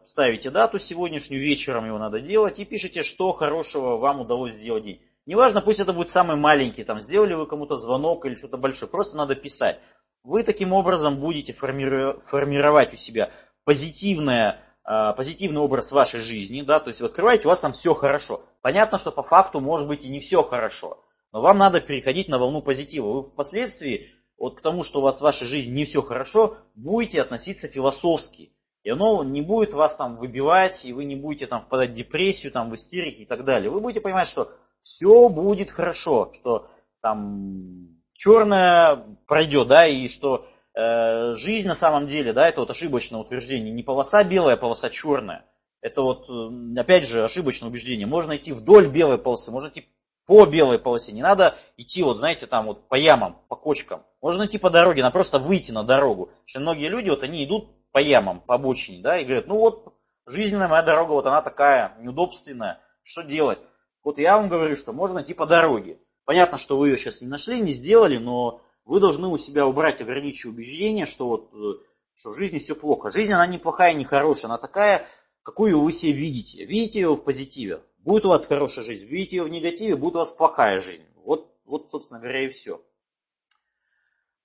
ставите 0.04 0.50
дату 0.50 0.78
сегодняшнюю, 0.78 1.42
вечером 1.42 1.86
его 1.86 1.98
надо 1.98 2.20
делать 2.20 2.58
и 2.58 2.64
пишите, 2.64 3.02
что 3.02 3.32
хорошего 3.32 3.96
вам 3.96 4.20
удалось 4.20 4.52
сделать 4.52 4.84
день. 4.84 5.00
Неважно, 5.28 5.60
пусть 5.60 5.78
это 5.78 5.92
будет 5.92 6.08
самый 6.08 6.36
маленький, 6.36 6.84
там, 6.84 7.00
сделали 7.00 7.34
вы 7.34 7.46
кому-то 7.46 7.76
звонок 7.76 8.24
или 8.24 8.34
что-то 8.34 8.56
большое, 8.56 8.90
просто 8.90 9.18
надо 9.18 9.34
писать. 9.34 9.78
Вы 10.22 10.42
таким 10.42 10.72
образом 10.72 11.20
будете 11.20 11.52
формировать 11.52 12.94
у 12.94 12.96
себя 12.96 13.30
позитивное, 13.64 14.62
э, 14.88 15.12
позитивный 15.14 15.60
образ 15.60 15.92
вашей 15.92 16.20
жизни, 16.20 16.62
да, 16.62 16.80
то 16.80 16.88
есть 16.88 17.02
вы 17.02 17.08
открываете, 17.08 17.46
у 17.46 17.50
вас 17.50 17.60
там 17.60 17.72
все 17.72 17.92
хорошо. 17.92 18.42
Понятно, 18.62 18.98
что 18.98 19.12
по 19.12 19.22
факту 19.22 19.60
может 19.60 19.86
быть 19.86 20.02
и 20.02 20.08
не 20.08 20.20
все 20.20 20.42
хорошо, 20.42 21.04
но 21.32 21.42
вам 21.42 21.58
надо 21.58 21.82
переходить 21.82 22.28
на 22.28 22.38
волну 22.38 22.62
позитива. 22.62 23.12
Вы 23.12 23.22
впоследствии 23.22 24.10
вот 24.38 24.58
к 24.58 24.62
тому, 24.62 24.82
что 24.82 25.00
у 25.00 25.02
вас 25.02 25.18
в 25.18 25.22
вашей 25.22 25.46
жизни 25.46 25.72
не 25.72 25.84
все 25.84 26.00
хорошо, 26.00 26.56
будете 26.74 27.20
относиться 27.20 27.68
философски. 27.68 28.54
И 28.88 28.90
оно 28.90 29.22
не 29.22 29.42
будет 29.42 29.74
вас 29.74 29.96
там 29.96 30.16
выбивать, 30.16 30.86
и 30.86 30.94
вы 30.94 31.04
не 31.04 31.14
будете 31.14 31.46
там 31.46 31.60
впадать 31.60 31.90
в 31.90 31.92
депрессию, 31.92 32.50
там, 32.50 32.70
в 32.70 32.74
истерике 32.74 33.24
и 33.24 33.26
так 33.26 33.44
далее. 33.44 33.68
Вы 33.70 33.80
будете 33.80 34.00
понимать, 34.00 34.26
что 34.26 34.50
все 34.80 35.28
будет 35.28 35.70
хорошо, 35.70 36.30
что 36.32 36.70
там 37.02 38.00
черное 38.14 39.04
пройдет, 39.26 39.68
да, 39.68 39.86
и 39.86 40.08
что 40.08 40.46
э, 40.72 41.34
жизнь 41.34 41.68
на 41.68 41.74
самом 41.74 42.06
деле, 42.06 42.32
да, 42.32 42.48
это 42.48 42.60
вот 42.60 42.70
ошибочное 42.70 43.20
утверждение, 43.20 43.74
не 43.74 43.82
полоса 43.82 44.24
белая, 44.24 44.54
а 44.54 44.58
полоса 44.58 44.88
черная. 44.88 45.44
Это 45.82 46.00
вот, 46.00 46.26
э, 46.30 46.80
опять 46.80 47.06
же, 47.06 47.22
ошибочное 47.22 47.68
убеждение. 47.68 48.06
Можно 48.06 48.36
идти 48.38 48.54
вдоль 48.54 48.88
белой 48.88 49.18
полосы, 49.18 49.50
можно 49.50 49.68
идти 49.68 49.86
по 50.24 50.46
белой 50.46 50.78
полосе. 50.78 51.12
Не 51.12 51.20
надо 51.20 51.56
идти, 51.76 52.02
вот 52.02 52.16
знаете, 52.16 52.46
там 52.46 52.64
вот 52.64 52.88
по 52.88 52.94
ямам, 52.94 53.42
по 53.48 53.56
кочкам. 53.56 54.02
Можно 54.22 54.46
идти 54.46 54.56
по 54.56 54.70
дороге, 54.70 55.02
надо 55.02 55.12
просто 55.12 55.38
выйти 55.38 55.72
на 55.72 55.84
дорогу. 55.84 56.28
Потому 56.28 56.46
что 56.46 56.60
многие 56.60 56.88
люди, 56.88 57.10
вот 57.10 57.22
они 57.22 57.44
идут 57.44 57.68
по 57.92 57.98
ямам, 57.98 58.40
по 58.40 58.54
обочине, 58.54 59.02
да, 59.02 59.18
и 59.18 59.24
говорят, 59.24 59.46
ну 59.46 59.58
вот, 59.58 59.94
жизненная 60.26 60.68
моя 60.68 60.82
дорога, 60.82 61.12
вот 61.12 61.26
она 61.26 61.42
такая 61.42 61.96
неудобственная, 62.00 62.80
что 63.02 63.22
делать? 63.22 63.58
Вот 64.04 64.18
я 64.18 64.36
вам 64.36 64.48
говорю, 64.48 64.76
что 64.76 64.92
можно 64.92 65.22
идти 65.22 65.34
по 65.34 65.46
дороге. 65.46 65.98
Понятно, 66.24 66.58
что 66.58 66.76
вы 66.76 66.88
ее 66.90 66.98
сейчас 66.98 67.22
не 67.22 67.28
нашли, 67.28 67.60
не 67.60 67.72
сделали, 67.72 68.18
но 68.18 68.62
вы 68.84 69.00
должны 69.00 69.28
у 69.28 69.36
себя 69.36 69.66
убрать 69.66 70.00
ограничивающие 70.00 70.52
убеждения, 70.52 71.06
что 71.06 71.28
вот 71.28 71.52
э, 71.54 71.82
что 72.18 72.30
в 72.30 72.36
жизни 72.36 72.58
все 72.58 72.74
плохо. 72.74 73.10
Жизнь, 73.10 73.32
она 73.32 73.46
не 73.46 73.58
плохая, 73.58 73.94
не 73.94 74.04
хорошая, 74.04 74.46
она 74.50 74.58
такая, 74.58 75.06
какую 75.42 75.80
вы 75.80 75.92
себе 75.92 76.12
видите. 76.12 76.64
Видите 76.64 77.00
ее 77.00 77.14
в 77.14 77.22
позитиве, 77.22 77.82
будет 77.98 78.24
у 78.24 78.28
вас 78.28 78.46
хорошая 78.46 78.84
жизнь. 78.84 79.06
Видите 79.06 79.36
ее 79.36 79.44
в 79.44 79.48
негативе, 79.48 79.96
будет 79.96 80.16
у 80.16 80.18
вас 80.18 80.32
плохая 80.32 80.80
жизнь. 80.80 81.06
Вот, 81.24 81.54
вот 81.64 81.90
собственно 81.90 82.20
говоря, 82.20 82.44
и 82.44 82.48
все. 82.48 82.82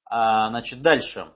А, 0.06 0.50
значит, 0.50 0.82
дальше. 0.82 1.34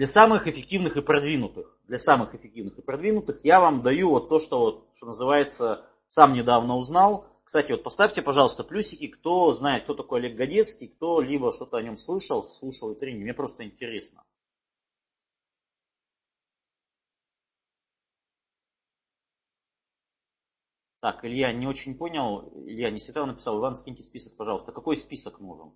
Для 0.00 0.06
самых 0.06 0.46
эффективных 0.46 0.96
и 0.96 1.02
продвинутых, 1.02 1.76
для 1.86 1.98
самых 1.98 2.34
эффективных 2.34 2.78
и 2.78 2.80
продвинутых 2.80 3.44
я 3.44 3.60
вам 3.60 3.82
даю 3.82 4.08
вот 4.08 4.30
то, 4.30 4.40
что, 4.40 4.60
вот, 4.60 4.88
что 4.94 5.04
называется, 5.04 5.84
сам 6.06 6.32
недавно 6.32 6.78
узнал. 6.78 7.26
Кстати, 7.44 7.72
вот 7.72 7.82
поставьте, 7.82 8.22
пожалуйста, 8.22 8.64
плюсики, 8.64 9.08
кто 9.08 9.52
знает, 9.52 9.82
кто 9.84 9.92
такой 9.92 10.20
Олег 10.20 10.38
Годецкий, 10.38 10.88
кто 10.88 11.20
либо 11.20 11.52
что-то 11.52 11.76
о 11.76 11.82
нем 11.82 11.98
слышал, 11.98 12.42
слушал 12.42 12.92
и 12.92 12.98
тренинг. 12.98 13.24
Мне 13.24 13.34
просто 13.34 13.62
интересно. 13.62 14.24
Так, 21.00 21.26
Илья 21.26 21.52
не 21.52 21.66
очень 21.66 21.94
понял. 21.94 22.50
Илья 22.64 22.90
не 22.90 23.00
Светлана 23.00 23.32
написал. 23.32 23.58
Иван, 23.58 23.74
скиньте 23.74 24.02
список, 24.02 24.34
пожалуйста. 24.38 24.72
Какой 24.72 24.96
список 24.96 25.40
нужен? 25.40 25.74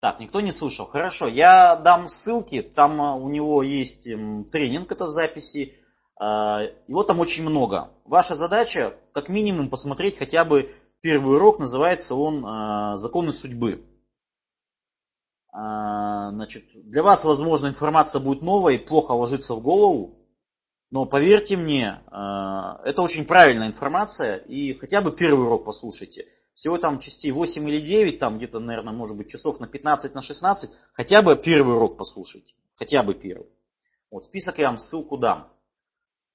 Так, 0.00 0.18
никто 0.18 0.40
не 0.40 0.50
слышал. 0.50 0.86
Хорошо, 0.86 1.28
я 1.28 1.76
дам 1.76 2.08
ссылки. 2.08 2.62
Там 2.62 3.00
а, 3.02 3.14
у 3.16 3.28
него 3.28 3.62
есть 3.62 4.04
тренинг, 4.50 4.90
это 4.90 5.06
в 5.06 5.10
записи. 5.10 5.74
А, 6.18 6.62
его 6.88 7.02
там 7.02 7.20
очень 7.20 7.44
много. 7.44 7.90
Ваша 8.06 8.34
задача, 8.34 8.94
как 9.12 9.28
минимум, 9.28 9.68
посмотреть 9.68 10.16
хотя 10.16 10.46
бы 10.46 10.74
первый 11.02 11.36
урок, 11.36 11.58
называется 11.58 12.14
он 12.14 12.44
а, 12.46 12.96
«Законы 12.96 13.32
судьбы». 13.32 13.86
Значит, 15.52 16.64
для 16.74 17.02
вас, 17.02 17.24
возможно, 17.24 17.66
информация 17.66 18.20
будет 18.20 18.40
новая 18.40 18.74
и 18.74 18.78
плохо 18.78 19.12
ложится 19.12 19.56
в 19.56 19.60
голову, 19.60 20.16
но 20.90 21.06
поверьте 21.06 21.56
мне, 21.56 22.00
это 22.08 23.02
очень 23.02 23.24
правильная 23.24 23.66
информация, 23.66 24.36
и 24.36 24.74
хотя 24.74 25.02
бы 25.02 25.10
первый 25.10 25.46
урок 25.46 25.64
послушайте. 25.64 26.26
Всего 26.60 26.76
там 26.76 26.98
частей 26.98 27.30
8 27.32 27.70
или 27.70 27.80
9, 27.80 28.18
там 28.18 28.36
где-то, 28.36 28.58
наверное, 28.58 28.92
может 28.92 29.16
быть, 29.16 29.30
часов 29.30 29.60
на 29.60 29.66
15, 29.66 30.14
на 30.14 30.20
16, 30.20 30.70
хотя 30.92 31.22
бы 31.22 31.34
первый 31.34 31.74
урок 31.74 31.96
послушайте, 31.96 32.54
хотя 32.74 33.02
бы 33.02 33.14
первый. 33.14 33.48
Вот, 34.10 34.26
список 34.26 34.58
я 34.58 34.66
вам 34.66 34.76
ссылку 34.76 35.16
дам. 35.16 35.50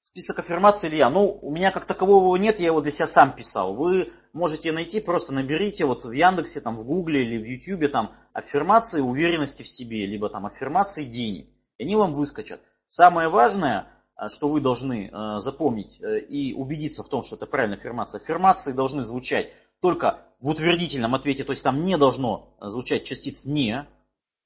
Список 0.01 0.39
аффирмаций 0.39 0.89
Илья. 0.89 1.11
Ну, 1.11 1.37
у 1.39 1.51
меня 1.51 1.69
как 1.69 1.85
такового 1.85 2.35
нет, 2.37 2.59
я 2.59 2.65
его 2.67 2.81
для 2.81 2.89
себя 2.89 3.05
сам 3.05 3.35
писал. 3.35 3.75
Вы 3.75 4.11
можете 4.33 4.71
найти, 4.71 4.99
просто 4.99 5.31
наберите 5.31 5.85
вот 5.85 6.05
в 6.05 6.11
Яндексе, 6.11 6.59
там, 6.59 6.75
в 6.75 6.85
Гугле 6.85 7.21
или 7.21 7.37
в 7.37 7.45
Ютьюбе 7.45 7.87
там 7.87 8.15
аффирмации 8.33 9.01
уверенности 9.01 9.61
в 9.61 9.67
себе, 9.67 10.07
либо 10.07 10.29
там 10.29 10.47
аффирмации 10.47 11.03
денег. 11.03 11.49
И 11.77 11.83
они 11.83 11.95
вам 11.95 12.13
выскочат. 12.13 12.61
Самое 12.87 13.29
важное, 13.29 13.89
э, 14.17 14.27
что 14.29 14.47
вы 14.47 14.59
должны 14.59 15.11
э, 15.13 15.37
запомнить 15.37 16.01
э, 16.01 16.21
и 16.21 16.55
убедиться 16.55 17.03
в 17.03 17.09
том, 17.09 17.21
что 17.21 17.35
это 17.35 17.45
правильная 17.45 17.77
аффирмация. 17.77 18.19
Аффирмации 18.19 18.71
должны 18.71 19.03
звучать 19.03 19.51
только 19.85 20.25
в 20.39 20.49
утвердительном 20.49 21.13
ответе, 21.13 21.43
то 21.43 21.51
есть 21.51 21.61
там 21.61 21.85
не 21.85 21.95
должно 21.95 22.57
звучать 22.59 23.03
частиц 23.03 23.45
«не», 23.45 23.87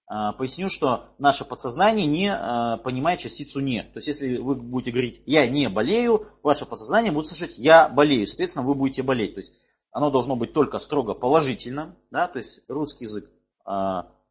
а, 0.05 0.33
поясню, 0.33 0.67
что 0.67 1.05
наше 1.17 1.45
подсознание 1.45 2.05
не 2.05 2.29
а, 2.29 2.75
понимает 2.75 3.21
частицу 3.21 3.61
«не». 3.61 3.83
То 3.83 3.99
есть, 3.99 4.07
если 4.07 4.35
вы 4.35 4.55
будете 4.55 4.91
говорить 4.91 5.21
«я 5.25 5.47
не 5.47 5.69
болею», 5.69 6.27
ваше 6.43 6.65
подсознание 6.65 7.13
будет 7.13 7.27
слышать 7.27 7.57
«я 7.57 7.87
болею». 7.87 8.27
Соответственно, 8.27 8.65
вы 8.65 8.75
будете 8.75 9.01
болеть. 9.01 9.35
То 9.35 9.39
есть, 9.39 9.53
оно 9.93 10.11
должно 10.11 10.35
быть 10.35 10.51
только 10.51 10.77
строго 10.77 11.13
положительно. 11.13 11.95
Да? 12.11 12.27
То 12.27 12.39
есть, 12.39 12.59
русский 12.67 13.05
язык 13.05 13.29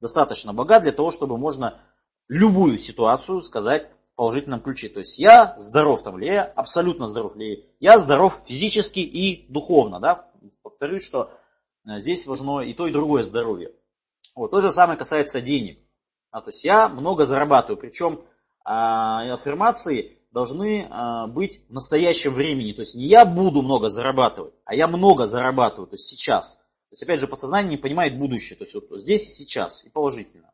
достаточно 0.03 0.53
богат 0.53 0.83
для 0.83 0.93
того, 0.93 1.11
чтобы 1.11 1.39
можно 1.39 1.81
любую 2.29 2.77
ситуацию 2.77 3.41
сказать 3.41 3.89
положительном 4.19 4.61
ключе. 4.61 4.89
То 4.89 4.99
есть, 4.99 5.17
я 5.21 5.55
здоров 5.59 6.03
там, 6.03 6.19
или 6.19 6.27
я 6.27 6.43
абсолютно 6.43 7.07
здоров, 7.07 7.37
или 7.37 7.65
я 7.79 7.99
здоров 7.99 8.35
физически 8.47 8.99
и 8.99 9.47
духовно. 9.49 10.01
Да? 10.01 10.29
Повторюсь, 10.63 11.05
что 11.05 11.31
здесь 11.87 12.27
важно 12.27 12.61
и 12.61 12.75
то, 12.75 12.89
и 12.89 12.93
другое 12.93 13.23
здоровье. 13.23 13.71
Вот, 14.35 14.51
то 14.51 14.61
же 14.61 14.73
самое 14.73 14.99
касается 14.99 15.41
денег. 15.41 15.79
А, 16.33 16.41
то 16.41 16.49
есть 16.49 16.65
я 16.65 16.89
много 16.89 17.27
зарабатываю, 17.27 17.79
причем 17.79 18.21
а, 18.65 19.35
аффирмации 19.35 20.19
должны 20.33 20.89
а, 20.91 21.29
быть 21.29 21.63
в 21.69 21.73
настоящем 21.73 22.33
времени. 22.33 22.73
То 22.73 22.81
есть 22.81 22.97
не 22.97 23.05
я 23.05 23.25
буду 23.25 23.63
много 23.63 23.89
зарабатывать, 23.89 24.55
а 24.65 24.75
я 24.75 24.89
много 24.89 25.29
зарабатываю, 25.29 25.87
то 25.87 25.95
есть 25.95 26.09
сейчас. 26.09 26.57
То 26.57 26.95
есть 26.95 27.05
опять 27.05 27.21
же 27.21 27.29
подсознание 27.29 27.71
не 27.71 27.77
понимает 27.77 28.19
будущее, 28.19 28.57
то 28.57 28.65
есть 28.65 28.75
вот 28.75 29.01
здесь 29.01 29.27
и 29.29 29.45
сейчас, 29.45 29.85
и 29.85 29.91
положительно. 29.91 30.53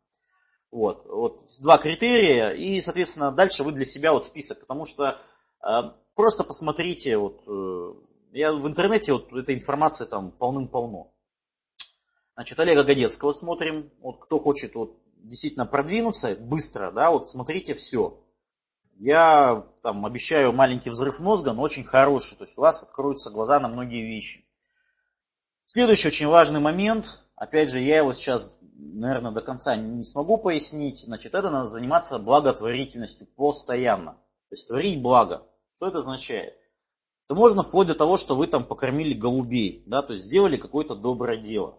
Вот, 0.75 1.07
вот 1.07 1.41
два 1.63 1.79
критерия, 1.79 2.51
и, 2.51 2.81
соответственно, 2.81 3.31
дальше 3.31 3.63
вы 3.63 3.71
для 3.71 3.85
себя 3.85 4.13
вот 4.13 4.25
список, 4.25 4.59
потому 4.59 4.87
что 4.87 5.21
э, 5.63 5.69
просто 6.17 6.43
посмотрите, 6.43 7.17
вот, 7.17 7.45
э, 7.47 7.95
я 8.33 8.53
в 8.53 8.67
интернете 8.67 9.13
вот 9.13 9.33
этой 9.33 9.55
информации 9.55 10.05
там 10.05 10.33
полным-полно. 10.33 11.13
Значит, 12.35 12.59
Олега 12.59 12.83
Годецкого 12.83 13.31
смотрим. 13.31 13.93
Вот 14.01 14.25
кто 14.25 14.41
хочет 14.41 14.75
вот, 14.75 14.99
действительно 15.19 15.65
продвинуться 15.65 16.35
быстро, 16.35 16.91
да, 16.91 17.13
вот 17.13 17.29
смотрите 17.29 17.75
все. 17.75 18.21
Я 18.97 19.69
там 19.81 20.05
обещаю 20.05 20.53
маленький 20.53 20.91
взрыв 20.91 21.21
мозга, 21.21 21.53
но 21.53 21.63
очень 21.63 21.85
хороший. 21.85 22.37
То 22.37 22.43
есть 22.43 22.59
у 22.59 22.63
вас 22.63 22.83
откроются 22.83 23.31
глаза 23.31 23.61
на 23.61 23.69
многие 23.69 24.05
вещи. 24.05 24.45
Следующий 25.67 26.09
очень 26.09 26.27
важный 26.27 26.61
момент. 26.61 27.25
Опять 27.37 27.71
же, 27.71 27.81
я 27.81 27.99
его 27.99 28.13
сейчас, 28.13 28.59
наверное, 28.77 29.33
до 29.33 29.41
конца 29.41 29.77
не 29.77 30.03
смогу 30.03 30.37
пояснить. 30.37 31.01
Значит, 31.01 31.35
это 31.35 31.51
надо 31.51 31.69
заниматься 31.69 32.19
благотворительностью 32.19 33.27
постоянно. 33.27 34.13
То 34.13 34.53
есть 34.53 34.69
творить 34.69 35.01
благо. 35.01 35.47
Что 35.77 35.89
это 35.89 35.99
означает? 35.99 36.55
Это 37.27 37.35
можно 37.35 37.63
вплоть 37.63 37.87
до 37.87 37.95
того, 37.95 38.19
что 38.19 38.35
вы 38.35 38.47
там 38.47 38.65
покормили 38.65 39.15
голубей, 39.15 39.83
да, 39.87 40.03
то 40.03 40.13
есть 40.13 40.27
сделали 40.27 40.59
какое-то 40.59 40.95
доброе 40.95 41.39
дело. 41.39 41.79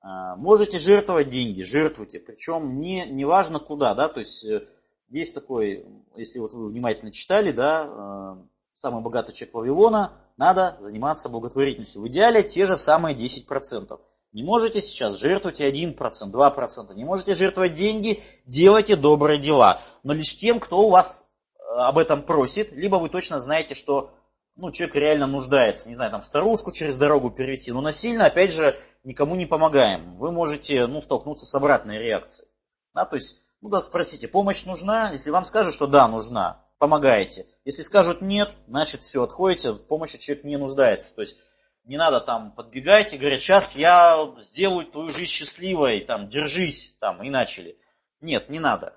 А, 0.00 0.34
можете 0.34 0.78
жертвовать 0.78 1.28
деньги, 1.28 1.62
жертвуйте, 1.62 2.18
причем 2.18 2.80
не, 2.80 3.06
не 3.06 3.24
важно 3.24 3.60
куда, 3.60 3.94
да, 3.94 4.08
то 4.08 4.18
есть 4.18 4.44
э, 4.44 4.66
есть 5.08 5.34
такой, 5.34 5.86
если 6.16 6.40
вот 6.40 6.54
вы 6.54 6.70
внимательно 6.70 7.12
читали, 7.12 7.52
да, 7.52 7.86
э, 7.86 8.46
самый 8.72 9.00
богатый 9.02 9.32
человек 9.32 9.54
Вавилона, 9.54 10.12
надо 10.40 10.78
заниматься 10.80 11.28
благотворительностью. 11.28 12.00
В 12.00 12.08
идеале 12.08 12.42
те 12.42 12.64
же 12.64 12.78
самые 12.78 13.14
10%. 13.14 14.00
Не 14.32 14.42
можете 14.42 14.80
сейчас, 14.80 15.18
жертвуйте 15.18 15.70
1%, 15.70 15.94
2%. 16.32 16.94
Не 16.94 17.04
можете 17.04 17.34
жертвовать 17.34 17.74
деньги, 17.74 18.22
делайте 18.46 18.96
добрые 18.96 19.38
дела. 19.38 19.82
Но 20.02 20.14
лишь 20.14 20.34
тем, 20.38 20.58
кто 20.58 20.78
у 20.80 20.88
вас 20.88 21.28
э, 21.58 21.60
об 21.76 21.98
этом 21.98 22.22
просит, 22.22 22.72
либо 22.72 22.96
вы 22.96 23.10
точно 23.10 23.38
знаете, 23.38 23.74
что 23.74 24.14
ну, 24.56 24.70
человек 24.70 24.96
реально 24.96 25.26
нуждается, 25.26 25.90
не 25.90 25.94
знаю, 25.94 26.10
там 26.10 26.22
старушку 26.22 26.72
через 26.72 26.96
дорогу 26.96 27.30
перевести, 27.30 27.70
но 27.70 27.82
насильно, 27.82 28.24
опять 28.24 28.54
же, 28.54 28.80
никому 29.04 29.34
не 29.34 29.44
помогаем. 29.44 30.16
Вы 30.16 30.32
можете, 30.32 30.86
ну, 30.86 31.02
столкнуться 31.02 31.44
с 31.44 31.54
обратной 31.54 31.98
реакцией. 31.98 32.48
Да, 32.94 33.04
то 33.04 33.16
есть, 33.16 33.46
ну 33.60 33.68
да, 33.68 33.82
спросите, 33.82 34.26
помощь 34.26 34.64
нужна? 34.64 35.10
Если 35.10 35.28
вам 35.28 35.44
скажут, 35.44 35.74
что 35.74 35.86
да, 35.86 36.08
нужна, 36.08 36.64
помогаете. 36.80 37.46
Если 37.66 37.82
скажут 37.82 38.22
нет, 38.22 38.50
значит 38.66 39.02
все, 39.02 39.22
отходите, 39.22 39.72
в 39.72 39.86
помощи 39.86 40.18
человек 40.18 40.44
не 40.44 40.56
нуждается. 40.56 41.14
То 41.14 41.20
есть, 41.20 41.36
не 41.84 41.98
надо 41.98 42.20
там 42.20 42.52
подбегать 42.52 43.12
и 43.12 43.18
говорить, 43.18 43.42
сейчас 43.42 43.76
я 43.76 44.34
сделаю 44.40 44.86
твою 44.86 45.10
жизнь 45.10 45.30
счастливой, 45.30 46.04
там, 46.06 46.30
держись, 46.30 46.96
там, 46.98 47.22
и 47.22 47.28
начали. 47.28 47.78
Нет, 48.22 48.48
не 48.48 48.58
надо. 48.58 48.96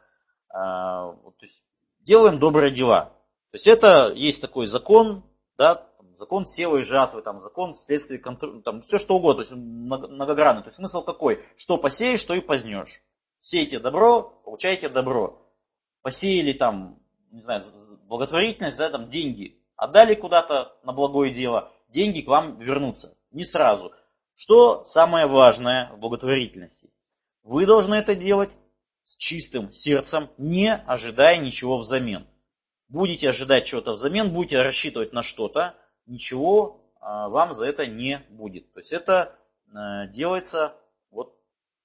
А, 0.49 1.11
то 1.11 1.41
есть, 1.41 1.61
делаем 1.99 2.39
добрые 2.39 2.73
дела. 2.73 3.17
То 3.51 3.55
есть 3.55 3.67
это 3.67 4.13
есть 4.15 4.41
такой 4.41 4.65
закон, 4.65 5.25
да, 5.57 5.85
закон 6.15 6.45
сева 6.45 6.77
и 6.77 6.83
жатвы, 6.83 7.21
там, 7.21 7.41
закон 7.41 7.73
следствия 7.73 8.17
контроля, 8.17 8.61
там, 8.61 8.81
все 8.81 8.97
что 8.97 9.15
угодно, 9.15 9.43
то 9.43 9.49
есть 9.49 9.61
многогранный. 9.61 10.63
То 10.63 10.69
есть 10.69 10.77
смысл 10.77 11.03
какой? 11.03 11.43
Что 11.57 11.77
посеешь, 11.77 12.21
что 12.21 12.33
и 12.33 12.39
познешь. 12.39 13.01
Сейте 13.41 13.79
добро, 13.79 14.21
получайте 14.45 14.87
добро. 14.87 15.41
Посеяли 16.01 16.53
там, 16.53 17.02
не 17.33 17.41
знаю, 17.41 17.65
благотворительность, 18.07 18.77
да, 18.77 18.89
там 18.89 19.09
деньги, 19.09 19.59
отдали 19.75 20.15
куда-то 20.15 20.77
на 20.83 20.93
благое 20.93 21.33
дело, 21.33 21.71
деньги 21.89 22.21
к 22.21 22.27
вам 22.27 22.59
вернутся. 22.59 23.17
Не 23.31 23.43
сразу. 23.43 23.91
Что 24.35 24.83
самое 24.85 25.27
важное 25.27 25.91
в 25.93 25.99
благотворительности? 25.99 26.89
Вы 27.43 27.65
должны 27.65 27.95
это 27.95 28.15
делать 28.15 28.51
с 29.03 29.17
чистым 29.17 29.71
сердцем, 29.73 30.29
не 30.37 30.73
ожидая 30.73 31.39
ничего 31.39 31.77
взамен 31.77 32.25
будете 32.93 33.29
ожидать 33.29 33.65
чего-то 33.65 33.91
взамен, 33.91 34.31
будете 34.31 34.61
рассчитывать 34.61 35.13
на 35.13 35.23
что-то, 35.23 35.75
ничего 36.05 36.81
а, 37.01 37.27
вам 37.27 37.53
за 37.53 37.65
это 37.65 37.87
не 37.87 38.23
будет. 38.29 38.71
То 38.73 38.79
есть 38.79 38.93
это 38.93 39.35
э, 39.67 40.07
делается 40.13 40.75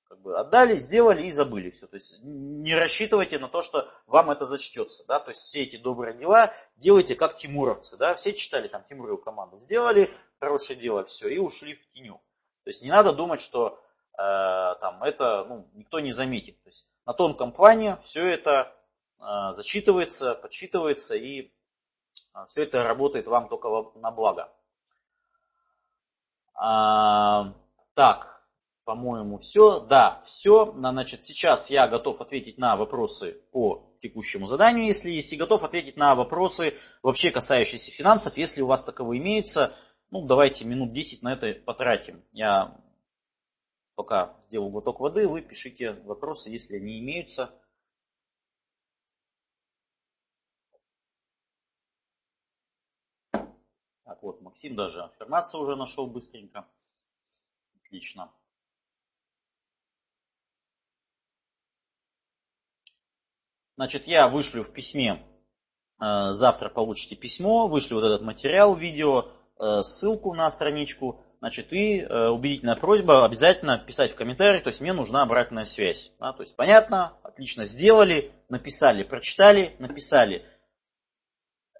как 0.09 0.21
бы 0.21 0.39
отдали, 0.39 0.77
сделали 0.77 1.27
и 1.27 1.31
забыли 1.31 1.71
все. 1.71 1.87
То 1.87 1.97
есть 1.97 2.17
не 2.23 2.75
рассчитывайте 2.75 3.39
на 3.39 3.49
то, 3.49 3.63
что 3.63 3.89
вам 4.07 4.31
это 4.31 4.45
зачтется. 4.45 5.05
Да? 5.07 5.21
То 5.21 5.31
есть 5.31 5.41
все 5.41 5.63
эти 5.63 5.77
добрые 5.77 6.17
дела 6.17 6.53
делайте 6.77 7.15
как 7.15 7.37
тимуровцы. 7.37 7.97
Да? 7.97 8.15
Все 8.15 8.33
читали 8.33 8.69
там 8.69 8.85
Тимурову 8.85 9.19
команду. 9.19 9.59
Сделали 9.59 10.13
хорошее 10.41 10.79
дело, 10.79 11.05
все, 11.05 11.29
и 11.29 11.39
ушли 11.39 11.75
в 11.75 11.91
теню. 11.93 12.21
То 12.65 12.71
есть 12.71 12.83
не 12.83 12.91
надо 12.91 13.13
думать, 13.13 13.41
что 13.41 13.81
э, 14.15 14.17
там 14.17 15.03
это 15.03 15.45
ну, 15.45 15.69
никто 15.75 16.01
не 16.01 16.13
заметит. 16.13 16.63
То 16.63 16.69
есть 16.69 16.89
на 17.07 17.13
тонком 17.13 17.53
плане 17.53 17.99
все 18.03 18.27
это 18.27 18.75
а, 19.21 19.53
зачитывается, 19.55 20.35
подсчитывается, 20.35 21.17
и 21.17 21.53
а, 22.33 22.47
все 22.47 22.63
это 22.63 22.83
работает 22.83 23.27
вам 23.27 23.49
только 23.49 23.69
на 23.97 24.11
благо. 24.11 24.53
А, 26.55 27.53
так, 27.95 28.38
по-моему, 28.89 29.37
все. 29.37 29.81
Да, 29.81 30.23
все. 30.25 30.73
Значит, 30.73 31.23
сейчас 31.23 31.69
я 31.69 31.89
готов 31.89 32.23
ответить 32.23 32.57
на 32.57 32.75
вопросы 32.75 33.35
по 33.53 33.95
текущему 34.01 34.47
заданию, 34.47 34.87
если 34.87 35.11
есть, 35.11 35.31
и 35.31 35.37
готов 35.37 35.63
ответить 35.63 35.99
на 35.99 36.15
вопросы, 36.15 36.75
вообще 37.03 37.31
касающиеся 37.31 37.93
финансов, 37.93 38.39
если 38.39 38.63
у 38.63 38.67
вас 38.67 38.83
таковые 38.83 39.21
имеются. 39.21 39.77
Ну, 40.11 40.27
давайте 40.27 40.65
минут 40.65 40.95
10 40.95 41.23
на 41.23 41.35
это 41.35 41.53
потратим. 41.67 42.25
Я 42.33 42.81
пока 43.95 44.35
сделаю 44.45 44.71
глоток 44.71 45.01
воды, 45.01 45.29
вы 45.29 45.43
пишите 45.43 45.93
вопросы, 46.05 46.49
если 46.49 46.77
они 46.77 46.99
имеются. 46.99 47.51
Так 53.33 54.23
вот, 54.23 54.41
Максим 54.41 54.77
даже 54.77 55.03
аффирмацию 55.03 55.61
уже 55.61 55.77
нашел 55.77 56.07
быстренько. 56.07 56.67
Отлично. 57.85 58.33
Значит, 63.79 64.07
я 64.07 64.29
вышлю 64.29 64.63
в 64.63 64.73
письме 64.73 65.25
Э, 66.01 66.33
завтра 66.33 66.69
получите 66.69 67.17
письмо, 67.17 67.69
вышли 67.69 67.95
вот 67.95 68.05
этот 68.05 68.23
материал, 68.23 68.75
видео, 68.75 69.27
э, 69.59 69.83
ссылку 69.83 70.35
на 70.35 70.51
страничку. 70.51 71.21
Значит, 71.41 71.73
и 71.73 72.01
э, 72.01 72.29
убедительная 72.29 72.77
просьба 72.77 73.25
обязательно 73.25 73.79
писать 73.79 74.13
в 74.13 74.17
комментарии, 74.17 74.61
то 74.61 74.69
есть 74.69 74.81
мне 74.81 74.93
нужна 74.93 75.23
обратная 75.23 75.65
связь. 75.65 76.13
Да, 76.19 76.33
то 76.33 76.43
есть 76.43 76.57
понятно, 76.57 77.15
отлично 77.23 77.65
сделали, 77.65 78.33
написали, 78.49 79.03
прочитали, 79.03 79.75
написали. 79.79 80.45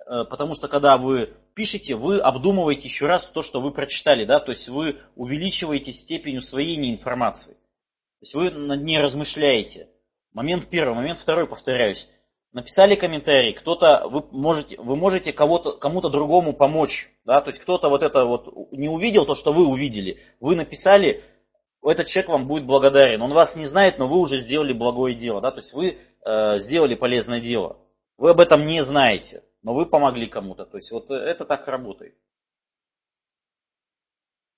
Потому 0.07 0.55
что 0.55 0.69
когда 0.69 0.97
вы 0.97 1.35
пишете, 1.55 1.95
вы 1.95 2.19
обдумываете 2.19 2.85
еще 2.85 3.07
раз 3.07 3.27
то, 3.27 3.43
что 3.43 3.61
вы 3.61 3.73
прочитали, 3.73 4.25
да, 4.25 4.41
то 4.41 4.53
есть 4.53 4.67
вы 4.71 4.97
увеличиваете 5.17 5.93
степень 5.93 6.39
усвоения 6.39 6.91
информации. 6.91 7.53
То 7.53 8.23
есть 8.23 8.35
вы 8.35 8.51
ней 8.79 8.99
размышляете. 9.03 9.91
Момент 10.33 10.69
первый, 10.69 10.95
момент 10.95 11.19
второй, 11.19 11.47
повторяюсь. 11.47 12.09
Написали 12.53 12.95
комментарий, 12.95 13.53
кто-то, 13.53 14.09
вы 14.09 14.23
можете, 14.31 14.81
вы 14.81 14.97
можете 14.97 15.33
кого-то, 15.35 15.73
кому-то 15.73 16.09
другому 16.09 16.55
помочь, 16.55 17.11
да, 17.25 17.43
то 17.43 17.49
есть 17.49 17.61
кто-то 17.61 17.91
вот 17.91 18.03
это 18.03 18.25
вот 18.25 18.73
не 18.73 18.89
увидел, 18.89 19.27
то, 19.27 19.35
что 19.35 19.53
вы 19.53 19.67
увидели, 19.67 20.23
вы 20.41 20.57
написали, 20.57 21.23
этот 21.83 22.07
человек 22.07 22.31
вам 22.31 22.49
будет 22.49 22.65
благодарен, 22.65 23.21
он 23.21 23.35
вас 23.35 23.55
не 23.55 23.67
знает, 23.67 23.99
но 23.99 24.09
вы 24.09 24.17
уже 24.17 24.39
сделали 24.39 24.73
благое 24.73 25.15
дело, 25.15 25.43
да, 25.43 25.51
то 25.51 25.59
есть 25.59 25.75
вы 25.75 25.99
э, 26.25 26.59
сделали 26.59 26.95
полезное 26.95 27.41
дело, 27.41 27.77
вы 28.17 28.31
об 28.31 28.41
этом 28.41 28.65
не 28.65 28.81
знаете, 28.83 29.45
но 29.63 29.75
вы 29.75 29.85
помогли 29.85 30.27
кому-то, 30.27 30.65
то 30.65 30.79
есть 30.79 30.91
вот 30.91 31.11
это 31.11 31.45
так 31.45 31.69
работает. 31.69 32.17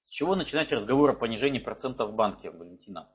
С 0.04 0.10
чего 0.10 0.36
начинать 0.36 0.70
разговор 0.70 1.10
о 1.10 1.14
понижении 1.14 1.58
процентов 1.58 2.10
в 2.10 2.14
банке, 2.14 2.50
Валентина? 2.50 3.08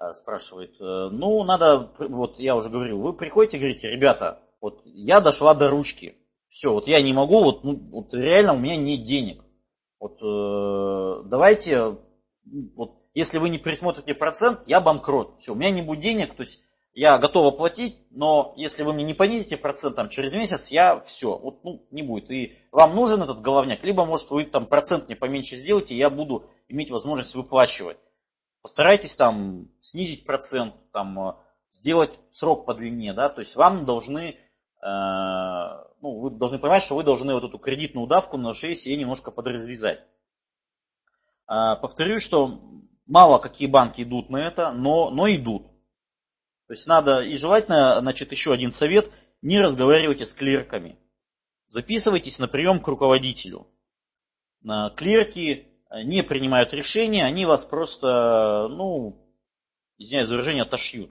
Э, 0.00 0.14
спрашивает. 0.14 0.80
Э, 0.80 1.08
ну, 1.10 1.42
надо, 1.42 1.90
вот 1.98 2.38
я 2.38 2.54
уже 2.54 2.70
говорил, 2.70 3.00
вы 3.00 3.12
приходите, 3.14 3.58
говорите, 3.58 3.90
ребята, 3.90 4.40
вот 4.60 4.82
я 4.84 5.20
дошла 5.20 5.54
до 5.54 5.68
ручки. 5.70 6.14
Все, 6.48 6.72
вот 6.72 6.86
я 6.86 7.02
не 7.02 7.12
могу, 7.12 7.42
вот, 7.42 7.64
ну, 7.64 7.76
вот 7.90 8.14
реально 8.14 8.54
у 8.54 8.58
меня 8.58 8.76
нет 8.76 9.02
денег. 9.02 9.42
Вот 9.98 10.22
э, 10.22 11.28
давайте, 11.28 11.98
вот 12.76 13.02
если 13.12 13.38
вы 13.38 13.48
не 13.48 13.58
пересмотрите 13.58 14.14
процент, 14.14 14.60
я 14.66 14.80
банкрот. 14.80 15.40
Все, 15.40 15.52
у 15.52 15.56
меня 15.56 15.70
не 15.70 15.82
будет 15.82 16.00
денег, 16.00 16.32
то 16.34 16.42
есть 16.42 16.62
я 16.94 17.18
готова 17.18 17.50
платить, 17.50 17.96
но 18.10 18.54
если 18.56 18.84
вы 18.84 18.92
мне 18.92 19.04
не 19.04 19.14
понизите 19.14 19.56
процент 19.56 19.96
там, 19.96 20.10
через 20.10 20.32
месяц, 20.32 20.70
я 20.70 21.00
все, 21.00 21.36
вот, 21.36 21.64
ну, 21.64 21.84
не 21.90 22.02
будет. 22.02 22.30
И 22.30 22.56
вам 22.70 22.94
нужен 22.94 23.20
этот 23.20 23.40
головняк, 23.40 23.82
либо, 23.82 24.04
может, 24.04 24.30
вы 24.30 24.44
там 24.44 24.66
процент 24.66 25.08
мне 25.08 25.16
поменьше 25.16 25.56
сделаете, 25.56 25.96
и 25.96 25.98
я 25.98 26.08
буду 26.08 26.48
иметь 26.68 26.92
возможность 26.92 27.34
выплачивать. 27.34 27.98
Постарайтесь 28.62 29.16
там 29.16 29.68
снизить 29.80 30.24
процент, 30.24 30.74
там, 30.92 31.18
э, 31.20 31.34
сделать 31.70 32.18
срок 32.30 32.66
подлиннее, 32.66 33.12
да, 33.12 33.28
то 33.28 33.40
есть 33.40 33.54
вам 33.56 33.84
должны, 33.84 34.20
э, 34.30 34.36
ну, 34.82 36.20
вы 36.20 36.30
должны 36.30 36.58
понимать, 36.58 36.82
что 36.82 36.96
вы 36.96 37.04
должны 37.04 37.34
вот 37.34 37.44
эту 37.44 37.58
кредитную 37.58 38.04
удавку 38.04 38.36
на 38.36 38.54
шее 38.54 38.74
себе 38.74 38.96
немножко 38.96 39.30
подразвязать. 39.30 40.00
Э, 41.48 41.76
повторюсь, 41.80 42.22
что 42.22 42.60
мало 43.06 43.38
какие 43.38 43.68
банки 43.68 44.02
идут 44.02 44.28
на 44.28 44.38
это, 44.38 44.72
но, 44.72 45.10
но 45.10 45.30
идут. 45.30 45.66
То 46.66 46.72
есть 46.72 46.86
надо, 46.86 47.20
и 47.20 47.38
желательно, 47.38 47.98
значит, 48.00 48.32
еще 48.32 48.52
один 48.52 48.70
совет, 48.70 49.10
не 49.40 49.60
разговаривайте 49.60 50.26
с 50.26 50.34
клерками. 50.34 50.98
Записывайтесь 51.68 52.38
на 52.38 52.48
прием 52.48 52.80
к 52.80 52.88
руководителю. 52.88 53.68
Клерки 54.96 55.67
не 55.90 56.22
принимают 56.22 56.72
решения, 56.72 57.24
они 57.24 57.46
вас 57.46 57.64
просто, 57.64 58.68
ну, 58.70 59.24
извиняюсь 59.98 60.28
за 60.28 60.34
выражение, 60.34 60.62
отошьют. 60.62 61.10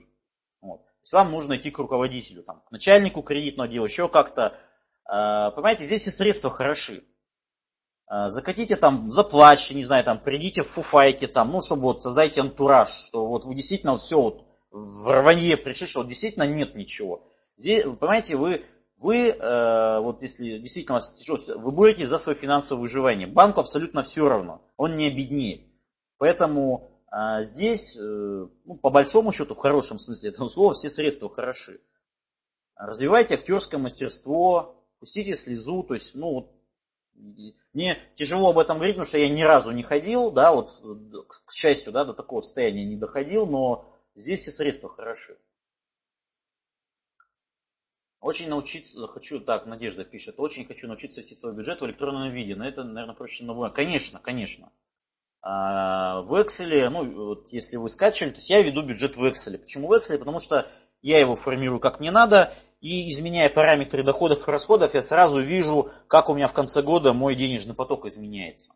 Вот. 0.61 0.84
То 0.84 0.99
есть 1.01 1.13
вам 1.13 1.32
нужно 1.32 1.57
идти 1.57 1.71
к 1.71 1.80
руководителю, 1.80 2.43
там, 2.43 2.61
к 2.61 2.71
начальнику 2.71 3.21
кредитного 3.21 3.69
дела, 3.69 3.86
еще 3.86 4.07
как-то. 4.07 4.57
А, 5.05 5.51
понимаете, 5.51 5.86
здесь 5.86 6.07
и 6.07 6.11
средства 6.11 6.51
хороши. 6.51 7.03
А, 8.07 8.30
закатите 8.30 8.75
там, 8.75 9.11
заплачьте, 9.11 9.75
не 9.75 9.84
знаю, 9.84 10.03
там, 10.03 10.19
придите 10.19 10.61
в 10.61 10.67
фуфайке, 10.67 11.28
там, 11.28 11.51
ну, 11.51 11.61
чтобы 11.61 11.84
вот 11.84 12.03
создайте 12.03 12.41
антураж, 12.41 12.89
что 12.89 13.28
вот 13.28 13.45
вы 13.45 13.55
действительно 13.55 13.97
все 13.97 14.21
вот 14.21 14.45
в 14.71 15.09
рванье 15.09 15.57
пришли, 15.57 15.88
что 15.88 15.99
вот 15.99 16.07
действительно 16.07 16.43
нет 16.43 16.75
ничего. 16.75 17.28
Здесь, 17.57 17.84
понимаете, 17.84 18.36
вы 18.36 18.63
вы, 18.99 19.29
э, 19.29 19.99
вот 19.99 20.21
если 20.23 20.57
действительно 20.57 20.95
вас 20.95 21.11
тяжело, 21.13 21.37
вы 21.59 21.71
будете 21.71 22.05
за 22.05 22.17
свое 22.17 22.37
финансовое 22.37 22.81
выживание. 22.81 23.27
Банку 23.27 23.59
абсолютно 23.59 24.01
все 24.01 24.27
равно, 24.27 24.61
он 24.75 24.97
не 24.97 25.07
обеднеет. 25.07 25.61
Поэтому 26.17 27.03
э, 27.11 27.41
здесь, 27.41 27.95
э, 27.95 28.01
ну, 28.01 28.75
по 28.75 28.89
большому 28.89 29.31
счету, 29.31 29.53
в 29.53 29.59
хорошем 29.59 29.99
смысле 29.99 30.31
этого 30.31 30.47
слова, 30.47 30.73
все 30.73 30.89
средства 30.89 31.29
хороши. 31.29 31.79
Развивайте 32.75 33.35
актерское 33.35 33.79
мастерство, 33.79 34.83
пустите 34.99 35.35
слезу, 35.35 35.83
то 35.83 35.93
есть, 35.93 36.15
ну, 36.15 36.53
мне 37.73 37.97
тяжело 38.15 38.51
об 38.51 38.59
этом 38.59 38.77
говорить, 38.77 38.95
потому 38.95 39.07
что 39.07 39.17
я 39.17 39.29
ни 39.29 39.41
разу 39.41 39.71
не 39.71 39.83
ходил, 39.83 40.31
да, 40.31 40.53
вот, 40.53 40.69
к 41.45 41.51
счастью, 41.51 41.91
да, 41.93 42.05
до 42.05 42.13
такого 42.13 42.41
состояния 42.41 42.85
не 42.85 42.95
доходил, 42.95 43.47
но 43.47 43.95
здесь 44.15 44.41
все 44.41 44.51
средства 44.51 44.89
хороши. 44.89 45.37
Очень 48.20 48.49
научиться, 48.49 49.07
хочу, 49.07 49.39
так, 49.39 49.68
Надежда 49.68 50.03
пишет, 50.03 50.36
очень 50.39 50.65
хочу 50.65 50.88
научиться 50.88 51.22
вести 51.22 51.36
свой 51.36 51.53
бюджет 51.53 51.82
в 51.82 51.86
электронном 51.86 52.32
виде, 52.32 52.55
но 52.55 52.68
это, 52.68 52.84
наверное, 52.84 53.15
проще 53.15 53.43
на 53.43 53.70
Конечно, 53.70 54.20
конечно. 54.20 54.72
А, 55.41 56.22
в 56.24 56.34
Excel, 56.34 56.89
ну, 56.89 57.28
вот 57.28 57.53
если 57.53 57.78
вы 57.78 57.89
скачивали, 57.89 58.32
то 58.32 58.38
есть 58.38 58.49
я 58.49 58.61
веду 58.61 58.82
бюджет 58.82 59.15
в 59.15 59.24
Excel. 59.24 59.57
Почему 59.57 59.88
в 59.88 59.93
Excel? 59.93 60.18
Потому 60.18 60.39
что 60.39 60.70
я 61.01 61.20
его 61.20 61.36
формирую 61.36 61.80
как 61.80 61.99
мне 61.99 62.11
надо, 62.11 62.53
и 62.82 63.09
изменяя 63.09 63.49
параметры 63.49 64.03
доходов 64.03 64.47
и 64.47 64.51
расходов, 64.51 64.93
я 64.93 65.01
сразу 65.01 65.39
вижу, 65.39 65.89
как 66.07 66.30
у 66.30 66.34
меня 66.34 66.47
в 66.47 66.53
конце 66.53 66.82
года 66.82 67.13
мой 67.13 67.36
денежный 67.36 67.76
поток 67.76 68.05
изменяется. 68.05 68.74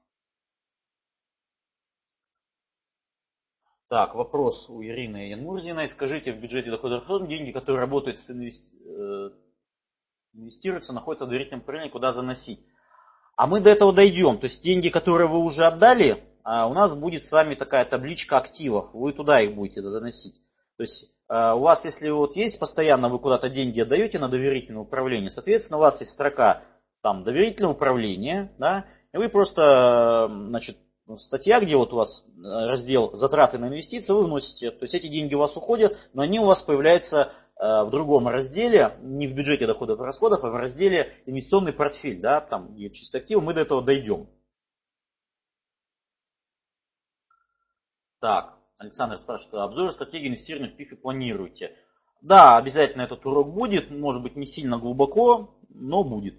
Так, 3.91 4.15
вопрос 4.15 4.69
у 4.69 4.81
Ирины 4.81 5.31
Янмурзиной. 5.31 5.89
Скажите, 5.89 6.31
в 6.31 6.37
бюджете 6.37 6.71
дохода 6.71 6.99
расходов 6.99 7.27
деньги, 7.27 7.51
которые 7.51 7.81
работают 7.81 8.21
с 8.21 8.31
инвести... 8.31 8.73
Э, 8.85 9.31
инвестируются, 10.33 10.93
находятся 10.93 11.25
в 11.25 11.27
доверительном 11.27 11.59
управлении, 11.59 11.91
куда 11.91 12.13
заносить? 12.13 12.61
А 13.35 13.47
мы 13.47 13.59
до 13.59 13.69
этого 13.69 13.91
дойдем. 13.91 14.37
То 14.37 14.45
есть 14.45 14.63
деньги, 14.63 14.87
которые 14.87 15.27
вы 15.27 15.39
уже 15.39 15.65
отдали, 15.65 16.23
а, 16.45 16.69
у 16.69 16.73
нас 16.73 16.95
будет 16.95 17.25
с 17.25 17.33
вами 17.33 17.55
такая 17.55 17.83
табличка 17.83 18.37
активов. 18.37 18.93
Вы 18.93 19.11
туда 19.11 19.41
их 19.41 19.55
будете 19.55 19.81
заносить. 19.81 20.39
То 20.77 20.83
есть 20.83 21.11
а, 21.27 21.55
у 21.55 21.59
вас, 21.59 21.83
если 21.83 22.09
вот 22.11 22.37
есть 22.37 22.61
постоянно, 22.61 23.09
вы 23.09 23.19
куда-то 23.19 23.49
деньги 23.49 23.81
отдаете 23.81 24.19
на 24.19 24.29
доверительное 24.29 24.83
управление, 24.83 25.29
соответственно, 25.29 25.79
у 25.79 25.81
вас 25.81 25.99
есть 25.99 26.13
строка 26.13 26.63
там 27.01 27.25
доверительное 27.25 27.71
управление, 27.71 28.53
да, 28.57 28.85
и 29.11 29.17
вы 29.17 29.27
просто, 29.27 30.29
значит, 30.47 30.77
в 30.77 30.90
статья, 31.17 31.59
где 31.59 31.75
вот 31.75 31.93
у 31.93 31.97
вас 31.97 32.25
э, 32.27 32.41
раздел 32.41 33.13
затраты 33.13 33.57
на 33.57 33.67
инвестиции, 33.67 34.13
вы 34.13 34.23
вносите, 34.23 34.71
то 34.71 34.83
есть 34.83 34.95
эти 34.95 35.07
деньги 35.07 35.35
у 35.35 35.39
вас 35.39 35.55
уходят, 35.57 35.97
но 36.13 36.21
они 36.21 36.39
у 36.39 36.45
вас 36.45 36.61
появляются 36.61 37.31
э, 37.55 37.83
в 37.83 37.89
другом 37.89 38.27
разделе, 38.27 38.97
не 39.01 39.27
в 39.27 39.33
бюджете 39.33 39.67
доходов 39.67 39.99
и 39.99 40.03
расходов, 40.03 40.43
а 40.43 40.49
в 40.49 40.55
разделе 40.55 41.13
инвестиционный 41.25 41.73
портфель, 41.73 42.19
да, 42.19 42.41
там 42.41 42.73
где 42.75 42.89
чистые 42.89 43.21
активы, 43.21 43.41
мы 43.41 43.53
до 43.53 43.61
этого 43.61 43.81
дойдем. 43.81 44.29
Так, 48.19 48.57
Александр 48.77 49.17
спрашивает, 49.17 49.63
обзор 49.63 49.91
стратегии 49.91 50.27
инвестирования 50.27 50.71
в 50.71 50.75
ПИФе 50.75 50.95
планируете? 50.95 51.75
Да, 52.21 52.57
обязательно 52.57 53.01
этот 53.01 53.25
урок 53.25 53.51
будет, 53.53 53.89
может 53.89 54.21
быть 54.21 54.35
не 54.35 54.45
сильно 54.45 54.77
глубоко, 54.77 55.57
но 55.69 56.03
будет. 56.03 56.35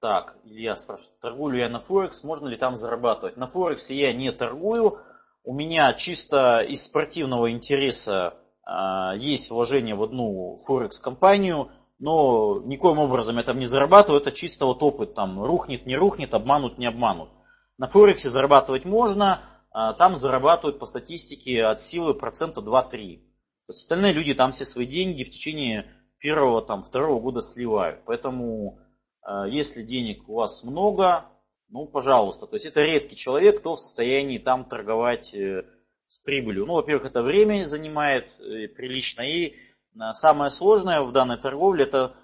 Так, 0.00 0.36
Илья 0.44 0.76
спрашивает, 0.76 1.18
торгую 1.18 1.54
ли 1.54 1.60
я 1.60 1.68
на 1.68 1.80
Форекс, 1.80 2.22
можно 2.22 2.46
ли 2.46 2.56
там 2.56 2.76
зарабатывать? 2.76 3.36
На 3.36 3.48
Форексе 3.48 3.96
я 3.96 4.12
не 4.12 4.30
торгую, 4.30 4.98
у 5.42 5.52
меня 5.52 5.92
чисто 5.94 6.60
из 6.60 6.84
спортивного 6.84 7.50
интереса 7.50 8.34
э, 8.64 9.18
есть 9.18 9.50
вложение 9.50 9.96
в 9.96 10.02
одну 10.04 10.56
Форекс-компанию, 10.66 11.72
но 11.98 12.60
никоим 12.64 12.98
образом 12.98 13.38
я 13.38 13.42
там 13.42 13.58
не 13.58 13.66
зарабатываю, 13.66 14.20
это 14.20 14.30
чисто 14.30 14.66
вот 14.66 14.84
опыт, 14.84 15.14
там 15.14 15.42
рухнет, 15.42 15.84
не 15.84 15.96
рухнет, 15.96 16.32
обманут, 16.32 16.78
не 16.78 16.86
обманут. 16.86 17.30
На 17.76 17.88
Форексе 17.88 18.30
зарабатывать 18.30 18.84
можно, 18.84 19.40
э, 19.74 19.94
там 19.98 20.16
зарабатывают 20.16 20.78
по 20.78 20.86
статистике 20.86 21.64
от 21.64 21.82
силы 21.82 22.14
процента 22.14 22.60
2-3. 22.60 23.20
Остальные 23.66 24.12
люди 24.12 24.32
там 24.32 24.52
все 24.52 24.64
свои 24.64 24.86
деньги 24.86 25.24
в 25.24 25.30
течение 25.30 25.90
первого, 26.18 26.62
там, 26.62 26.84
второго 26.84 27.20
года 27.20 27.40
сливают. 27.40 28.04
Поэтому 28.06 28.78
если 29.48 29.82
денег 29.82 30.28
у 30.28 30.34
вас 30.34 30.64
много, 30.64 31.26
ну, 31.70 31.86
пожалуйста. 31.86 32.46
То 32.46 32.56
есть 32.56 32.66
это 32.66 32.82
редкий 32.82 33.16
человек, 33.16 33.60
кто 33.60 33.76
в 33.76 33.80
состоянии 33.80 34.38
там 34.38 34.64
торговать 34.64 35.34
э, 35.34 35.66
с 36.06 36.18
прибылью. 36.18 36.64
Ну, 36.64 36.74
во-первых, 36.74 37.06
это 37.06 37.22
время 37.22 37.66
занимает 37.66 38.30
э, 38.38 38.68
прилично. 38.68 39.22
И 39.22 39.48
э, 39.48 39.52
самое 40.12 40.50
сложное 40.50 41.02
в 41.02 41.12
данной 41.12 41.38
торговле 41.38 41.84
это 41.84 42.14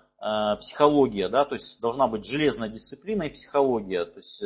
психология. 0.58 1.28
Да? 1.28 1.44
То 1.44 1.54
есть 1.54 1.82
должна 1.82 2.08
быть 2.08 2.24
железная 2.24 2.70
дисциплина 2.70 3.24
и 3.24 3.30
психология. 3.30 4.06
То 4.06 4.16
есть 4.16 4.42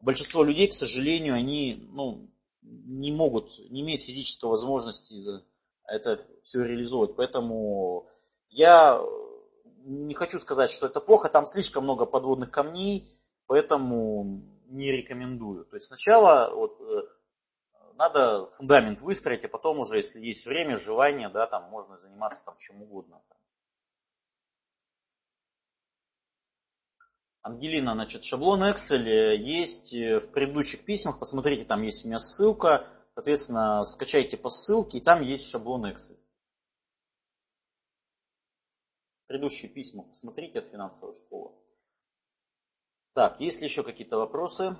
большинство 0.00 0.44
людей, 0.44 0.68
к 0.68 0.72
сожалению, 0.72 1.34
они 1.34 1.88
ну, 1.90 2.30
не 2.62 3.10
могут, 3.10 3.58
не 3.70 3.80
имеют 3.80 4.02
физической 4.02 4.44
возможности 4.44 5.16
это 5.88 6.20
все 6.42 6.62
реализовывать. 6.62 7.16
Поэтому 7.16 8.06
я 8.50 9.00
не 9.86 10.14
хочу 10.14 10.38
сказать, 10.38 10.70
что 10.70 10.86
это 10.86 11.00
плохо, 11.00 11.28
там 11.28 11.46
слишком 11.46 11.84
много 11.84 12.06
подводных 12.06 12.50
камней, 12.50 13.06
поэтому 13.46 14.42
не 14.66 14.90
рекомендую. 14.90 15.64
То 15.64 15.76
есть 15.76 15.86
сначала 15.86 16.52
вот, 16.52 16.80
э, 16.80 17.02
надо 17.94 18.46
фундамент 18.46 19.00
выстроить, 19.00 19.44
а 19.44 19.48
потом 19.48 19.78
уже, 19.78 19.98
если 19.98 20.18
есть 20.18 20.44
время, 20.44 20.76
желание, 20.76 21.28
да, 21.28 21.46
там 21.46 21.70
можно 21.70 21.96
заниматься 21.96 22.44
там 22.44 22.56
чем 22.58 22.82
угодно. 22.82 23.22
Ангелина, 27.42 27.94
значит, 27.94 28.24
шаблон 28.24 28.64
Excel 28.64 29.36
есть 29.36 29.94
э, 29.94 30.18
в 30.18 30.32
предыдущих 30.32 30.84
письмах, 30.84 31.20
посмотрите, 31.20 31.64
там 31.64 31.82
есть 31.82 32.04
у 32.04 32.08
меня 32.08 32.18
ссылка, 32.18 32.88
соответственно, 33.14 33.84
скачайте 33.84 34.36
по 34.36 34.50
ссылке, 34.50 34.98
и 34.98 35.00
там 35.00 35.22
есть 35.22 35.48
шаблон 35.48 35.86
Excel. 35.86 36.18
Предыдущие 39.26 39.70
письма 39.70 40.04
посмотрите 40.04 40.60
от 40.60 40.66
финансовой 40.66 41.14
школы. 41.16 41.52
Так, 43.12 43.40
есть 43.40 43.60
ли 43.60 43.66
еще 43.66 43.82
какие-то 43.82 44.18
вопросы? 44.18 44.76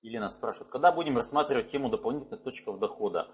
Елена 0.00 0.28
спрашивает, 0.30 0.70
когда 0.70 0.90
будем 0.90 1.16
рассматривать 1.16 1.70
тему 1.70 1.90
дополнительных 1.90 2.40
источников 2.40 2.78
дохода? 2.80 3.28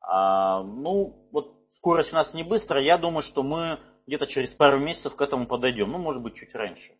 А, 0.00 0.62
ну, 0.62 1.28
вот 1.32 1.64
скорость 1.68 2.12
у 2.12 2.16
нас 2.16 2.34
не 2.34 2.44
быстрая. 2.44 2.82
Я 2.82 2.98
думаю, 2.98 3.22
что 3.22 3.42
мы 3.42 3.78
где-то 4.06 4.26
через 4.26 4.54
пару 4.54 4.78
месяцев 4.78 5.16
к 5.16 5.20
этому 5.20 5.46
подойдем. 5.46 5.90
Ну, 5.90 5.98
может 5.98 6.22
быть, 6.22 6.34
чуть 6.34 6.54
раньше. 6.54 6.96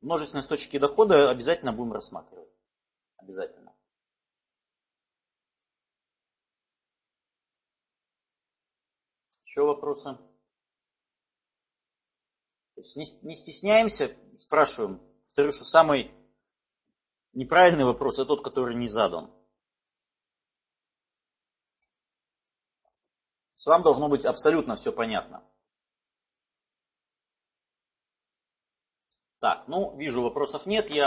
Множественные 0.00 0.42
источники 0.42 0.78
дохода 0.78 1.30
обязательно 1.30 1.72
будем 1.72 1.92
рассматривать. 1.92 2.50
Обязательно. 3.16 3.74
Еще 9.44 9.62
вопросы? 9.62 10.16
То 12.74 12.80
есть 12.80 12.96
не, 12.96 13.04
не 13.22 13.34
стесняемся, 13.34 14.14
спрашиваем. 14.36 15.00
Повторю, 15.24 15.52
что 15.52 15.64
самый 15.64 16.12
Неправильный 17.36 17.84
вопрос– 17.84 18.14
это 18.18 18.28
тот, 18.28 18.42
который 18.42 18.74
не 18.74 18.88
задан. 18.88 19.30
С 23.58 23.66
вам 23.66 23.82
должно 23.82 24.08
быть 24.08 24.24
абсолютно 24.24 24.76
все 24.76 24.90
понятно. 24.90 25.46
Так, 29.38 29.64
ну, 29.68 29.94
вижу, 29.96 30.22
вопросов 30.22 30.64
нет. 30.66 30.90
Я 30.90 31.04